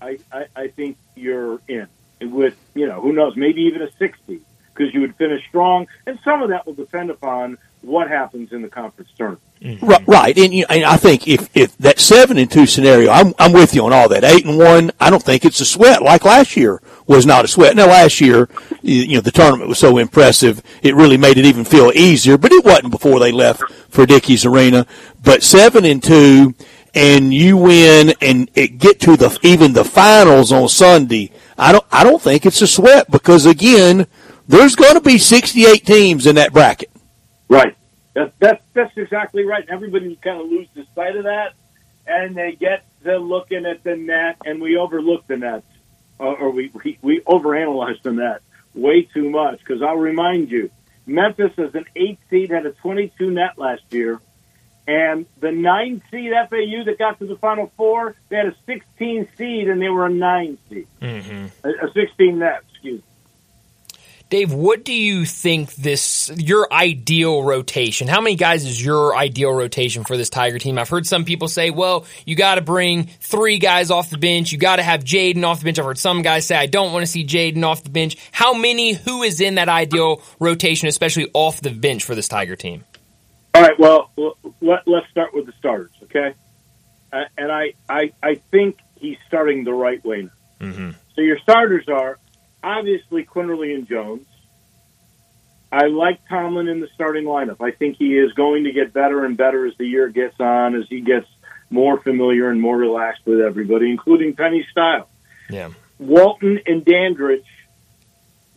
I, 0.00 0.18
I, 0.32 0.46
I 0.54 0.68
think 0.68 0.96
you're 1.14 1.60
in. 1.68 1.88
And 2.20 2.32
with, 2.32 2.56
you 2.74 2.86
know, 2.86 3.00
who 3.00 3.12
knows, 3.12 3.36
maybe 3.36 3.62
even 3.62 3.82
a 3.82 3.92
60 3.92 4.40
because 4.78 4.94
you 4.94 5.00
would 5.00 5.16
finish 5.16 5.46
strong. 5.48 5.86
And 6.06 6.18
some 6.24 6.42
of 6.42 6.50
that 6.50 6.66
will 6.66 6.74
depend 6.74 7.10
upon 7.10 7.58
what 7.82 8.08
happens 8.08 8.52
in 8.52 8.62
the 8.62 8.68
conference 8.68 9.10
tournament. 9.16 9.42
Mm-hmm. 9.60 9.86
Right, 9.86 10.08
right. 10.08 10.38
And, 10.38 10.54
you 10.54 10.66
and 10.68 10.84
I 10.84 10.96
think 10.96 11.26
if, 11.26 11.54
if 11.56 11.76
that 11.78 11.98
seven 11.98 12.38
and 12.38 12.50
two 12.50 12.66
scenario, 12.66 13.10
I'm, 13.10 13.34
I'm 13.38 13.52
with 13.52 13.74
you 13.74 13.84
on 13.84 13.92
all 13.92 14.08
that. 14.08 14.24
Eight 14.24 14.46
and 14.46 14.56
one, 14.56 14.92
I 15.00 15.10
don't 15.10 15.22
think 15.22 15.44
it's 15.44 15.60
a 15.60 15.64
sweat 15.64 16.02
like 16.02 16.24
last 16.24 16.56
year 16.56 16.80
was 17.08 17.26
not 17.26 17.44
a 17.44 17.48
sweat. 17.48 17.74
Now 17.74 17.86
last 17.86 18.20
year, 18.20 18.48
you 18.82 19.14
know, 19.14 19.20
the 19.20 19.32
tournament 19.32 19.68
was 19.68 19.78
so 19.78 19.98
impressive, 19.98 20.62
it 20.82 20.94
really 20.94 21.16
made 21.16 21.38
it 21.38 21.46
even 21.46 21.64
feel 21.64 21.90
easier, 21.92 22.38
but 22.38 22.52
it 22.52 22.64
wasn't 22.64 22.92
before 22.92 23.18
they 23.18 23.32
left 23.32 23.62
for 23.88 24.06
Dickies 24.06 24.44
Arena. 24.44 24.86
But 25.24 25.42
seven 25.42 25.84
and 25.84 26.02
two, 26.02 26.54
and 26.94 27.34
you 27.34 27.56
win 27.56 28.14
and 28.20 28.50
it 28.54 28.78
get 28.78 29.00
to 29.00 29.16
the, 29.16 29.36
even 29.42 29.72
the 29.72 29.84
finals 29.84 30.52
on 30.52 30.68
Sunday, 30.68 31.32
I 31.56 31.72
don't, 31.72 31.84
I 31.90 32.04
don't 32.04 32.22
think 32.22 32.46
it's 32.46 32.62
a 32.62 32.66
sweat 32.66 33.10
because 33.10 33.46
again, 33.46 34.06
there's 34.46 34.76
going 34.76 34.94
to 34.94 35.00
be 35.00 35.18
68 35.18 35.84
teams 35.84 36.26
in 36.26 36.36
that 36.36 36.52
bracket. 36.52 36.90
Right. 37.48 37.74
That's 38.38 38.62
that's 38.72 38.96
exactly 38.96 39.44
right. 39.44 39.64
Everybody 39.68 40.16
kind 40.16 40.40
of 40.40 40.48
loses 40.48 40.86
sight 40.94 41.16
of 41.16 41.24
that, 41.24 41.54
and 42.06 42.36
they 42.36 42.52
get 42.52 42.84
to 43.04 43.18
looking 43.18 43.64
at 43.64 43.84
the 43.84 43.96
net, 43.96 44.38
and 44.44 44.60
we 44.60 44.76
overlook 44.76 45.26
the 45.28 45.36
net, 45.36 45.62
or, 46.18 46.36
or 46.36 46.50
we, 46.50 46.70
we 46.74 46.98
we 47.02 47.20
overanalyze 47.20 48.02
the 48.02 48.12
net 48.12 48.42
way 48.74 49.02
too 49.14 49.30
much. 49.30 49.58
Because 49.60 49.82
I'll 49.82 49.96
remind 49.96 50.50
you, 50.50 50.70
Memphis 51.06 51.52
as 51.58 51.74
an 51.74 51.84
eight 51.96 52.18
seed 52.30 52.50
had 52.50 52.66
a 52.66 52.72
22 52.72 53.30
net 53.30 53.58
last 53.58 53.82
year, 53.90 54.20
and 54.86 55.26
the 55.40 55.52
nine 55.52 56.02
seed 56.10 56.32
FAU 56.32 56.84
that 56.86 56.96
got 56.98 57.18
to 57.18 57.26
the 57.26 57.36
Final 57.36 57.70
Four, 57.76 58.14
they 58.28 58.36
had 58.36 58.46
a 58.46 58.56
16 58.66 59.28
seed, 59.36 59.68
and 59.68 59.80
they 59.80 59.88
were 59.88 60.06
a 60.06 60.10
nine 60.12 60.58
seed, 60.68 60.86
Mm-hmm. 61.00 61.46
a, 61.66 61.86
a 61.86 61.92
16 61.92 62.38
net. 62.38 62.62
Excuse 62.70 63.00
me. 63.00 63.04
Dave, 64.30 64.52
what 64.52 64.84
do 64.84 64.92
you 64.92 65.24
think 65.24 65.74
this 65.74 66.30
your 66.36 66.70
ideal 66.70 67.42
rotation? 67.42 68.08
How 68.08 68.20
many 68.20 68.36
guys 68.36 68.66
is 68.66 68.84
your 68.84 69.16
ideal 69.16 69.52
rotation 69.52 70.04
for 70.04 70.18
this 70.18 70.28
Tiger 70.28 70.58
team? 70.58 70.78
I've 70.78 70.90
heard 70.90 71.06
some 71.06 71.24
people 71.24 71.48
say, 71.48 71.70
"Well, 71.70 72.04
you 72.26 72.36
got 72.36 72.56
to 72.56 72.60
bring 72.60 73.04
three 73.06 73.58
guys 73.58 73.90
off 73.90 74.10
the 74.10 74.18
bench. 74.18 74.52
You 74.52 74.58
got 74.58 74.76
to 74.76 74.82
have 74.82 75.02
Jayden 75.02 75.44
off 75.44 75.60
the 75.60 75.64
bench." 75.64 75.78
I've 75.78 75.86
heard 75.86 75.98
some 75.98 76.20
guys 76.20 76.46
say, 76.46 76.56
"I 76.56 76.66
don't 76.66 76.92
want 76.92 77.04
to 77.04 77.06
see 77.06 77.24
Jayden 77.24 77.64
off 77.64 77.82
the 77.82 77.90
bench." 77.90 78.18
How 78.30 78.52
many? 78.52 78.92
Who 78.92 79.22
is 79.22 79.40
in 79.40 79.54
that 79.54 79.70
ideal 79.70 80.20
rotation, 80.38 80.88
especially 80.88 81.30
off 81.32 81.62
the 81.62 81.70
bench 81.70 82.04
for 82.04 82.14
this 82.14 82.28
Tiger 82.28 82.54
team? 82.54 82.84
All 83.54 83.62
right. 83.62 83.78
Well, 83.78 84.10
let, 84.60 84.86
let's 84.86 85.08
start 85.10 85.32
with 85.32 85.46
the 85.46 85.52
starters, 85.58 85.90
okay? 86.02 86.34
Uh, 87.12 87.24
and 87.38 87.50
I, 87.50 87.72
I, 87.88 88.12
I 88.22 88.34
think 88.50 88.78
he's 89.00 89.16
starting 89.26 89.64
the 89.64 89.72
right 89.72 90.04
way 90.04 90.22
now. 90.22 90.66
Mm-hmm. 90.66 90.90
So 91.14 91.22
your 91.22 91.38
starters 91.38 91.88
are 91.88 92.18
obviously 92.62 93.24
Quinerly 93.24 93.74
and 93.74 93.86
Jones. 93.88 94.26
I 95.70 95.86
like 95.86 96.26
Tomlin 96.28 96.68
in 96.68 96.80
the 96.80 96.88
starting 96.94 97.24
lineup. 97.24 97.56
I 97.60 97.72
think 97.72 97.96
he 97.98 98.16
is 98.16 98.32
going 98.32 98.64
to 98.64 98.72
get 98.72 98.92
better 98.92 99.24
and 99.24 99.36
better 99.36 99.66
as 99.66 99.76
the 99.76 99.84
year 99.86 100.08
gets 100.08 100.40
on, 100.40 100.74
as 100.74 100.88
he 100.88 101.00
gets 101.00 101.26
more 101.70 102.00
familiar 102.00 102.48
and 102.50 102.60
more 102.60 102.76
relaxed 102.76 103.26
with 103.26 103.40
everybody, 103.40 103.90
including 103.90 104.34
Penny 104.34 104.66
Style. 104.70 105.08
Yeah. 105.50 105.70
Walton 105.98 106.60
and 106.66 106.84
Dandridge, 106.84 107.44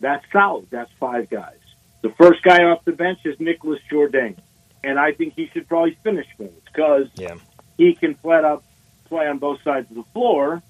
that's 0.00 0.24
solid. 0.32 0.68
That's 0.70 0.90
five 0.98 1.28
guys. 1.28 1.58
The 2.00 2.10
first 2.10 2.42
guy 2.42 2.64
off 2.64 2.84
the 2.84 2.92
bench 2.92 3.18
is 3.26 3.38
Nicholas 3.38 3.80
Jourdain, 3.90 4.36
and 4.82 4.98
I 4.98 5.12
think 5.12 5.34
he 5.34 5.48
should 5.52 5.68
probably 5.68 5.96
finish 6.02 6.26
games 6.38 6.54
because 6.64 7.08
Yeah. 7.16 7.34
he 7.76 7.94
can 7.94 8.14
flat 8.14 8.44
out 8.44 8.64
play 9.04 9.26
on 9.28 9.36
both 9.38 9.62
sides 9.62 9.90
of 9.90 9.96
the 9.96 10.04
floor. 10.14 10.62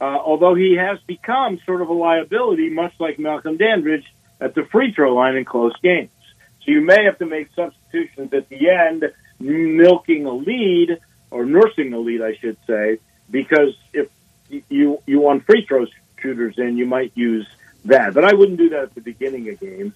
Uh, 0.00 0.04
although 0.04 0.54
he 0.54 0.76
has 0.76 0.98
become 1.06 1.58
sort 1.66 1.82
of 1.82 1.88
a 1.88 1.92
liability, 1.92 2.70
much 2.70 2.94
like 2.98 3.18
Malcolm 3.18 3.56
Dandridge 3.56 4.06
at 4.40 4.54
the 4.54 4.64
free 4.64 4.92
throw 4.92 5.14
line 5.14 5.36
in 5.36 5.44
close 5.44 5.74
games. 5.82 6.10
So 6.64 6.72
you 6.72 6.80
may 6.80 7.04
have 7.04 7.18
to 7.18 7.26
make 7.26 7.48
substitutions 7.54 8.32
at 8.32 8.48
the 8.48 8.70
end, 8.70 9.12
milking 9.38 10.24
a 10.26 10.32
lead 10.32 10.98
or 11.30 11.44
nursing 11.44 11.92
a 11.92 11.98
lead, 11.98 12.22
I 12.22 12.34
should 12.34 12.56
say, 12.66 12.98
because 13.30 13.76
if 13.92 14.08
you 14.68 15.02
you 15.06 15.20
want 15.20 15.44
free 15.44 15.64
throw 15.66 15.86
shooters 16.20 16.58
in, 16.58 16.76
you 16.76 16.86
might 16.86 17.12
use 17.14 17.46
that. 17.84 18.14
But 18.14 18.24
I 18.24 18.34
wouldn't 18.34 18.58
do 18.58 18.70
that 18.70 18.82
at 18.84 18.94
the 18.94 19.00
beginning 19.00 19.48
of 19.48 19.60
games. 19.60 19.94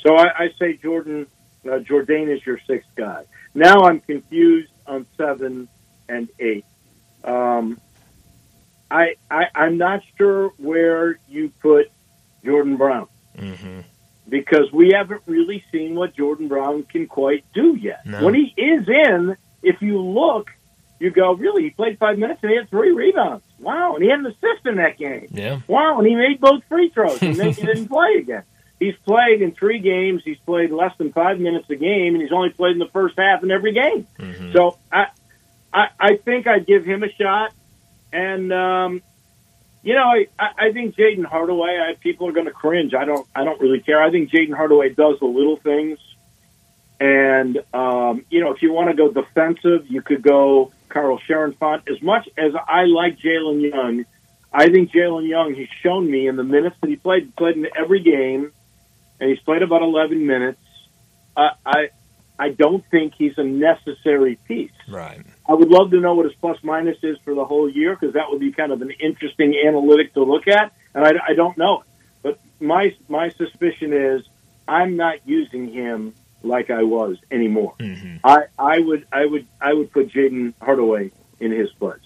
So 0.00 0.14
I, 0.14 0.44
I 0.44 0.48
say 0.58 0.74
Jordan 0.74 1.26
uh, 1.64 1.78
Jourdain 1.78 2.28
is 2.28 2.44
your 2.46 2.60
sixth 2.66 2.90
guy. 2.96 3.24
Now 3.54 3.80
I'm 3.80 4.00
confused 4.00 4.70
on 4.86 5.06
seven 5.16 5.68
and 6.08 6.28
eight. 6.38 6.64
Um, 7.24 7.80
I, 8.90 9.14
I 9.30 9.44
I'm 9.54 9.76
not 9.78 10.02
sure 10.16 10.48
where 10.58 11.18
you 11.28 11.50
put 11.60 11.90
Jordan 12.44 12.76
Brown 12.76 13.08
Mm-hmm. 13.36 13.80
because 14.28 14.72
we 14.72 14.92
haven't 14.96 15.22
really 15.26 15.62
seen 15.70 15.94
what 15.94 16.16
Jordan 16.16 16.48
Brown 16.48 16.82
can 16.82 17.06
quite 17.06 17.44
do 17.54 17.76
yet. 17.76 18.04
No. 18.04 18.24
When 18.24 18.34
he 18.34 18.52
is 18.56 18.88
in, 18.88 19.36
if 19.62 19.80
you 19.80 20.00
look, 20.00 20.50
you 20.98 21.10
go, 21.10 21.34
really? 21.34 21.62
He 21.64 21.70
played 21.70 21.98
five 21.98 22.18
minutes 22.18 22.40
and 22.42 22.50
he 22.50 22.56
had 22.56 22.68
three 22.68 22.90
rebounds. 22.90 23.44
Wow, 23.60 23.94
and 23.94 24.02
he 24.02 24.10
had 24.10 24.18
an 24.18 24.26
assist 24.26 24.66
in 24.66 24.76
that 24.76 24.98
game. 24.98 25.28
Yeah. 25.30 25.60
Wow, 25.68 25.98
and 25.98 26.06
he 26.08 26.16
made 26.16 26.40
both 26.40 26.64
free 26.68 26.88
throws, 26.88 27.22
and 27.22 27.36
then 27.36 27.52
he 27.52 27.62
didn't 27.64 27.88
play 27.90 28.14
again. 28.18 28.42
He's 28.80 28.94
played 29.04 29.42
in 29.42 29.52
three 29.52 29.78
games. 29.80 30.22
He's 30.24 30.38
played 30.38 30.70
less 30.70 30.96
than 30.98 31.12
five 31.12 31.38
minutes 31.40 31.68
a 31.70 31.74
game, 31.76 32.14
and 32.14 32.22
he's 32.22 32.32
only 32.32 32.50
played 32.50 32.72
in 32.72 32.78
the 32.78 32.88
first 32.92 33.16
half 33.18 33.42
in 33.44 33.50
every 33.50 33.72
game. 33.72 34.06
Mm-hmm. 34.18 34.52
So 34.52 34.78
I, 34.92 35.06
I, 35.72 35.88
I 35.98 36.16
think 36.16 36.46
I'd 36.48 36.66
give 36.66 36.84
him 36.84 37.02
a 37.02 37.12
shot. 37.12 37.52
And 38.12 38.52
um, 38.52 39.02
you 39.82 39.94
know, 39.94 40.04
I, 40.04 40.26
I 40.38 40.68
I 40.68 40.72
think 40.72 40.96
Jayden 40.96 41.24
Hardaway. 41.24 41.78
I, 41.78 41.94
people 41.94 42.28
are 42.28 42.32
going 42.32 42.46
to 42.46 42.52
cringe. 42.52 42.94
I 42.94 43.04
don't. 43.04 43.26
I 43.34 43.44
don't 43.44 43.60
really 43.60 43.80
care. 43.80 44.02
I 44.02 44.10
think 44.10 44.30
Jayden 44.30 44.54
Hardaway 44.54 44.90
does 44.90 45.18
the 45.20 45.26
little 45.26 45.56
things 45.56 45.98
And 47.00 47.62
um, 47.72 48.24
you 48.30 48.40
know, 48.40 48.52
if 48.52 48.62
you 48.62 48.72
want 48.72 48.90
to 48.90 48.96
go 48.96 49.10
defensive, 49.10 49.86
you 49.88 50.02
could 50.02 50.22
go 50.22 50.72
Carl 50.88 51.18
Cherenfant. 51.28 51.88
As 51.88 52.02
much 52.02 52.28
as 52.36 52.52
I 52.56 52.84
like 52.84 53.18
Jalen 53.18 53.70
Young, 53.70 54.04
I 54.52 54.68
think 54.68 54.90
Jalen 54.90 55.28
Young. 55.28 55.54
He's 55.54 55.68
shown 55.82 56.10
me 56.10 56.26
in 56.26 56.36
the 56.36 56.44
minutes 56.44 56.76
that 56.80 56.90
he 56.90 56.96
played. 56.96 57.24
He 57.24 57.30
played 57.30 57.56
in 57.56 57.68
every 57.76 58.00
game, 58.00 58.52
and 59.20 59.30
he's 59.30 59.40
played 59.40 59.62
about 59.62 59.82
11 59.82 60.26
minutes. 60.26 60.60
Uh, 61.36 61.50
I 61.64 61.90
I 62.38 62.50
don't 62.50 62.84
think 62.90 63.14
he's 63.16 63.38
a 63.38 63.44
necessary 63.44 64.36
piece. 64.48 64.70
Right. 64.88 65.22
I 65.48 65.54
would 65.54 65.68
love 65.68 65.90
to 65.92 66.00
know 66.00 66.14
what 66.14 66.26
his 66.26 66.34
plus 66.34 66.58
minus 66.62 66.98
is 67.02 67.16
for 67.24 67.34
the 67.34 67.44
whole 67.44 67.70
year 67.70 67.96
because 67.96 68.14
that 68.14 68.30
would 68.30 68.40
be 68.40 68.52
kind 68.52 68.70
of 68.70 68.82
an 68.82 68.90
interesting 68.90 69.56
analytic 69.66 70.12
to 70.14 70.22
look 70.22 70.46
at, 70.46 70.72
and 70.94 71.04
I, 71.04 71.12
I 71.28 71.34
don't 71.34 71.56
know. 71.56 71.84
But 72.22 72.38
my 72.60 72.94
my 73.08 73.30
suspicion 73.30 73.92
is 73.92 74.22
I'm 74.66 74.96
not 74.96 75.26
using 75.26 75.72
him 75.72 76.14
like 76.42 76.70
I 76.70 76.82
was 76.82 77.16
anymore. 77.30 77.74
Mm-hmm. 77.78 78.16
I, 78.24 78.44
I 78.58 78.78
would 78.78 79.06
I 79.10 79.24
would 79.24 79.46
I 79.60 79.72
would 79.72 79.90
put 79.90 80.08
Jayden 80.10 80.52
Hardaway 80.60 81.10
in 81.40 81.50
his 81.50 81.70
place. 81.72 82.00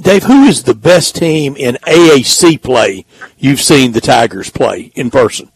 Dave, 0.00 0.24
who 0.24 0.44
is 0.44 0.62
the 0.64 0.74
best 0.74 1.14
team 1.14 1.56
in 1.56 1.76
AAC 1.86 2.62
play 2.62 3.04
you've 3.38 3.60
seen 3.60 3.92
the 3.92 4.00
Tigers 4.00 4.50
play 4.50 4.90
in 4.94 5.10
person? 5.10 5.52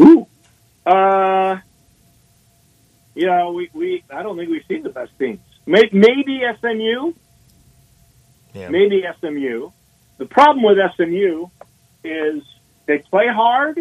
Ooh, 0.00 0.26
uh, 0.84 1.58
you 3.14 3.26
know, 3.26 3.52
we, 3.52 3.70
we 3.72 4.04
I 4.10 4.22
don't 4.22 4.36
think 4.36 4.50
we've 4.50 4.66
seen 4.66 4.82
the 4.82 4.90
best 4.90 5.16
teams. 5.18 5.40
Maybe, 5.66 5.90
maybe 5.92 6.42
SMU. 6.60 7.12
Yeah. 8.54 8.68
Maybe 8.68 9.04
SMU. 9.20 9.70
The 10.18 10.26
problem 10.26 10.64
with 10.64 10.78
SMU 10.96 11.48
is 12.04 12.42
they 12.86 12.98
play 12.98 13.26
hard. 13.28 13.80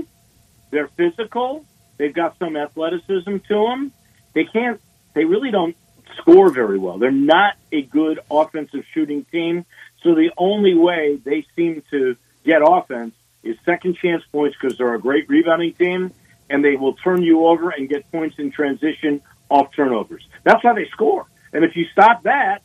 They're 0.72 0.88
physical. 0.88 1.66
They've 1.98 2.14
got 2.14 2.38
some 2.40 2.58
athleticism 2.58 3.38
to 3.48 3.68
them. 3.70 3.94
They 4.34 4.44
can't. 4.46 4.82
They 5.14 5.24
really 5.24 5.52
don't 5.52 5.78
score 6.18 6.50
very 6.50 6.78
well. 6.78 6.98
They're 6.98 7.12
not 7.12 7.54
a 7.72 7.84
good 7.84 8.20
offensive 8.30 8.84
shooting 8.94 9.24
team. 9.26 9.66
So 10.04 10.14
the 10.14 10.32
only 10.38 10.74
way 10.74 11.18
they 11.24 11.46
seem 11.56 11.84
to 11.92 12.18
get 12.44 12.62
offense 12.66 13.16
is 13.44 13.56
second 13.64 13.96
chance 13.98 14.24
points 14.32 14.58
because 14.60 14.78
they're 14.78 14.94
a 14.94 15.00
great 15.00 15.30
rebounding 15.30 15.74
team 15.74 16.12
and 16.50 16.64
they 16.64 16.76
will 16.76 16.94
turn 16.94 17.24
you 17.24 17.48
over 17.48 17.70
and 17.70 17.88
get 17.88 18.12
points 18.12 18.38
in 18.40 18.52
transition 18.52 19.22
off 19.50 19.74
turnovers. 19.76 20.28
That's 20.44 20.62
how 20.62 20.74
they 20.74 20.86
score. 20.90 21.26
And 21.54 21.64
if 21.64 21.76
you 21.76 21.86
stop 21.92 22.24
that, 22.24 22.62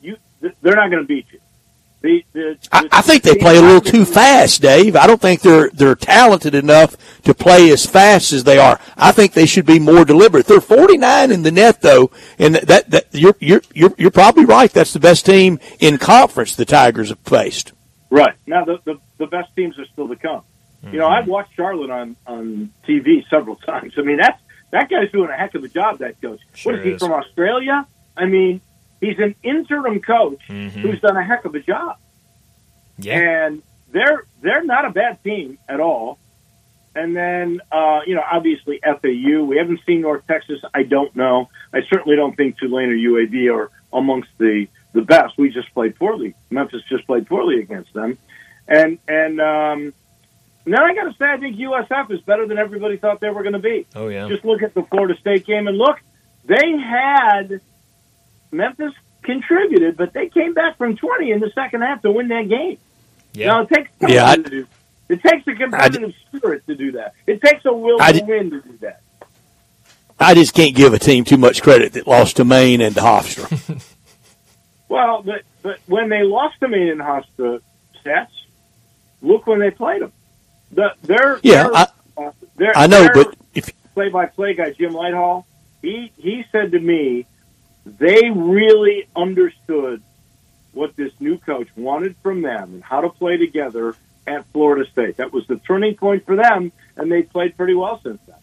you 0.00 0.16
they're 0.40 0.76
not 0.76 0.90
going 0.90 1.02
to 1.02 1.08
beat 1.08 1.26
you. 1.32 1.40
The, 2.00 2.24
the, 2.32 2.58
I, 2.70 2.88
I 2.92 3.02
think 3.02 3.24
they 3.24 3.34
play 3.34 3.56
a 3.56 3.60
little 3.60 3.80
too 3.80 4.04
fast, 4.04 4.62
Dave. 4.62 4.94
I 4.94 5.08
don't 5.08 5.20
think 5.20 5.40
they're 5.40 5.68
they're 5.70 5.96
talented 5.96 6.54
enough 6.54 6.96
to 7.24 7.34
play 7.34 7.72
as 7.72 7.84
fast 7.84 8.32
as 8.32 8.44
they 8.44 8.56
are. 8.56 8.78
I 8.96 9.10
think 9.10 9.32
they 9.32 9.46
should 9.46 9.66
be 9.66 9.80
more 9.80 10.04
deliberate. 10.04 10.46
They're 10.46 10.60
49 10.60 11.32
in 11.32 11.42
the 11.42 11.50
net 11.50 11.82
though, 11.82 12.12
and 12.38 12.54
that 12.54 12.90
that 12.90 13.06
you're 13.12 13.34
you're 13.40 13.62
you're, 13.74 13.94
you're 13.98 14.10
probably 14.12 14.44
right. 14.44 14.70
That's 14.70 14.92
the 14.92 15.00
best 15.00 15.26
team 15.26 15.58
in 15.80 15.98
conference 15.98 16.54
the 16.54 16.64
Tigers 16.64 17.08
have 17.08 17.18
faced. 17.20 17.72
Right 18.10 18.36
now, 18.46 18.64
the 18.64 18.78
the, 18.84 19.00
the 19.18 19.26
best 19.26 19.54
teams 19.56 19.76
are 19.76 19.86
still 19.86 20.06
to 20.06 20.16
come. 20.16 20.42
Mm-hmm. 20.84 20.92
You 20.92 21.00
know, 21.00 21.08
I've 21.08 21.26
watched 21.26 21.56
Charlotte 21.56 21.90
on 21.90 22.14
on 22.28 22.72
TV 22.86 23.28
several 23.28 23.56
times. 23.66 23.94
I 23.98 24.02
mean, 24.02 24.18
that's 24.18 24.40
that 24.70 24.88
guy's 24.90 25.10
doing 25.12 25.30
a 25.30 25.36
heck 25.36 25.54
of 25.54 25.64
a 25.64 25.68
job. 25.68 25.98
That 25.98 26.20
coach. 26.20 26.40
Sure 26.54 26.72
what 26.74 26.80
is 26.80 26.92
he 26.92 26.98
from 26.98 27.12
Australia? 27.12 27.86
I 28.16 28.26
mean, 28.26 28.60
he's 29.00 29.18
an 29.18 29.34
interim 29.42 30.00
coach 30.00 30.40
Mhm. 30.48 30.70
who's 30.70 31.00
done 31.00 31.16
a 31.16 31.22
heck 31.24 31.44
of 31.44 31.54
a 31.54 31.60
job. 31.60 31.96
Yeah. 33.00 33.18
and 33.18 33.62
they're 33.92 34.24
they're 34.42 34.64
not 34.64 34.84
a 34.84 34.90
bad 34.90 35.22
team 35.22 35.58
at 35.68 35.78
all. 35.80 36.18
And 36.96 37.14
then 37.16 37.60
uh, 37.70 38.00
you 38.06 38.14
know, 38.16 38.24
obviously 38.30 38.80
FAU. 38.82 39.44
We 39.44 39.56
haven't 39.56 39.80
seen 39.86 40.00
North 40.00 40.26
Texas. 40.26 40.60
I 40.74 40.82
don't 40.82 41.14
know. 41.14 41.48
I 41.72 41.82
certainly 41.88 42.16
don't 42.16 42.36
think 42.36 42.58
Tulane 42.58 42.88
or 42.88 42.96
UAB 42.96 43.54
are 43.54 43.70
amongst 43.92 44.30
the 44.38 44.66
the 44.94 45.02
best. 45.02 45.38
We 45.38 45.50
just 45.50 45.72
played 45.74 45.94
poorly. 45.96 46.34
Memphis 46.50 46.82
just 46.88 47.06
played 47.06 47.26
poorly 47.28 47.60
against 47.60 47.92
them, 47.94 48.18
and 48.66 48.98
and 49.06 49.40
um, 49.40 49.94
and 50.68 50.74
then 50.76 50.82
I 50.82 50.94
got 50.94 51.04
to 51.04 51.14
say, 51.18 51.24
I 51.24 51.38
think 51.38 51.56
USF 51.56 52.10
is 52.10 52.20
better 52.20 52.46
than 52.46 52.58
everybody 52.58 52.98
thought 52.98 53.20
they 53.20 53.30
were 53.30 53.42
going 53.42 53.54
to 53.54 53.58
be. 53.58 53.86
Oh 53.96 54.08
yeah. 54.08 54.28
Just 54.28 54.44
look 54.44 54.62
at 54.62 54.74
the 54.74 54.82
Florida 54.82 55.18
State 55.18 55.46
game 55.46 55.66
and 55.66 55.78
look, 55.78 55.98
they 56.44 56.76
had 56.78 57.62
Memphis 58.52 58.92
contributed, 59.22 59.96
but 59.96 60.12
they 60.12 60.28
came 60.28 60.52
back 60.52 60.76
from 60.76 60.94
20 60.94 61.30
in 61.32 61.40
the 61.40 61.50
second 61.54 61.80
half 61.80 62.02
to 62.02 62.12
win 62.12 62.28
that 62.28 62.50
game. 62.50 62.76
Yeah. 63.32 63.46
Now 63.46 63.62
it 63.62 63.70
takes 63.70 63.90
Yeah, 64.06 64.28
I- 64.28 64.36
to 64.36 64.42
do. 64.42 64.66
It 65.08 65.22
takes 65.22 65.46
a 65.48 65.54
competitive 65.54 66.12
spirit 66.36 66.66
to 66.66 66.74
do 66.74 66.92
that. 66.92 67.14
It 67.26 67.40
takes 67.40 67.64
a 67.64 67.72
will 67.72 67.96
I 67.98 68.12
to 68.12 68.22
win 68.26 68.50
to 68.50 68.60
do 68.60 68.76
that. 68.82 69.00
I 70.20 70.34
just 70.34 70.52
can't 70.52 70.76
give 70.76 70.92
a 70.92 70.98
team 70.98 71.24
too 71.24 71.38
much 71.38 71.62
credit 71.62 71.94
that 71.94 72.06
lost 72.06 72.36
to 72.36 72.44
Maine 72.44 72.82
and 72.82 72.94
to 72.94 73.00
Hofstra. 73.00 73.82
Well, 74.90 75.22
but 75.22 75.42
but 75.62 75.80
when 75.86 76.08
they 76.08 76.22
lost 76.22 76.60
to 76.60 76.68
Maine 76.68 76.88
in 76.88 76.98
Hofstra 76.98 77.60
sets, 78.02 78.32
look 79.20 79.46
when 79.46 79.58
they 79.60 79.70
played 79.70 80.00
them. 80.00 80.12
The 80.72 80.92
their 81.02 81.40
Yeah, 81.42 81.64
their, 81.64 81.74
I- 81.76 81.86
uh, 82.16 82.30
their, 82.56 82.76
I 82.76 82.86
know, 82.86 83.08
but 83.14 83.34
if 83.54 83.70
play-by-play 83.94 84.54
guy 84.54 84.70
Jim 84.72 84.92
Lighthall, 84.92 85.44
he 85.82 86.12
he 86.16 86.44
said 86.52 86.72
to 86.72 86.78
me, 86.80 87.26
they 87.86 88.30
really 88.30 89.08
understood 89.16 90.02
what 90.72 90.94
this 90.96 91.12
new 91.20 91.38
coach 91.38 91.68
wanted 91.76 92.14
from 92.22 92.42
them 92.42 92.74
and 92.74 92.82
how 92.84 93.00
to 93.00 93.08
play 93.08 93.36
together 93.36 93.94
at 94.26 94.44
Florida 94.52 94.88
State. 94.90 95.16
That 95.16 95.32
was 95.32 95.46
the 95.46 95.56
turning 95.56 95.96
point 95.96 96.26
for 96.26 96.36
them, 96.36 96.70
and 96.96 97.10
they 97.10 97.22
played 97.22 97.56
pretty 97.56 97.74
well 97.74 98.00
since 98.02 98.20
then. 98.26 98.36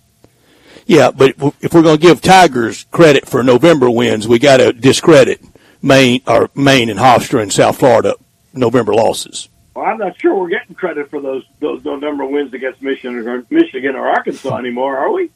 yeah, 0.87 1.11
but 1.11 1.35
if 1.61 1.73
we're 1.73 1.83
going 1.83 1.97
to 1.97 2.01
give 2.01 2.21
Tigers 2.21 2.85
credit 2.91 3.27
for 3.27 3.43
November 3.43 3.89
wins, 3.89 4.27
we 4.27 4.39
got 4.39 4.57
to 4.57 4.73
discredit 4.73 5.41
Maine 5.81 6.21
or 6.25 6.49
Maine 6.55 6.89
and 6.89 6.99
Hofstra 6.99 7.41
and 7.41 7.53
South 7.53 7.77
Florida 7.77 8.15
November 8.53 8.93
losses. 8.95 9.47
Well, 9.75 9.85
I'm 9.85 9.97
not 9.97 10.19
sure 10.19 10.33
we're 10.35 10.49
getting 10.49 10.73
credit 10.73 11.09
for 11.09 11.19
those 11.19 11.43
those 11.59 11.83
number 11.83 12.23
of 12.23 12.29
wins 12.29 12.53
against 12.53 12.81
Michigan 12.81 13.27
or 13.27 13.45
Michigan 13.49 13.95
or 13.95 14.07
Arkansas 14.07 14.49
hmm. 14.49 14.65
anymore, 14.65 14.97
are 14.97 15.11
we? 15.11 15.29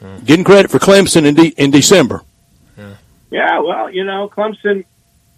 Hmm. 0.00 0.18
Getting 0.24 0.44
credit 0.44 0.70
for 0.70 0.78
Clemson 0.78 1.24
in, 1.24 1.34
de- 1.34 1.54
in 1.56 1.70
December. 1.70 2.22
Yeah, 3.30 3.60
well, 3.60 3.90
you 3.90 4.04
know, 4.04 4.28
Clemson. 4.28 4.84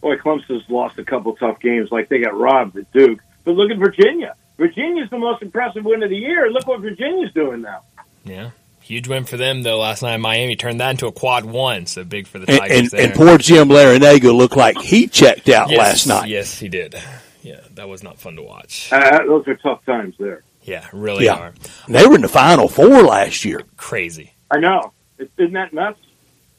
Boy, 0.00 0.16
Clemson's 0.16 0.68
lost 0.68 0.98
a 0.98 1.04
couple 1.04 1.36
tough 1.36 1.60
games, 1.60 1.92
like 1.92 2.08
they 2.08 2.18
got 2.18 2.36
robbed 2.36 2.76
at 2.76 2.90
Duke. 2.92 3.20
But 3.44 3.54
look 3.54 3.70
at 3.70 3.78
Virginia. 3.78 4.34
Virginia's 4.56 5.10
the 5.10 5.18
most 5.18 5.42
impressive 5.42 5.84
win 5.84 6.02
of 6.02 6.10
the 6.10 6.16
year. 6.16 6.50
Look 6.50 6.66
what 6.66 6.80
Virginia's 6.80 7.32
doing 7.32 7.60
now. 7.62 7.82
Yeah. 8.24 8.50
Huge 8.80 9.06
win 9.06 9.24
for 9.24 9.36
them 9.36 9.62
though 9.62 9.78
last 9.78 10.02
night. 10.02 10.16
Miami 10.16 10.56
turned 10.56 10.80
that 10.80 10.90
into 10.90 11.06
a 11.06 11.12
quad 11.12 11.44
one, 11.44 11.86
so 11.86 12.02
big 12.02 12.26
for 12.26 12.40
the 12.40 12.50
And, 12.50 12.58
Tigers 12.58 12.78
and, 12.78 12.90
there. 12.90 13.06
and 13.06 13.14
poor 13.14 13.38
Jim 13.38 13.68
Larrañaga 13.68 14.34
looked 14.34 14.56
like 14.56 14.78
he 14.78 15.06
checked 15.06 15.48
out 15.48 15.70
yes, 15.70 15.78
last 15.78 16.06
night. 16.06 16.28
Yes, 16.28 16.58
he 16.58 16.68
did. 16.68 16.96
Yeah, 17.42 17.60
that 17.74 17.88
was 17.88 18.02
not 18.02 18.18
fun 18.18 18.36
to 18.36 18.42
watch. 18.42 18.88
Uh, 18.92 19.24
those 19.26 19.46
are 19.48 19.56
tough 19.56 19.84
times 19.84 20.14
there. 20.18 20.42
Yeah, 20.62 20.86
really 20.92 21.24
Yeah. 21.24 21.34
are 21.36 21.54
They 21.88 22.06
were 22.06 22.14
in 22.14 22.22
the 22.22 22.28
Final 22.28 22.68
Four 22.68 23.02
last 23.02 23.44
year. 23.44 23.60
crazy. 23.76 24.32
I 24.50 24.58
know. 24.58 24.92
Isn't 25.18 25.52
that 25.54 25.72
nuts? 25.72 25.98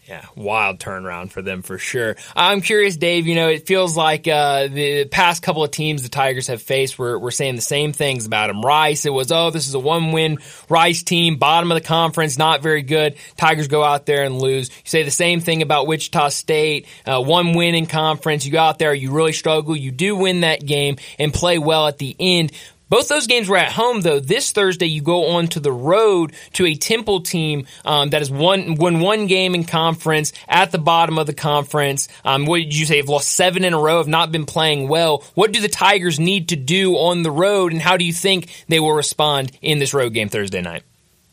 Yeah, 0.08 0.26
wild 0.36 0.80
turnaround 0.80 1.32
for 1.32 1.41
them 1.41 1.62
for 1.62 1.78
sure. 1.78 2.18
I'm 2.36 2.60
curious, 2.60 2.97
Dave. 2.97 3.26
You 3.26 3.36
know, 3.36 3.47
it 3.47 3.66
feels 3.66 3.95
like 3.95 4.28
uh, 4.28 4.68
the 4.68 5.06
past 5.06 5.41
couple 5.41 5.64
of 5.64 5.72
teams 5.72 6.04
the 6.04 6.10
Tigers 6.10 6.47
have 6.47 6.62
faced 6.62 6.99
were, 6.99 7.18
were 7.18 7.32
saying 7.32 7.56
the 7.56 7.62
same 7.62 7.93
things 7.93 8.26
about 8.26 8.47
them. 8.47 8.62
Rice, 8.62 9.06
it 9.06 9.12
was, 9.12 9.32
oh, 9.32 9.49
this 9.49 9.66
is 9.70 9.76
a 9.76 9.80
one 9.80 10.12
win 10.12 10.39
Rice 10.68 11.04
team, 11.04 11.38
bottom 11.38 11.72
of 11.72 11.76
the 11.76 11.88
conference, 11.88 12.38
not 12.38 12.62
very 12.62 12.82
good. 12.82 13.16
Tigers 13.38 13.70
go 13.70 13.82
out 13.82 14.06
there 14.06 14.26
and 14.26 14.41
lose. 14.41 14.70
You 14.70 14.76
say 14.84 15.04
the 15.04 15.12
same 15.12 15.39
thing 15.39 15.62
about 15.62 15.88
Wichita 15.88 16.30
State, 16.30 16.86
uh, 17.06 17.22
one 17.22 17.54
win 17.54 17.74
in 17.74 17.86
conference. 17.86 18.45
You 18.45 18.51
go 18.51 18.60
out 18.60 18.80
there, 18.80 18.93
you 18.93 19.12
really 19.12 19.32
struggle. 19.32 19.74
You 19.74 19.91
do 19.91 20.18
win 20.18 20.41
that 20.41 20.66
game 20.66 20.97
and 21.18 21.34
play 21.34 21.60
well 21.60 21.88
at 21.88 21.97
the 21.97 22.14
end. 22.20 22.51
Both 22.89 23.07
those 23.07 23.27
games 23.27 23.49
were 23.49 23.57
at 23.57 23.71
home, 23.71 24.01
though. 24.01 24.19
This 24.19 24.51
Thursday, 24.51 24.86
you 24.86 25.01
go 25.01 25.29
on 25.31 25.47
to 25.49 25.59
the 25.59 25.71
road 25.71 26.34
to 26.53 26.65
a 26.65 26.75
Temple 26.75 27.21
team 27.21 27.65
um, 27.86 28.09
that 28.11 28.21
has 28.21 28.29
won 28.29 28.75
won 28.75 28.99
one 28.99 29.27
game 29.27 29.55
in 29.55 29.63
conference 29.63 30.31
at 30.47 30.71
the 30.71 30.77
bottom 30.77 31.17
of 31.17 31.25
the 31.25 31.34
conference. 31.34 32.07
Um, 32.23 32.45
what 32.45 32.57
did 32.57 32.77
you 32.77 32.86
say? 32.86 32.97
Have 32.97 33.09
lost 33.09 33.29
seven 33.29 33.63
in 33.63 33.73
a 33.73 33.79
row. 33.79 33.97
Have 33.97 34.07
not 34.07 34.31
been 34.31 34.45
playing 34.45 34.88
well. 34.88 35.23
What 35.34 35.51
do 35.51 35.59
the 35.59 35.69
Tigers 35.69 36.19
need 36.19 36.49
to 36.49 36.55
do 36.55 36.95
on 36.95 37.23
the 37.23 37.31
road, 37.31 37.71
and 37.71 37.81
how 37.81 37.97
do 37.97 38.05
you 38.05 38.13
think 38.13 38.49
they 38.67 38.79
will 38.79 38.93
respond 38.93 39.51
in 39.61 39.79
this 39.79 39.93
road 39.93 40.13
game 40.13 40.29
Thursday 40.29 40.61
night? 40.61 40.84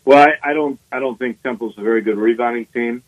Well, 0.05 0.19
I, 0.19 0.51
I 0.51 0.53
don't. 0.55 0.81
I 0.91 0.99
don't 0.99 1.19
think 1.19 1.43
Temple's 1.43 1.77
a 1.77 1.83
very 1.83 2.01
good 2.01 2.17
rebounding 2.17 2.67
team. 2.67 3.03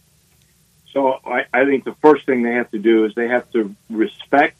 So 0.92 1.18
I, 1.24 1.46
I 1.52 1.64
think 1.64 1.84
the 1.84 1.94
first 1.94 2.26
thing 2.26 2.42
they 2.42 2.52
have 2.52 2.70
to 2.72 2.78
do 2.78 3.06
is 3.06 3.14
they 3.14 3.28
have 3.28 3.50
to 3.52 3.74
respect 3.88 4.58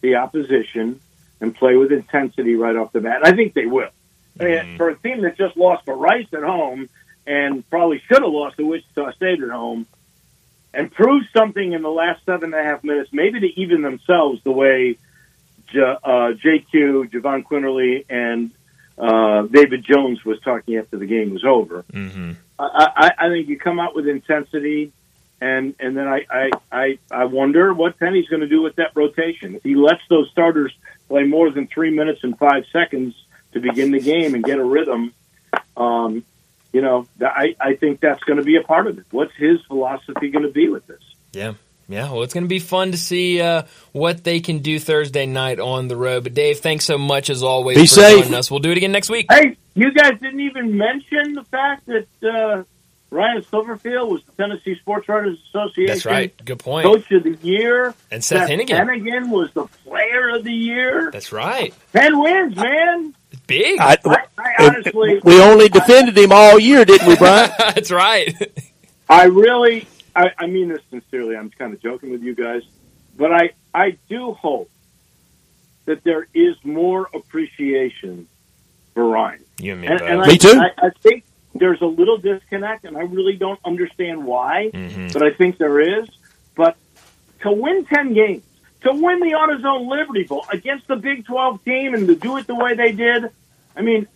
the 0.00 0.16
opposition 0.16 1.00
and 1.40 1.54
play 1.54 1.76
with 1.76 1.92
intensity 1.92 2.54
right 2.54 2.76
off 2.76 2.92
the 2.92 3.00
bat. 3.00 3.20
I 3.24 3.32
think 3.32 3.54
they 3.54 3.66
will. 3.66 3.90
I 4.38 4.44
mean, 4.44 4.76
for 4.76 4.88
a 4.88 4.96
team 4.96 5.22
that 5.22 5.36
just 5.36 5.56
lost 5.56 5.86
to 5.86 5.92
Rice 5.92 6.28
at 6.32 6.42
home 6.42 6.88
and 7.26 7.68
probably 7.68 8.00
should 8.08 8.22
have 8.22 8.32
lost 8.32 8.56
to 8.56 8.66
Wichita 8.66 9.12
State 9.12 9.42
at 9.42 9.50
home, 9.50 9.86
and 10.72 10.90
proved 10.90 11.26
something 11.36 11.72
in 11.72 11.82
the 11.82 11.90
last 11.90 12.24
seven 12.24 12.54
and 12.54 12.54
a 12.54 12.62
half 12.62 12.84
minutes, 12.84 13.10
maybe 13.12 13.40
to 13.40 13.60
even 13.60 13.82
themselves 13.82 14.42
the 14.44 14.52
way 14.52 14.98
J- 15.68 15.80
uh, 15.80 16.32
JQ, 16.32 17.10
Jahvon 17.10 17.44
Quinerly, 17.44 18.04
and 18.08 18.50
uh, 18.96 19.42
David 19.42 19.84
Jones 19.84 20.24
was 20.24 20.40
talking 20.40 20.76
after 20.76 20.96
the 20.96 21.06
game 21.06 21.32
was 21.32 21.44
over. 21.44 21.84
Mm-hmm. 21.92 22.32
I, 22.58 22.90
I, 22.96 23.26
I 23.26 23.28
think 23.28 23.48
you 23.48 23.58
come 23.58 23.80
out 23.80 23.94
with 23.94 24.06
intensity, 24.06 24.92
and 25.40 25.74
and 25.80 25.96
then 25.96 26.06
I 26.06 26.26
I 26.30 26.50
I, 26.70 26.98
I 27.10 27.24
wonder 27.24 27.72
what 27.72 27.98
Penny's 27.98 28.28
going 28.28 28.40
to 28.40 28.48
do 28.48 28.62
with 28.62 28.76
that 28.76 28.92
rotation. 28.94 29.54
If 29.54 29.62
he 29.62 29.74
lets 29.74 30.02
those 30.08 30.30
starters 30.30 30.72
play 31.08 31.24
more 31.24 31.50
than 31.50 31.66
three 31.66 31.90
minutes 31.90 32.20
and 32.22 32.38
five 32.38 32.64
seconds 32.72 33.14
to 33.52 33.60
begin 33.60 33.90
the 33.90 34.00
game 34.00 34.34
and 34.34 34.44
get 34.44 34.58
a 34.58 34.64
rhythm, 34.64 35.12
um, 35.76 36.24
you 36.72 36.82
know, 36.82 37.06
I 37.20 37.56
I 37.60 37.74
think 37.74 38.00
that's 38.00 38.22
going 38.24 38.38
to 38.38 38.44
be 38.44 38.56
a 38.56 38.62
part 38.62 38.86
of 38.86 38.98
it. 38.98 39.06
What's 39.10 39.34
his 39.36 39.60
philosophy 39.66 40.30
going 40.30 40.44
to 40.44 40.52
be 40.52 40.68
with 40.68 40.86
this? 40.86 41.02
Yeah. 41.32 41.54
Yeah, 41.88 42.12
well, 42.12 42.22
it's 42.22 42.32
going 42.32 42.44
to 42.44 42.48
be 42.48 42.60
fun 42.60 42.92
to 42.92 42.96
see 42.96 43.40
uh, 43.40 43.64
what 43.90 44.22
they 44.22 44.38
can 44.38 44.60
do 44.60 44.78
Thursday 44.78 45.26
night 45.26 45.58
on 45.58 45.88
the 45.88 45.96
road. 45.96 46.22
But 46.22 46.34
Dave, 46.34 46.60
thanks 46.60 46.84
so 46.84 46.96
much 46.96 47.30
as 47.30 47.42
always 47.42 47.76
Be 47.76 47.82
for 47.82 47.86
safe. 47.88 48.18
joining 48.20 48.34
us. 48.34 48.48
We'll 48.48 48.60
do 48.60 48.70
it 48.70 48.76
again 48.76 48.92
next 48.92 49.10
week. 49.10 49.26
Hey, 49.28 49.56
you 49.74 49.92
guys 49.92 50.12
didn't 50.20 50.38
even 50.38 50.76
mention 50.76 51.34
the 51.34 51.42
fact 51.50 51.86
that 51.86 52.06
uh, 52.22 52.62
Ryan 53.10 53.42
Silverfield 53.42 54.08
was 54.08 54.22
the 54.22 54.32
Tennessee 54.40 54.76
Sports 54.76 55.08
Writers 55.08 55.36
Association 55.48 55.86
That's 55.86 56.06
right. 56.06 56.44
Good 56.44 56.60
point. 56.60 56.84
Coach 56.86 57.10
of 57.10 57.24
the 57.24 57.36
Year. 57.42 57.92
And 58.10 58.22
Seth 58.22 58.48
Henigan. 58.48 58.68
Henigan 58.68 59.30
was 59.30 59.50
the 59.52 59.66
Player 59.84 60.28
of 60.36 60.44
the 60.44 60.52
Year. 60.52 61.10
That's 61.10 61.32
right. 61.32 61.74
Ten 61.92 62.20
wins, 62.20 62.54
man. 62.56 63.14
Big. 63.48 63.80
I, 63.80 63.96
I, 64.04 64.24
I 64.38 64.54
honestly, 64.66 65.20
we 65.24 65.40
only 65.42 65.68
defended 65.68 66.16
him 66.16 66.30
all 66.32 66.58
year, 66.58 66.84
didn't 66.84 67.08
we, 67.08 67.16
Brian? 67.16 67.50
That's 67.58 67.90
right. 67.90 68.32
I 69.08 69.24
really, 69.24 69.88
I, 70.14 70.30
I 70.38 70.46
mean 70.46 70.68
this 70.68 70.82
sincerely. 70.90 71.36
I'm 71.36 71.50
kind 71.50 71.74
of 71.74 71.80
joking 71.82 72.10
with 72.10 72.22
you 72.22 72.34
guys, 72.36 72.62
but 73.16 73.32
I, 73.32 73.50
I 73.74 73.96
do 74.08 74.34
hope 74.34 74.70
that 75.86 76.04
there 76.04 76.28
is 76.32 76.56
more 76.64 77.08
appreciation 77.12 78.28
for 78.94 79.08
Ryan. 79.08 79.44
You 79.58 79.72
and 79.72 79.80
me 79.80 79.88
And, 79.88 79.98
both. 79.98 80.08
and 80.08 80.22
I, 80.22 80.26
Me 80.28 80.38
too. 80.38 80.60
I, 80.60 80.86
I 80.86 80.90
think 81.00 81.24
there's 81.54 81.80
a 81.80 81.86
little 81.86 82.16
disconnect, 82.18 82.84
and 82.84 82.96
I 82.96 83.00
really 83.02 83.36
don't 83.36 83.58
understand 83.64 84.24
why, 84.24 84.70
Mhm. 84.72 85.12
but 85.12 85.22
I 85.22 85.30
think 85.30 85.58
there 85.58 85.80
is. 85.80 86.08
But 86.54 86.76
to 87.42 87.50
win 87.52 87.84
10 87.86 88.14
games, 88.14 88.42
to 88.82 88.92
win 88.92 89.20
the 89.20 89.32
AutoZone 89.32 89.88
Liberty 89.88 90.24
Bowl 90.24 90.44
against 90.50 90.86
the 90.88 90.96
Big 90.96 91.26
12 91.26 91.62
team 91.64 91.94
and 91.94 92.06
to 92.08 92.14
do 92.14 92.36
it 92.36 92.46
the 92.46 92.54
way 92.54 92.74
they 92.74 92.92
did, 92.92 93.30
I 93.76 93.82
mean, 93.82 94.06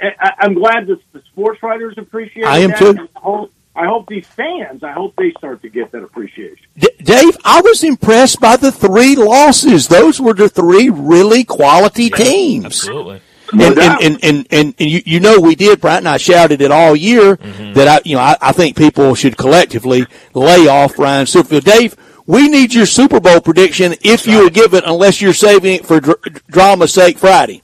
I, 0.00 0.12
I- 0.18 0.32
I'm 0.40 0.54
glad 0.54 0.86
that 0.88 0.98
the 1.12 1.20
sports 1.22 1.62
writers 1.62 1.94
appreciate 1.98 2.44
I 2.46 2.58
am 2.58 2.70
that. 2.70 2.78
too. 2.78 3.08
I 3.16 3.20
hope, 3.20 3.52
I 3.76 3.86
hope 3.86 4.06
these 4.08 4.26
fans, 4.26 4.82
I 4.82 4.92
hope 4.92 5.14
they 5.16 5.30
start 5.32 5.62
to 5.62 5.68
get 5.68 5.92
that 5.92 6.02
appreciation. 6.02 6.66
D- 6.78 6.88
Dave, 7.02 7.36
I 7.44 7.60
was 7.62 7.82
impressed 7.84 8.40
by 8.40 8.56
the 8.56 8.70
three 8.72 9.14
losses. 9.16 9.88
Those 9.88 10.20
were 10.20 10.34
the 10.34 10.48
three 10.48 10.88
really 10.90 11.44
quality 11.44 12.10
teams. 12.10 12.64
Absolutely. 12.66 13.20
No 13.52 13.66
and, 13.66 13.76
doubt. 13.76 14.02
and, 14.02 14.14
and, 14.14 14.24
and, 14.24 14.46
and, 14.50 14.74
and 14.78 14.90
you, 14.90 15.02
you 15.04 15.20
know 15.20 15.38
we 15.40 15.54
did, 15.54 15.80
Brian, 15.80 15.98
and 15.98 16.08
I 16.08 16.16
shouted 16.16 16.60
it 16.60 16.70
all 16.70 16.96
year 16.96 17.36
Mm-hmm. 17.36 17.72
that 17.74 17.88
I, 17.88 18.00
you 18.04 18.16
know, 18.16 18.22
I, 18.22 18.36
I 18.40 18.52
think 18.52 18.76
people 18.76 19.14
should 19.14 19.36
collectively 19.36 20.06
lay 20.34 20.66
off 20.68 20.98
Ryan 20.98 21.26
Silverfield. 21.26 21.64
Dave, 21.64 21.96
we 22.26 22.48
need 22.48 22.72
your 22.72 22.86
Super 22.86 23.20
Bowl 23.20 23.40
prediction 23.40 23.94
if 24.02 24.26
you 24.26 24.38
will 24.38 24.50
give 24.50 24.74
it, 24.74 24.84
unless 24.86 25.20
you're 25.20 25.32
saving 25.32 25.74
it 25.76 25.86
for 25.86 26.00
dr- 26.00 26.22
drama's 26.48 26.92
sake 26.94 27.18
Friday. 27.18 27.62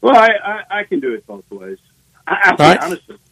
Well, 0.00 0.16
I, 0.16 0.28
I, 0.44 0.62
I 0.80 0.84
can 0.84 1.00
do 1.00 1.14
it 1.14 1.26
both 1.26 1.50
ways. 1.50 1.78
I, 2.26 2.36
I'll 2.44 2.56
be 2.56 2.62
All 2.62 2.68
right. 2.70 2.80
honest 2.82 3.08
with 3.08 3.18
you. 3.18 3.22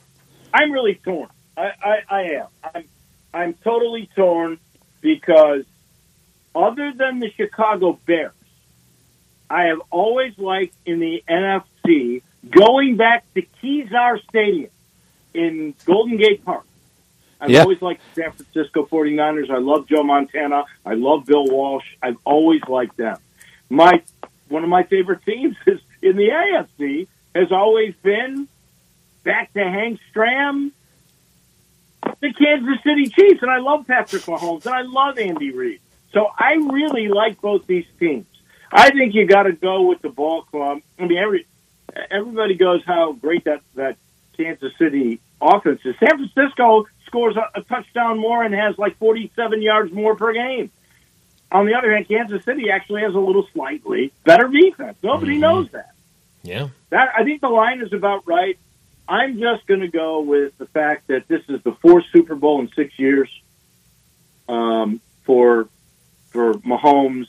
I'm 0.52 0.72
really 0.72 0.96
torn. 0.96 1.28
I, 1.56 1.70
I, 1.82 1.96
I 2.08 2.20
am. 2.22 2.46
I'm, 2.74 2.84
I'm 3.32 3.54
totally 3.54 4.08
torn 4.16 4.58
because 5.00 5.64
other 6.54 6.92
than 6.92 7.20
the 7.20 7.30
Chicago 7.30 7.98
Bears, 8.06 8.32
I 9.48 9.64
have 9.66 9.80
always 9.90 10.36
liked 10.38 10.74
in 10.84 10.98
the 10.98 11.22
NFC 11.86 12.22
going 12.48 12.96
back 12.96 13.24
to 13.34 13.42
Kezar 13.62 14.20
Stadium 14.28 14.70
in 15.34 15.74
Golden 15.84 16.16
Gate 16.16 16.44
Park. 16.44 16.64
I've 17.40 17.50
Yeah. 17.50 17.62
always 17.62 17.82
liked 17.82 18.02
the 18.14 18.22
San 18.22 18.32
Francisco 18.32 18.84
49ers. 18.86 19.50
I 19.50 19.58
love 19.58 19.86
Joe 19.88 20.02
Montana. 20.02 20.64
I 20.84 20.94
love 20.94 21.26
Bill 21.26 21.44
Walsh. 21.44 21.84
I've 22.02 22.16
always 22.24 22.62
liked 22.68 22.96
them. 22.96 23.18
My 23.68 24.02
one 24.48 24.62
of 24.62 24.70
my 24.70 24.84
favorite 24.84 25.24
teams 25.24 25.56
is 25.66 25.80
in 26.02 26.16
the 26.16 26.30
AFC 26.30 27.08
has 27.34 27.50
always 27.50 27.94
been 27.96 28.46
back 29.24 29.52
to 29.54 29.58
Hank 29.62 29.98
Stram, 30.14 30.70
the 32.20 32.32
Kansas 32.32 32.82
City 32.84 33.08
Chiefs, 33.08 33.42
and 33.42 33.50
I 33.50 33.58
love 33.58 33.86
Patrick 33.88 34.22
Mahomes 34.22 34.64
and 34.66 34.74
I 34.74 34.82
love 34.82 35.18
Andy 35.18 35.50
Reid. 35.50 35.80
So 36.12 36.30
I 36.38 36.54
really 36.54 37.08
like 37.08 37.40
both 37.40 37.66
these 37.66 37.86
teams. 37.98 38.26
I 38.72 38.90
think 38.90 39.14
you 39.14 39.26
got 39.26 39.42
to 39.44 39.52
go 39.52 39.82
with 39.82 40.00
the 40.00 40.08
ball 40.08 40.42
club. 40.42 40.80
I 40.98 41.06
mean, 41.06 41.18
every 41.18 41.46
everybody 42.10 42.54
goes 42.54 42.82
how 42.84 43.12
great 43.12 43.44
that 43.44 43.60
that 43.74 43.96
Kansas 44.36 44.72
City 44.78 45.20
offense 45.40 45.80
is. 45.84 45.94
San 45.98 46.18
Francisco 46.32 46.86
scores 47.06 47.36
a, 47.36 47.58
a 47.58 47.62
touchdown 47.62 48.18
more 48.18 48.42
and 48.42 48.54
has 48.54 48.76
like 48.78 48.96
47 48.98 49.62
yards 49.62 49.92
more 49.92 50.14
per 50.16 50.32
game. 50.32 50.70
On 51.52 51.64
the 51.66 51.74
other 51.74 51.92
hand, 51.94 52.08
Kansas 52.08 52.44
City 52.44 52.70
actually 52.70 53.02
has 53.02 53.14
a 53.14 53.18
little 53.18 53.46
slightly 53.52 54.12
better 54.24 54.48
defense. 54.48 54.96
Nobody 55.02 55.36
Mhm. 55.36 55.40
knows 55.40 55.70
that. 55.70 55.92
Yeah. 56.42 56.68
That 56.90 57.10
I 57.16 57.24
think 57.24 57.40
the 57.40 57.48
line 57.48 57.80
is 57.82 57.92
about 57.92 58.26
right. 58.26 58.58
I'm 59.08 59.38
just 59.38 59.66
going 59.66 59.80
to 59.80 59.88
go 59.88 60.20
with 60.20 60.58
the 60.58 60.66
fact 60.66 61.06
that 61.06 61.28
this 61.28 61.42
is 61.48 61.62
the 61.62 61.72
fourth 61.72 62.04
Super 62.12 62.34
Bowl 62.34 62.60
in 62.60 62.68
six 62.74 62.98
years 62.98 63.28
um, 64.48 65.00
for 65.24 65.68
for 66.30 66.54
Mahomes, 66.54 67.26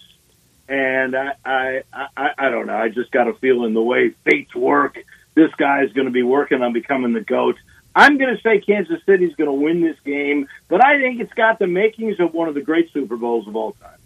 and 0.67 1.15
I, 1.15 1.33
I 1.45 1.81
I 1.95 2.29
I 2.37 2.49
don't 2.49 2.67
know. 2.67 2.77
I 2.77 2.89
just 2.89 3.11
got 3.11 3.27
a 3.27 3.33
feeling 3.33 3.73
the 3.73 3.81
way 3.81 4.09
fates 4.25 4.53
work, 4.55 5.03
this 5.37 5.53
guy 5.55 5.83
is 5.83 5.93
going 5.93 6.07
to 6.07 6.11
be 6.11 6.23
working 6.23 6.63
on 6.63 6.73
becoming 6.73 7.13
the 7.13 7.21
goat. 7.21 7.57
I'm 7.95 8.17
going 8.17 8.35
to 8.35 8.41
say 8.41 8.59
Kansas 8.59 8.99
City's 9.05 9.35
going 9.35 9.47
to 9.47 9.53
win 9.53 9.81
this 9.81 9.97
game, 10.03 10.47
but 10.67 10.83
I 10.83 10.99
think 10.99 11.21
it's 11.21 11.33
got 11.33 11.59
the 11.59 11.67
makings 11.67 12.19
of 12.19 12.33
one 12.33 12.47
of 12.47 12.55
the 12.55 12.61
great 12.61 12.91
Super 12.91 13.17
Bowls 13.17 13.47
of 13.47 13.55
all 13.55 13.73
time. 13.73 13.99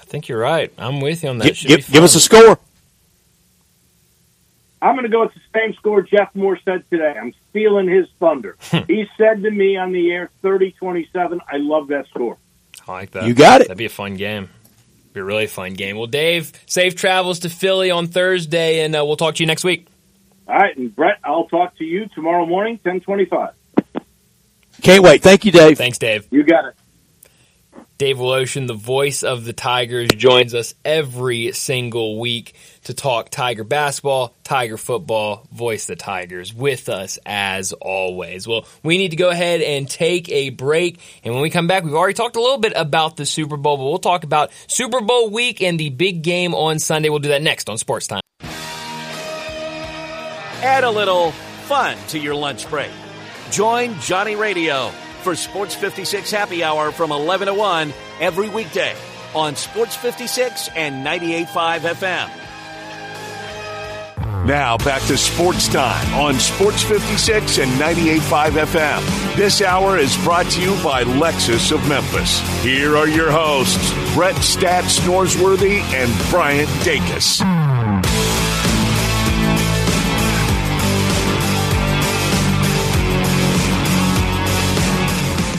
I 0.00 0.04
think 0.04 0.28
you're 0.28 0.38
right. 0.38 0.72
I'm 0.78 1.00
with 1.00 1.24
you 1.24 1.28
on 1.28 1.38
that. 1.38 1.54
Give, 1.54 1.56
give, 1.56 1.90
give 1.90 2.04
us 2.04 2.14
a 2.14 2.20
score. 2.20 2.58
I'm 4.80 4.94
going 4.94 5.04
to 5.04 5.08
go 5.10 5.22
with 5.22 5.34
the 5.34 5.40
same 5.52 5.74
score 5.74 6.02
Jeff 6.02 6.34
Moore 6.34 6.58
said 6.64 6.88
today. 6.90 7.14
I'm 7.20 7.34
stealing 7.50 7.88
his 7.88 8.06
thunder. 8.20 8.56
Hmm. 8.70 8.78
he 8.86 9.06
said 9.16 9.42
to 9.42 9.50
me 9.50 9.76
on 9.76 9.92
the 9.92 10.12
air 10.12 10.30
30 10.42 10.72
27. 10.72 11.40
I 11.48 11.56
love 11.56 11.88
that 11.88 12.06
score. 12.08 12.36
I 12.86 12.92
like 12.92 13.10
that. 13.12 13.26
You 13.26 13.34
got 13.34 13.60
it. 13.60 13.68
That'd 13.68 13.78
be 13.78 13.86
a 13.86 13.88
fun 13.88 14.16
game. 14.16 14.50
Be 15.16 15.20
a 15.20 15.24
really 15.24 15.46
fun 15.46 15.72
game. 15.72 15.96
Well, 15.96 16.08
Dave, 16.08 16.52
safe 16.66 16.94
travels 16.94 17.38
to 17.38 17.48
Philly 17.48 17.90
on 17.90 18.06
Thursday, 18.06 18.84
and 18.84 18.94
uh, 18.94 19.02
we'll 19.02 19.16
talk 19.16 19.36
to 19.36 19.42
you 19.42 19.46
next 19.46 19.64
week. 19.64 19.86
All 20.46 20.54
right, 20.54 20.76
and 20.76 20.94
Brett, 20.94 21.20
I'll 21.24 21.46
talk 21.46 21.74
to 21.78 21.84
you 21.84 22.06
tomorrow 22.14 22.44
morning, 22.44 22.74
1025. 22.82 23.54
Can't 24.82 25.02
wait. 25.02 25.22
Thank 25.22 25.46
you, 25.46 25.52
Dave. 25.52 25.78
Thanks, 25.78 25.96
Dave. 25.96 26.28
You 26.30 26.42
got 26.42 26.66
it. 26.66 26.74
Dave 27.98 28.18
Woloshin, 28.18 28.66
the 28.66 28.74
voice 28.74 29.22
of 29.22 29.46
the 29.46 29.54
Tigers, 29.54 30.10
joins 30.10 30.54
us 30.54 30.74
every 30.84 31.52
single 31.52 32.20
week 32.20 32.54
to 32.84 32.92
talk 32.92 33.30
Tiger 33.30 33.64
basketball, 33.64 34.34
Tiger 34.44 34.76
football, 34.76 35.46
voice 35.50 35.86
the 35.86 35.96
Tigers 35.96 36.52
with 36.52 36.90
us 36.90 37.18
as 37.24 37.72
always. 37.72 38.46
Well, 38.46 38.66
we 38.82 38.98
need 38.98 39.12
to 39.12 39.16
go 39.16 39.30
ahead 39.30 39.62
and 39.62 39.88
take 39.88 40.28
a 40.28 40.50
break. 40.50 41.00
And 41.24 41.32
when 41.32 41.42
we 41.42 41.48
come 41.48 41.68
back, 41.68 41.84
we've 41.84 41.94
already 41.94 42.12
talked 42.12 42.36
a 42.36 42.42
little 42.42 42.58
bit 42.58 42.74
about 42.76 43.16
the 43.16 43.24
Super 43.24 43.56
Bowl, 43.56 43.78
but 43.78 43.84
we'll 43.84 43.98
talk 43.98 44.24
about 44.24 44.50
Super 44.66 45.00
Bowl 45.00 45.30
week 45.30 45.62
and 45.62 45.80
the 45.80 45.88
big 45.88 46.20
game 46.20 46.54
on 46.54 46.78
Sunday. 46.78 47.08
We'll 47.08 47.20
do 47.20 47.30
that 47.30 47.42
next 47.42 47.70
on 47.70 47.78
Sports 47.78 48.08
Time. 48.08 48.20
Add 50.62 50.84
a 50.84 50.90
little 50.90 51.30
fun 51.66 51.96
to 52.08 52.18
your 52.18 52.34
lunch 52.34 52.68
break. 52.68 52.90
Join 53.50 53.98
Johnny 54.00 54.36
Radio 54.36 54.92
for 55.26 55.34
Sports 55.34 55.74
56 55.74 56.30
Happy 56.30 56.62
Hour 56.62 56.92
from 56.92 57.10
11 57.10 57.48
to 57.48 57.54
1 57.54 57.92
every 58.20 58.48
weekday 58.48 58.94
on 59.34 59.56
Sports 59.56 59.96
56 59.96 60.68
and 60.76 61.04
98.5 61.04 61.80
FM. 61.80 62.30
Now 64.46 64.76
back 64.76 65.02
to 65.08 65.16
sports 65.16 65.66
time 65.66 66.14
on 66.14 66.38
Sports 66.38 66.84
56 66.84 67.58
and 67.58 67.72
98.5 67.72 68.50
FM. 68.66 69.34
This 69.34 69.62
hour 69.62 69.98
is 69.98 70.16
brought 70.18 70.48
to 70.52 70.60
you 70.60 70.80
by 70.84 71.02
Lexus 71.02 71.72
of 71.72 71.88
Memphis. 71.88 72.38
Here 72.62 72.96
are 72.96 73.08
your 73.08 73.32
hosts, 73.32 73.92
Brett 74.14 74.36
Stats 74.36 75.00
Norsworthy 75.00 75.80
and 75.92 76.30
Bryant 76.30 76.68
Dacus. 76.84 77.42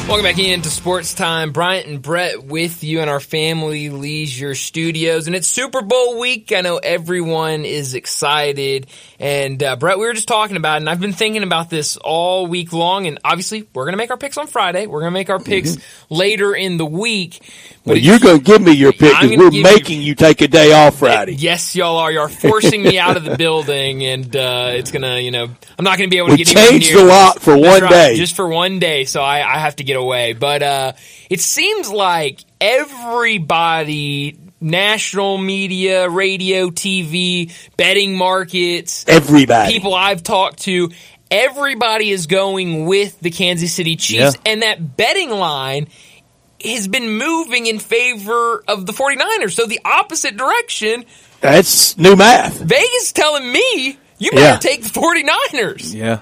Welcome 0.08 0.24
back 0.24 0.40
into 0.40 0.70
Sports 0.70 1.14
Time. 1.14 1.52
Bryant 1.52 1.86
and 1.88 2.02
Brett 2.02 2.42
with 2.42 2.82
you 2.82 3.02
in 3.02 3.10
our 3.10 3.20
Family 3.20 3.90
Leisure 3.90 4.56
Studios. 4.56 5.28
And 5.28 5.36
it's 5.36 5.50
Super 5.50 5.82
Bowl 5.82 6.18
week. 6.18 6.54
I 6.54 6.62
know 6.62 6.78
everyone 6.78 7.66
is 7.66 7.94
excited. 7.94 8.88
And 9.20 9.62
uh, 9.62 9.76
Brett, 9.76 10.00
we 10.00 10.06
were 10.06 10.14
just 10.14 10.30
talking 10.30 10.56
about 10.56 10.76
it, 10.76 10.84
and 10.84 10.90
I've 10.90 11.02
been 11.02 11.12
thinking 11.12 11.44
about 11.44 11.70
this 11.70 11.98
all 11.98 12.48
week 12.48 12.72
long. 12.72 13.06
And 13.06 13.20
obviously, 13.26 13.68
we're 13.74 13.84
going 13.84 13.94
to 13.94 13.98
make 13.98 14.10
our 14.10 14.18
picks 14.18 14.38
on 14.38 14.48
Friday. 14.48 14.88
We're 14.88 15.02
going 15.02 15.12
to 15.12 15.20
make 15.20 15.30
our 15.30 15.42
picks 15.42 15.78
later 16.10 16.56
in 16.56 16.78
the 16.78 16.86
week. 16.86 17.42
Well, 17.88 17.98
you're 17.98 18.20
going 18.20 18.38
to 18.40 18.44
give 18.44 18.62
me 18.62 18.74
your 18.74 18.92
pick 18.92 19.12
because 19.20 19.30
we're 19.32 19.50
give 19.50 19.54
you- 19.54 19.64
making 19.64 20.02
you, 20.02 20.14
take 20.16 20.42
a 20.42 20.48
day 20.48 20.74
off 20.74 21.00
Friday. 21.00 21.34
Yes, 21.34 21.76
y'all 21.76 21.98
are. 21.98 22.12
You're 22.12 22.28
forcing 22.30 22.84
me 22.84 23.00
out 23.00 23.18
of 23.18 23.24
the 23.24 23.38
building, 23.38 24.04
and 24.06 24.36
uh, 24.36 24.72
it's 24.74 24.92
gonna, 24.92 25.20
you 25.20 25.32
know, 25.32 25.44
I'm 25.78 25.84
not 25.84 25.98
gonna 25.98 26.10
be 26.10 26.18
able 26.18 26.28
to 26.28 26.34
We 26.34 26.38
get 26.38 26.50
even 26.52 26.64
changed 26.70 26.94
the 26.96 27.04
lot 27.04 27.42
for 27.42 27.56
one 27.58 27.82
right, 27.82 27.90
day. 27.90 28.16
just 28.18 28.36
for 28.36 28.48
one 28.48 28.80
day. 28.80 29.06
So 29.06 29.22
I, 29.22 29.38
I 29.40 29.60
have 29.60 29.76
to 29.78 29.84
get 29.84 29.96
away. 29.98 30.34
But 30.34 30.62
uh, 30.64 30.94
it 31.30 31.40
seems 31.42 31.90
like 31.90 32.42
everybody, 32.62 34.38
national 34.60 35.38
media, 35.38 36.10
radio, 36.10 36.70
TV, 36.70 37.52
betting 37.78 38.18
markets, 38.18 39.06
Everybody. 39.08 39.74
people 39.74 39.94
I've 39.94 40.24
talked 40.24 40.60
to, 40.64 40.92
everybody 41.30 42.10
is 42.10 42.28
going 42.28 42.86
with 42.86 43.20
the 43.20 43.30
Kansas 43.32 43.74
City 43.74 43.96
Chiefs, 43.96 44.36
Yeah. 44.36 44.52
and 44.52 44.62
that 44.62 44.98
betting 44.98 45.30
line 45.30 45.88
has 46.64 46.88
been 46.88 47.18
moving 47.18 47.68
in 47.68 47.80
favor 47.80 48.64
of 48.68 48.86
the 48.86 48.94
49ers. 48.94 49.52
So 49.54 49.66
the 49.66 49.80
opposite 49.86 50.38
direction. 50.38 51.06
That's 51.42 51.98
new 51.98 52.16
math. 52.16 52.60
Vegas 52.60 53.12
telling 53.12 53.52
me 53.52 53.98
you 54.18 54.32
better 54.32 54.42
Yeah. 54.42 54.58
take 54.58 54.84
the 54.84 54.90
49ers. 54.90 55.94
Yeah. 55.94 56.20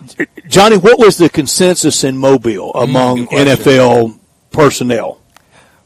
Johnny, 0.47 0.77
what 0.77 0.99
was 0.99 1.17
the 1.17 1.29
consensus 1.29 2.03
in 2.03 2.17
Mobile 2.17 2.73
mm, 2.73 2.83
among. 2.83 3.27
NFL 3.27 4.19
personnel? 4.51 5.21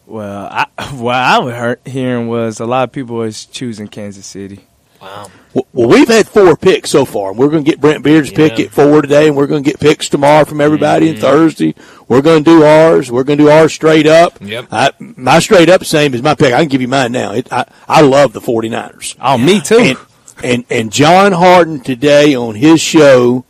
Well, 0.07 0.47
I, 0.49 0.65
what 0.95 1.15
I 1.15 1.39
was 1.39 1.77
hearing 1.85 2.27
was 2.27 2.59
a 2.59 2.65
lot 2.65 2.83
of 2.85 2.91
people 2.91 3.17
was 3.17 3.45
choosing 3.45 3.87
Kansas 3.87 4.25
City. 4.25 4.65
Wow. 5.01 5.29
Well, 5.53 5.89
we've 5.89 6.07
had 6.07 6.27
four 6.27 6.55
picks 6.55 6.91
so 6.91 7.05
far. 7.05 7.33
We're 7.33 7.49
going 7.49 7.63
to 7.63 7.69
get 7.69 7.81
Brent 7.81 8.03
Beard's 8.03 8.31
pick 8.31 8.59
at 8.59 8.71
four 8.71 9.01
today, 9.01 9.27
and 9.27 9.35
we're 9.35 9.47
going 9.47 9.63
to 9.63 9.69
get 9.69 9.79
picks 9.79 10.07
tomorrow 10.07 10.45
from 10.45 10.61
everybody. 10.61 11.07
Mm-hmm. 11.07 11.13
And 11.15 11.21
Thursday, 11.21 11.75
we're 12.07 12.21
going 12.21 12.43
to 12.43 12.49
do 12.49 12.63
ours. 12.63 13.11
We're 13.11 13.23
going 13.23 13.39
to 13.39 13.45
do 13.45 13.49
ours 13.49 13.73
straight 13.73 14.05
up. 14.05 14.37
Yep. 14.41 14.67
I, 14.71 14.91
my 14.99 15.39
straight 15.39 15.69
up 15.69 15.83
same 15.85 16.13
as 16.13 16.21
my 16.21 16.35
pick. 16.35 16.53
I 16.53 16.59
can 16.59 16.67
give 16.67 16.81
you 16.81 16.87
mine 16.87 17.11
now. 17.11 17.33
It, 17.33 17.51
I, 17.51 17.65
I 17.87 18.01
love 18.01 18.33
the 18.33 18.41
49ers. 18.41 19.15
Oh, 19.19 19.37
me 19.37 19.59
too. 19.59 19.79
And, 19.79 19.97
and 20.43 20.65
and 20.69 20.91
John 20.91 21.31
Harden 21.31 21.81
today 21.81 22.35
on 22.35 22.55
his 22.55 22.79
show 22.79 23.43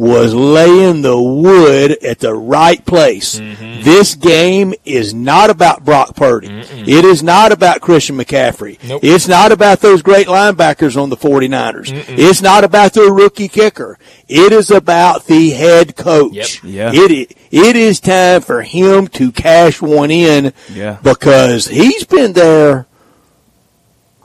was 0.00 0.32
laying 0.32 1.02
the 1.02 1.20
wood 1.20 1.90
at 2.02 2.18
the 2.20 2.32
right 2.34 2.82
place. 2.86 3.38
Mm-hmm. 3.38 3.82
This 3.82 4.14
game 4.14 4.72
is 4.86 5.12
not 5.12 5.50
about 5.50 5.84
Brock 5.84 6.16
Purdy. 6.16 6.48
It 6.48 7.04
is 7.04 7.22
not 7.22 7.52
about 7.52 7.82
Christian 7.82 8.16
McCaffrey. 8.16 8.82
Nope. 8.88 9.04
It's 9.04 9.28
not 9.28 9.52
about 9.52 9.80
those 9.80 10.00
great 10.00 10.26
linebackers 10.26 10.96
on 11.00 11.10
the 11.10 11.18
49ers. 11.18 11.90
It's 12.18 12.40
not 12.40 12.64
about 12.64 12.94
their 12.94 13.12
rookie 13.12 13.48
kicker. 13.48 13.98
It 14.26 14.52
is 14.54 14.70
about 14.70 15.26
the 15.26 15.50
head 15.50 15.96
coach. 15.96 16.64
Yep. 16.64 16.72
Yeah. 16.72 16.90
It. 16.94 17.36
It 17.50 17.76
is 17.76 18.00
time 18.00 18.40
for 18.40 18.62
him 18.62 19.06
to 19.08 19.30
cash 19.32 19.82
one 19.82 20.10
in 20.10 20.54
Yeah. 20.72 20.96
because 21.02 21.66
he's 21.68 22.04
been 22.04 22.32
there 22.32 22.86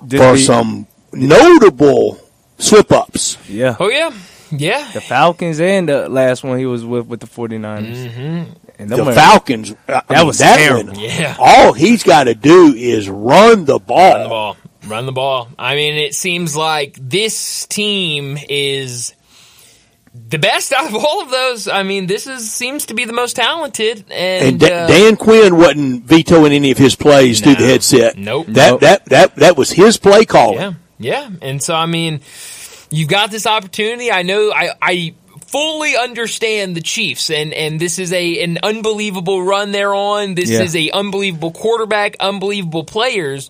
Did 0.08 0.20
for 0.22 0.32
the- 0.38 0.42
some 0.42 0.88
notable 1.12 2.18
slip 2.60 2.94
ups. 2.94 3.38
Yeah. 3.50 3.76
Oh 3.78 3.90
yeah, 3.90 4.12
yeah. 4.52 4.90
The 4.92 5.02
Falcons 5.02 5.60
and 5.60 5.88
the 5.90 6.10
last 6.10 6.44
one 6.44 6.58
he 6.60 6.66
was 6.66 6.84
with 6.86 7.08
with 7.08 7.20
the 7.20 7.28
49ers. 7.28 8.10
Mm-hmm. 8.10 8.52
And 8.78 8.90
The 8.90 9.04
were- 9.06 9.14
Falcons, 9.14 9.72
I 9.88 10.02
That 10.08 10.10
mean, 10.10 10.28
was 10.28 10.38
that 10.40 10.58
terrible. 10.58 10.92
one, 10.94 11.00
Yeah. 11.00 11.36
all 11.40 11.74
he's 11.74 12.04
got 12.04 12.26
to 12.26 12.36
do 12.36 12.74
is 12.76 13.10
run 13.10 13.66
the 13.66 13.80
ball. 13.80 14.12
Run 14.14 14.24
the 14.24 14.30
ball. 14.30 14.58
Run 14.88 15.06
the 15.06 15.12
ball. 15.14 15.50
I 15.58 15.76
mean, 15.76 15.96
it 15.96 16.14
seems 16.14 16.56
like 16.56 16.98
this 17.02 17.66
team 17.68 18.38
is 18.50 19.14
the 20.30 20.38
best 20.40 20.72
out 20.74 20.88
of 20.88 20.96
all 20.96 21.24
of 21.24 21.32
those. 21.32 21.68
I 21.68 21.84
mean, 21.84 22.06
this 22.08 22.28
is 22.28 22.52
seems 22.52 22.86
to 22.88 22.94
be 22.94 23.06
the 23.06 23.14
most 23.14 23.36
talented. 23.36 24.06
And, 24.12 24.46
And 24.48 24.60
Da- 24.60 24.84
uh, 24.84 24.88
Dan 24.88 25.16
Quinn 25.16 25.58
wasn't 25.58 26.04
vetoing 26.06 26.52
any 26.54 26.72
of 26.72 26.78
his 26.78 26.96
plays 26.96 27.42
through 27.42 27.56
the 27.56 27.66
headset. 27.66 28.18
Nope. 28.18 28.48
That 28.50 28.72
Nope. 28.72 28.80
that 28.82 29.06
that 29.06 29.36
that 29.38 29.58
was 29.58 29.72
his 29.72 29.98
play 29.98 30.26
calling. 30.26 30.60
Yeah, 30.60 30.74
yeah. 31.00 31.30
And 31.42 31.62
so, 31.64 31.74
I 31.76 31.86
mean, 31.86 32.22
you've 32.96 33.10
got 33.10 33.32
this 33.32 33.46
opportunity. 33.48 34.12
I 34.12 34.24
know. 34.24 34.52
I, 34.52 34.72
I 34.82 35.14
fully 35.48 35.96
understand 35.96 36.76
the 36.76 36.82
Chiefs, 36.82 37.30
and 37.30 37.54
and 37.54 37.80
this 37.80 38.00
is 38.00 38.12
a 38.14 38.44
an 38.44 38.60
unbelievable 38.64 39.44
run 39.44 39.72
they're 39.72 39.94
on. 39.94 40.36
This 40.36 40.50
Yeah. 40.50 40.62
is 40.64 40.76
a 40.76 40.90
unbelievable 40.92 41.52
quarterback, 41.52 42.16
unbelievable 42.20 42.84
players. 42.84 43.50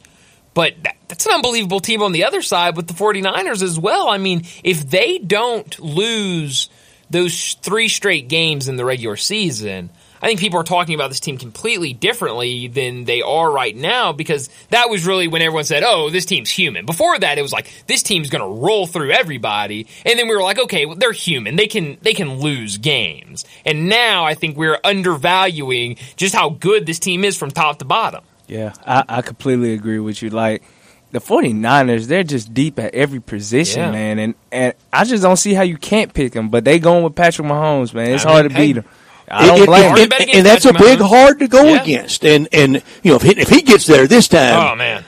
But 0.54 0.74
that, 0.84 0.96
that's 1.10 1.26
an 1.26 1.34
unbelievable 1.34 1.82
team 1.82 2.02
on 2.02 2.14
the 2.14 2.24
other 2.24 2.42
side 2.42 2.78
with 2.78 2.88
the 2.88 2.94
49ers 2.94 3.62
as 3.62 3.78
well. 3.78 4.08
I 4.08 4.18
mean, 4.18 4.44
if 4.64 4.90
they 4.90 5.18
don't 5.18 5.78
lose 5.80 6.70
those 7.10 7.56
three 7.62 7.90
straight 7.90 8.30
games 8.30 8.70
in 8.70 8.78
the 8.78 8.86
regular 8.86 9.18
season, 9.18 9.90
I 10.26 10.28
think 10.30 10.40
people 10.40 10.60
are 10.60 10.64
talking 10.64 10.96
about 10.96 11.10
this 11.12 11.20
team 11.20 11.38
completely 11.38 11.94
differently 11.94 12.68
than 12.68 13.04
they 13.06 13.22
are 13.22 13.52
right 13.52 13.76
now 13.76 14.12
because 14.12 14.50
that 14.72 14.90
was 14.90 15.06
really 15.06 15.28
when 15.28 15.44
everyone 15.44 15.66
said, 15.66 15.84
"Oh, 15.86 16.10
this 16.10 16.26
team's 16.26 16.50
human." 16.50 16.88
Before 16.88 17.20
that, 17.20 17.38
it 17.38 17.44
was 17.44 17.54
like 17.54 17.72
this 17.86 18.02
team's 18.02 18.32
going 18.32 18.42
to 18.42 18.60
roll 18.60 18.88
through 18.88 19.12
everybody, 19.12 19.86
and 20.04 20.18
then 20.18 20.28
we 20.28 20.36
were 20.36 20.42
like, 20.42 20.58
"Okay, 20.58 20.88
well, 20.88 20.96
they're 20.96 21.12
human. 21.12 21.58
They 21.58 21.68
can 21.68 22.00
they 22.02 22.16
can 22.16 22.40
lose 22.40 22.80
games." 22.80 23.46
And 23.66 23.88
now 23.88 24.26
I 24.26 24.34
think 24.34 24.58
we're 24.58 24.80
undervaluing 24.84 25.98
just 26.16 26.34
how 26.34 26.50
good 26.50 26.88
this 26.88 26.98
team 26.98 27.24
is 27.24 27.38
from 27.38 27.52
top 27.52 27.78
to 27.80 27.86
bottom. 27.86 28.24
Yeah, 28.48 28.74
I, 28.86 29.04
I 29.08 29.22
completely 29.22 29.74
agree 29.74 30.00
with 30.00 30.24
you. 30.24 30.32
Like 30.32 30.64
the 31.12 31.20
49ers, 31.20 32.08
they're 32.08 32.24
just 32.24 32.54
deep 32.54 32.80
at 32.80 32.94
every 32.96 33.20
position, 33.20 33.82
Yeah. 33.82 33.92
man. 33.92 34.20
And 34.20 34.36
and 34.52 34.74
I 34.92 35.04
just 35.06 35.24
don't 35.24 35.38
see 35.38 35.54
how 35.54 35.62
you 35.64 35.78
can't 35.78 36.14
pick 36.14 36.34
them. 36.34 36.50
But 36.50 36.66
they 36.66 36.80
going 36.80 37.04
with 37.04 37.16
Patrick 37.16 37.48
Mahomes, 37.48 37.94
man. 37.94 38.12
It's 38.16 38.26
I 38.26 38.32
hard 38.32 38.50
to 38.50 38.56
hey, 38.56 38.68
beat 38.68 38.78
him. 38.78 38.86
I 39.30 39.40
And- 39.40 39.48
don't 39.48 39.58
and- 39.60 39.66
blame 39.68 39.84
and, 39.90 39.98
him. 39.98 40.04
him. 40.12 40.12
And- 40.22 40.30
and 40.36 40.46
that's 40.46 40.66
a 40.66 40.74
big 40.74 41.00
Mahomes. 41.00 41.10
hard 41.10 41.40
to 41.40 41.48
go 41.48 41.64
Yeah. 41.64 41.82
against. 41.82 42.24
And 42.26 42.48
and 42.52 42.82
you 43.04 43.12
know 43.12 43.16
if 43.18 43.22
he, 43.24 43.32
if 43.32 43.50
he 43.50 43.62
gets 43.62 43.86
there 43.86 44.08
this 44.08 44.28
time, 44.28 44.72
Oh 44.72 44.76
man, 44.76 45.04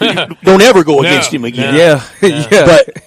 don't 0.44 0.62
ever 0.62 0.84
go 0.84 0.94
No, 1.00 1.00
against 1.00 1.32
him 1.32 1.44
again. 1.44 1.74
Yeah, 1.74 2.02
yeah. 2.22 2.64
But 2.66 3.02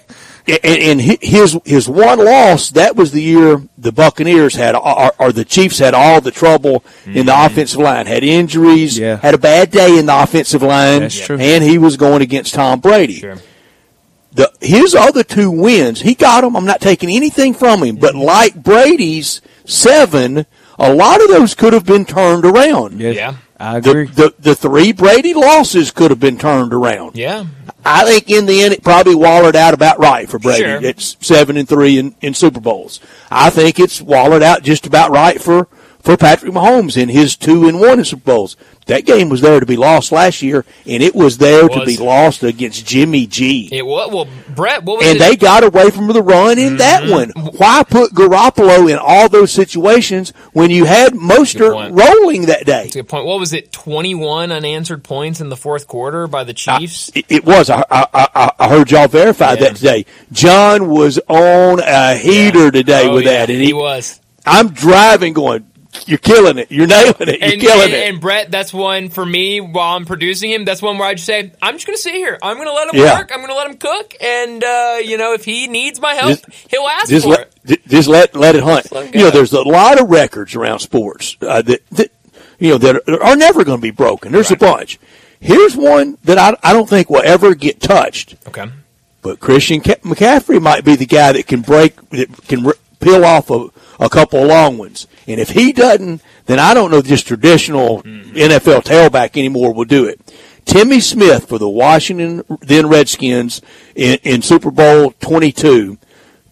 and, 0.62 1.00
and 1.00 1.00
his 1.00 1.58
his 1.64 1.88
one 1.88 2.22
loss 2.22 2.70
that 2.72 2.96
was 2.96 3.12
the 3.12 3.22
year 3.22 3.62
the 3.78 3.92
Buccaneers 3.92 4.54
had 4.54 4.74
or, 4.74 5.12
or 5.18 5.32
the 5.32 5.44
Chiefs 5.44 5.78
had 5.78 5.94
all 5.94 6.20
the 6.20 6.30
trouble 6.30 6.84
in 7.06 7.26
the 7.26 7.44
offensive 7.46 7.80
line, 7.80 8.06
had 8.06 8.22
injuries, 8.24 8.94
Mm-hmm. 8.96 9.02
Yeah. 9.04 9.16
had 9.16 9.34
a 9.34 9.38
bad 9.38 9.70
day 9.70 9.98
in 9.98 10.06
the 10.06 10.22
offensive 10.22 10.62
line, 10.62 11.00
That's 11.00 11.18
true. 11.26 11.38
and 11.38 11.64
he 11.64 11.78
was 11.78 11.96
going 11.96 12.20
against 12.22 12.54
Tom 12.54 12.80
Brady. 12.80 13.20
sure. 13.20 13.36
The 14.34 14.52
his 14.60 14.94
other 14.94 15.22
two 15.22 15.50
wins, 15.50 16.00
he 16.02 16.14
got 16.14 16.40
them. 16.42 16.56
I'm 16.56 16.64
not 16.64 16.80
taking 16.80 17.08
anything 17.08 17.54
from 17.54 17.82
him, 17.82 17.96
but 17.96 18.14
like 18.16 18.60
Brady's 18.62 19.40
seven, 19.64 20.46
a 20.78 20.92
lot 20.92 21.22
of 21.22 21.28
those 21.28 21.54
could 21.54 21.72
have 21.72 21.84
been 21.86 22.04
turned 22.04 22.44
around. 22.44 23.00
Yes, 23.00 23.16
Yeah. 23.16 23.34
I 23.60 23.78
The, 23.78 23.90
agree. 23.90 24.06
the 24.06 24.34
the 24.40 24.54
three 24.56 24.90
Brady 24.92 25.32
losses 25.32 25.92
could 25.92 26.10
have 26.10 26.18
been 26.18 26.36
turned 26.38 26.74
around. 26.74 27.14
Yeah, 27.16 27.44
I 27.84 28.04
think 28.04 28.28
in 28.28 28.46
the 28.46 28.62
end 28.62 28.74
it 28.74 28.82
probably 28.82 29.14
wallered 29.14 29.54
out 29.54 29.72
about 29.74 30.00
right 30.00 30.28
for 30.28 30.40
Brady. 30.40 30.64
Sure. 30.64 30.80
It's 30.82 31.16
seven 31.20 31.56
and 31.56 31.68
three 31.68 31.96
in, 31.98 32.16
in 32.20 32.34
Super 32.34 32.58
Bowls. 32.60 32.98
I 33.30 33.50
think 33.50 33.78
it's 33.78 34.00
wallered 34.02 34.42
out 34.42 34.64
just 34.64 34.86
about 34.86 35.12
right 35.12 35.40
for, 35.40 35.68
for 36.04 36.16
Patrick 36.18 36.52
Mahomes 36.52 36.96
in 37.00 37.08
his 37.08 37.34
two 37.34 37.66
and 37.66 37.80
one 37.80 37.98
in 37.98 38.04
Super 38.04 38.22
Bowls. 38.24 38.56
That 38.86 39.06
game 39.06 39.30
was 39.30 39.40
there 39.40 39.60
to 39.60 39.64
be 39.64 39.78
lost 39.78 40.12
last 40.12 40.42
year, 40.42 40.66
and 40.86 41.02
it 41.02 41.14
was 41.14 41.38
there 41.38 41.66
to 41.66 41.78
Was. 41.78 41.86
be 41.86 41.96
lost 41.96 42.42
against 42.42 42.84
Jimmy 42.86 43.26
G. 43.26 43.70
it 43.72 43.86
was. 43.86 44.12
Well, 44.12 44.28
Brett, 44.54 44.84
what 44.84 44.98
was 44.98 45.06
and 45.06 45.16
it? 45.16 45.18
they 45.20 45.36
got 45.36 45.64
away 45.64 45.88
from 45.88 46.08
the 46.08 46.22
run 46.22 46.58
in 46.58 46.76
that 46.76 47.04
mm-hmm. 47.04 47.10
one. 47.10 47.30
Why 47.56 47.82
put 47.82 48.12
Garoppolo 48.12 48.92
in 48.92 48.98
all 48.98 49.30
those 49.30 49.50
situations 49.52 50.34
when 50.52 50.68
you 50.70 50.84
had 50.84 51.14
Mostert 51.14 51.98
rolling 51.98 52.42
that 52.46 52.66
day? 52.66 52.82
That's 52.82 52.96
a 52.96 52.98
good 52.98 53.08
point. 53.08 53.24
What 53.24 53.40
was 53.40 53.54
it? 53.54 53.72
Twenty-one 53.72 54.52
unanswered 54.52 55.02
points 55.02 55.40
in 55.40 55.48
the 55.48 55.56
fourth 55.56 55.88
quarter 55.88 56.26
by 56.26 56.44
the 56.44 56.52
Chiefs. 56.52 57.10
It, 57.14 57.24
it 57.30 57.44
was. 57.46 57.70
I, 57.70 57.82
I, 57.90 58.06
I, 58.12 58.52
I 58.58 58.68
heard 58.68 58.90
y'all 58.90 59.08
verify 59.08 59.54
Yeah. 59.54 59.60
that 59.60 59.76
today. 59.76 60.04
John 60.30 60.90
was 60.90 61.18
on 61.26 61.80
a 61.80 62.16
heater 62.16 62.70
today 62.70 63.08
Oh, 63.08 63.14
with 63.14 63.24
yeah, 63.24 63.46
that, 63.46 63.50
and 63.50 63.60
he, 63.60 63.68
he, 63.68 63.72
was. 63.72 64.20
I'm 64.44 64.74
driving, 64.74 65.32
going, 65.32 65.66
"You're 66.06 66.18
killing 66.18 66.58
it. 66.58 66.70
You're 66.70 66.86
nailing 66.86 67.14
it. 67.20 67.40
You're 67.40 67.52
And, 67.52 67.60
killing 67.60 67.84
and, 67.84 67.92
it." 67.92 68.08
and 68.08 68.20
Brett, 68.20 68.50
that's 68.50 68.72
one 68.72 69.08
for 69.08 69.24
me 69.24 69.60
while 69.60 69.96
I'm 69.96 70.04
producing 70.04 70.50
him. 70.50 70.64
That's 70.64 70.82
one 70.82 70.98
where 70.98 71.08
I 71.08 71.14
just 71.14 71.26
say, 71.26 71.52
I'm 71.62 71.74
just 71.74 71.86
going 71.86 71.96
to 71.96 72.02
sit 72.02 72.14
here. 72.14 72.38
I'm 72.42 72.56
going 72.56 72.68
to 72.68 72.72
let 72.74 72.92
him 72.92 73.00
Yeah. 73.00 73.18
work. 73.18 73.30
I'm 73.32 73.38
going 73.38 73.48
to 73.50 73.54
let 73.54 73.70
him 73.70 73.76
cook. 73.76 74.14
And, 74.20 74.62
uh, 74.64 74.96
you 75.04 75.16
know, 75.18 75.32
if 75.34 75.44
he 75.44 75.66
needs 75.66 76.00
my 76.00 76.14
help, 76.14 76.40
Just- 76.44 76.70
he'll 76.70 76.86
ask 76.86 77.08
just 77.08 77.24
for 77.24 77.30
let, 77.30 77.52
it. 77.66 77.86
just 77.88 78.08
let 78.08 78.34
let 78.36 78.54
it 78.56 78.62
hunt. 78.62 78.90
let 78.92 79.14
You 79.14 79.22
know, 79.22 79.30
there's 79.30 79.52
a 79.52 79.62
lot 79.62 80.00
of 80.00 80.08
records 80.10 80.54
around 80.54 80.80
sports 80.80 81.36
uh, 81.40 81.62
that, 81.62 81.86
that 81.90 82.10
you 82.58 82.70
know 82.70 82.78
that 82.78 83.08
are, 83.08 83.22
are 83.22 83.36
never 83.36 83.64
going 83.64 83.78
to 83.78 83.82
be 83.82 83.90
broken. 83.90 84.32
There's 84.32 84.50
a 84.50 84.56
bunch. 84.56 84.98
Here's 85.40 85.76
one 85.76 86.16
that 86.24 86.38
I, 86.38 86.56
I 86.62 86.72
don't 86.72 86.88
think 86.88 87.10
will 87.10 87.22
ever 87.24 87.54
get 87.54 87.80
touched. 87.80 88.36
Okay. 88.48 88.66
But 89.22 89.40
Christian 89.40 89.80
McCaffrey 89.80 90.60
might 90.60 90.84
be 90.84 90.96
the 90.96 91.06
guy 91.06 91.32
that 91.32 91.46
can 91.46 91.62
break, 91.62 91.96
that 92.10 92.28
can 92.46 92.66
r- 92.66 92.74
peel 93.00 93.24
off 93.24 93.50
a, 93.50 93.68
a 93.98 94.08
couple 94.10 94.40
of 94.42 94.48
long 94.48 94.76
ones. 94.78 95.06
And 95.26 95.40
if 95.40 95.50
he 95.50 95.72
doesn't, 95.72 96.22
then 96.46 96.58
I 96.58 96.74
don't 96.74 96.90
know 96.90 96.98
if 96.98 97.06
just 97.06 97.26
traditional 97.26 98.02
mm-hmm. 98.02 98.36
NFL 98.36 98.84
tailback 98.84 99.36
anymore 99.36 99.72
will 99.72 99.84
do 99.84 100.06
it. 100.06 100.20
Timmy 100.64 101.00
Smith 101.00 101.48
for 101.48 101.58
the 101.58 101.68
Washington 101.68 102.42
then 102.60 102.88
Redskins 102.88 103.60
in, 103.94 104.18
in 104.22 104.42
Super 104.42 104.70
Bowl 104.70 105.12
22, 105.20 105.98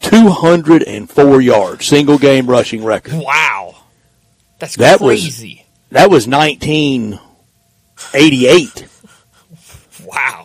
204 0.01 1.41
yards, 1.41 1.87
single 1.87 2.19
game 2.19 2.47
rushing 2.47 2.85
record. 2.85 3.15
Wow. 3.15 3.75
That's 4.59 4.77
That 4.77 5.01
was- 5.01 5.21
crazy. 5.21 5.67
That 5.91 6.09
was 6.09 6.27
19 6.27 7.21
'88. 8.15 8.87
Wow. 10.07 10.42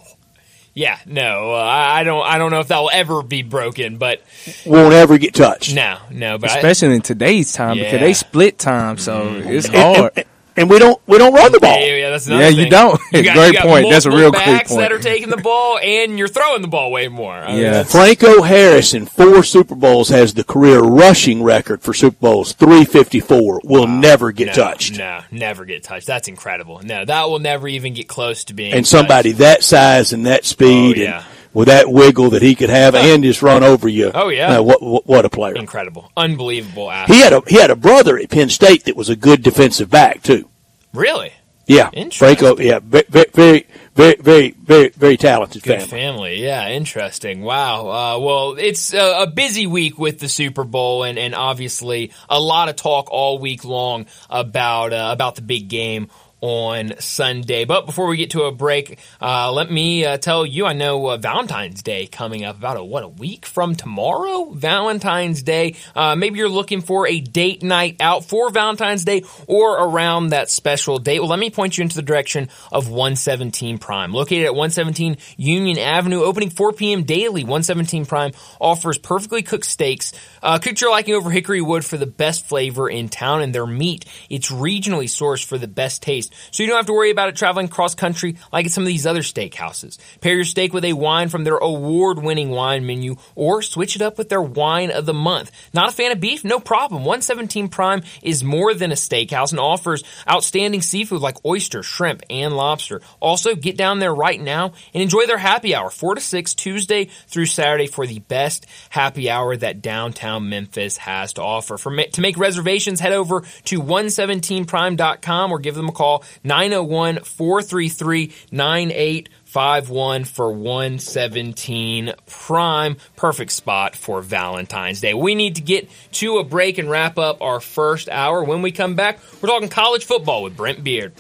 Yeah, 0.78 0.99
no, 1.07 1.53
uh, 1.53 1.57
I 1.57 2.01
I 2.01 2.03
don't. 2.03 2.23
I 2.23 2.38
don't 2.38 2.51
know 2.51 2.59
if 2.59 2.67
that 2.67 2.78
will 2.78 2.91
ever 2.93 3.23
be 3.23 3.41
broken, 3.41 3.97
but 3.97 4.21
Won't 4.63 4.93
ever 4.93 5.17
get 5.17 5.34
touched. 5.34 5.73
no, 5.73 5.97
no. 6.11 6.38
But 6.38 6.51
I- 6.51 6.57
Especially 6.57 6.93
in 6.93 7.01
today's 7.01 7.51
time 7.51 7.78
because 7.80 7.99
they 7.99 8.13
split 8.13 8.59
time, 8.59 8.99
so 8.99 9.41
it's 9.43 9.65
And, 9.65 9.75
hard. 9.75 10.11
and- 10.17 10.25
and 10.57 10.69
we 10.69 10.79
don't 10.79 10.99
we 11.07 11.17
don't 11.17 11.33
run 11.33 11.51
the 11.51 11.59
ball. 11.59 11.79
Yeah, 11.79 11.95
yeah, 11.95 12.09
that's 12.09 12.27
another 12.27 12.43
Yeah, 12.43 12.49
you 12.49 12.61
thing. 12.63 12.71
don't. 12.71 12.99
You 13.13 13.23
got, 13.23 13.35
Great 13.35 13.47
you 13.47 13.53
got 13.53 13.63
point. 13.65 13.89
That's 13.89 14.05
a 14.05 14.09
multiple 14.09 14.19
real 14.19 14.31
great 14.31 14.67
point. 14.67 14.79
that 14.81 14.91
are 14.91 14.99
taking 14.99 15.29
the 15.29 15.37
ball, 15.37 15.77
and 15.79 16.17
you're 16.17 16.27
throwing 16.27 16.61
the 16.61 16.67
ball 16.67 16.91
way 16.91 17.07
more. 17.07 17.33
I 17.33 17.55
Yeah. 17.55 17.71
that's- 17.71 17.91
Franco 17.91 18.41
Harris 18.41 18.93
in 18.93 19.05
four 19.05 19.43
Super 19.43 19.75
Bowls 19.75 20.09
has 20.09 20.33
the 20.33 20.43
career 20.43 20.79
rushing 20.79 21.43
record 21.43 21.81
for 21.81 21.93
Super 21.93 22.17
Bowls, 22.19 22.53
354. 22.53 23.61
Will 23.63 23.87
never 23.87 24.31
get 24.31 24.47
no, 24.47 24.53
touched. 24.53 24.97
No, 24.97 25.21
never 25.31 25.65
get 25.65 25.83
touched. 25.83 26.07
That's 26.07 26.27
incredible. 26.27 26.81
No, 26.83 27.05
that 27.05 27.29
will 27.29 27.39
never 27.39 27.67
even 27.67 27.93
get 27.93 28.07
close 28.07 28.43
to 28.45 28.53
being. 28.53 28.73
And 28.73 28.85
somebody 28.87 29.33
that 29.33 29.63
size 29.63 30.13
and 30.13 30.25
that 30.25 30.45
speed 30.45 30.97
Oh, 30.97 31.01
yeah. 31.01 31.17
and 31.17 31.25
with 31.57 31.67
that 31.67 31.89
wiggle 31.89 32.29
that 32.29 32.41
he 32.43 32.53
could 32.55 32.69
have 32.69 32.93
and 32.95 33.23
just 33.23 33.41
run 33.41 33.63
over 33.63 33.87
you. 33.89 34.11
Oh, 34.13 34.29
yeah. 34.29 34.57
Uh, 34.59 34.63
what, 34.63 34.81
what 34.81 35.07
what 35.07 35.25
a 35.25 35.29
player. 35.29 35.55
incredible, 35.55 36.11
unbelievable 36.15 36.89
athlete. 36.91 37.17
He 37.17 37.23
had 37.23 37.33
a 37.33 37.41
he 37.47 37.59
had 37.59 37.71
a 37.71 37.75
brother 37.75 38.17
at 38.17 38.29
Penn 38.29 38.49
State 38.49 38.85
that 38.85 38.95
was 38.95 39.09
a 39.09 39.15
good 39.15 39.41
defensive 39.41 39.89
back 39.89 40.21
too. 40.21 40.47
really 40.93 41.33
Yeah, 41.65 41.89
Interesting. 41.91 42.37
Franco. 42.37 42.61
Yeah, 42.61 42.79
ve- 42.81 43.03
ve- 43.09 43.25
very, 43.33 43.67
very, 43.95 44.15
very, 44.21 44.51
very, 44.51 44.89
very 44.89 45.17
talented 45.17 45.63
good 45.63 45.81
family. 45.81 45.87
family. 45.89 46.43
Yeah, 46.43 46.69
interesting. 46.69 47.41
Wow. 47.41 47.87
Uh, 47.89 48.19
well, 48.19 48.55
it's 48.57 48.93
a, 48.93 49.23
a 49.23 49.27
busy 49.27 49.65
week 49.67 49.97
with 49.97 50.19
the 50.19 50.29
Super 50.29 50.63
Bowl, 50.63 51.03
and, 51.03 51.17
and 51.17 51.33
obviously 51.33 52.11
a 52.29 52.39
lot 52.39 52.69
of 52.69 52.75
talk 52.75 53.09
all 53.11 53.39
week 53.39 53.65
long 53.65 54.05
about 54.29 54.93
uh, 54.93 55.09
about 55.11 55.35
the 55.35 55.41
big 55.41 55.67
game 55.67 56.09
on 56.41 56.93
Sunday. 56.99 57.65
But 57.65 57.85
before 57.85 58.07
we 58.07 58.17
get 58.17 58.31
to 58.31 58.43
a 58.43 58.51
break, 58.51 58.99
uh, 59.21 59.51
let 59.51 59.71
me 59.71 60.05
uh, 60.05 60.17
tell 60.17 60.45
you, 60.45 60.65
I 60.65 60.73
know 60.73 61.07
uh, 61.07 61.17
Valentine's 61.17 61.81
Day 61.81 62.05
coming 62.07 62.45
up 62.45 62.57
about 62.57 62.77
a, 62.77 62.83
what, 62.83 63.03
a 63.03 63.07
week 63.07 63.45
from 63.45 63.75
tomorrow? 63.75 64.51
Valentine's 64.51 65.41
Day. 65.41 65.75
Uh, 65.95 66.15
maybe 66.15 66.38
you're 66.38 66.49
looking 66.49 66.81
for 66.81 67.07
a 67.07 67.19
date 67.19 67.63
night 67.63 67.97
out 67.99 68.25
for 68.25 68.49
Valentine's 68.51 69.03
Day 69.03 69.23
or 69.47 69.77
around 69.77 70.29
that 70.29 70.49
special 70.49 70.99
date. 70.99 71.19
Well, 71.19 71.29
let 71.29 71.39
me 71.39 71.49
point 71.49 71.77
you 71.77 71.81
into 71.81 71.95
the 71.95 72.01
direction 72.01 72.49
of 72.71 72.88
117 72.88 73.79
Prime. 73.79 74.13
Located 74.13 74.45
at 74.45 74.53
117 74.53 75.17
Union 75.38 75.79
Avenue, 75.79 76.21
opening 76.21 76.49
4 76.49 76.73
p.m. 76.73 77.03
daily. 77.03 77.43
117 77.43 78.05
Prime 78.05 78.31
offers 78.61 78.97
perfectly 78.97 79.41
cooked 79.41 79.65
steaks, 79.65 80.13
uh, 80.43 80.59
cooked 80.59 80.81
your 80.81 80.91
liking 80.91 81.15
over 81.15 81.31
hickory 81.31 81.61
wood 81.61 81.83
for 81.83 81.97
the 81.97 82.05
best 82.05 82.45
flavor 82.45 82.89
in 82.89 83.09
town, 83.09 83.41
and 83.41 83.53
their 83.53 83.65
meat, 83.65 84.05
it's 84.29 84.51
regionally 84.51 85.05
sourced 85.05 85.45
for 85.45 85.57
the 85.57 85.67
best 85.67 86.01
taste. 86.01 86.26
So 86.51 86.63
you 86.63 86.69
don't 86.69 86.78
have 86.78 86.86
to 86.88 86.93
worry 86.93 87.11
about 87.11 87.30
it 87.30 87.36
traveling 87.36 87.67
cross 87.67 87.95
country 87.95 88.38
like 88.51 88.65
at 88.65 88.71
some 88.71 88.84
of 88.84 88.88
these 88.88 89.05
other 89.05 89.21
steakhouses. 89.21 89.97
Pair 90.21 90.36
your 90.36 90.43
steak 90.43 90.73
with 90.73 90.86
a 90.86 90.93
wine 90.93 91.30
from 91.30 91.43
their 91.43 91.57
award 91.57 92.19
winning 92.19 92.49
wine 92.49 92.86
menu 92.86 93.15
or 93.36 93.61
switch 93.61 93.95
it 93.95 94.01
up 94.01 94.17
with 94.17 94.30
their 94.30 94.41
wine 94.41 94.91
of 94.91 95.05
the 95.05 95.13
month. 95.13 95.51
Not 95.73 95.89
a 95.89 95.91
fan 95.91 96.11
of 96.11 96.19
beef? 96.19 96.43
No 96.43 96.59
problem. 96.59 97.03
117 97.03 97.69
Prime 97.69 98.03
is 98.21 98.43
more 98.43 98.73
than 98.73 98.91
a 98.91 98.95
steakhouse 98.95 99.51
and 99.51 99.59
offers 99.59 100.03
outstanding 100.30 100.82
seafood 100.82 101.21
like 101.21 101.43
oyster, 101.45 101.84
shrimp, 101.84 102.23
and 102.30 102.55
lobster. 102.55 103.01
Also, 103.19 103.55
get 103.55 103.78
down 103.78 103.99
there 103.99 104.13
right 104.13 104.39
now 104.39 104.73
and 104.93 105.03
enjoy 105.03 105.25
their 105.25 105.38
happy 105.38 105.75
hour, 105.75 105.89
4 105.89 106.15
to 106.15 106.21
6, 106.21 106.53
Tuesday 106.55 107.05
through 107.28 107.45
Saturday 107.45 107.88
for 107.88 108.05
the 108.05 108.19
best 108.19 108.65
happy 108.89 109.30
hour 109.30 109.55
that 109.55 109.82
downtown 109.82 110.49
Memphis 110.49 110.97
has 110.97 111.34
to 111.34 111.41
offer. 111.41 111.78
For 111.78 111.95
To 111.95 112.21
make 112.21 112.38
reservations, 112.38 112.99
head 112.99 113.13
over 113.13 113.41
to 113.65 113.82
117prime.com 113.82 115.51
or 115.51 115.59
give 115.59 115.75
them 115.75 115.89
a 115.89 115.91
call 116.18 116.28
901 116.43 117.20
433 117.24 118.34
9851 118.51 120.24
for 120.26 120.51
117 120.51 122.13
Prime. 122.28 122.97
Perfect 123.15 123.51
spot 123.51 123.95
for 123.95 124.22
Valentine's 124.22 125.01
Day. 125.01 125.13
We 125.13 125.36
need 125.36 125.55
to 125.55 125.61
get 125.61 125.89
to 126.13 126.38
a 126.38 126.43
break 126.43 126.78
and 126.78 126.89
wrap 126.89 127.18
up 127.18 127.41
our 127.41 127.59
first 127.59 128.09
hour. 128.09 128.43
When 128.43 128.61
we 128.61 128.72
come 128.72 128.95
back, 128.95 129.20
we're 129.41 129.49
talking 129.49 129.70
college 129.70 130.05
football 130.05 130.43
with 130.43 130.55
Brent 130.55 130.84
Beard. 130.84 131.13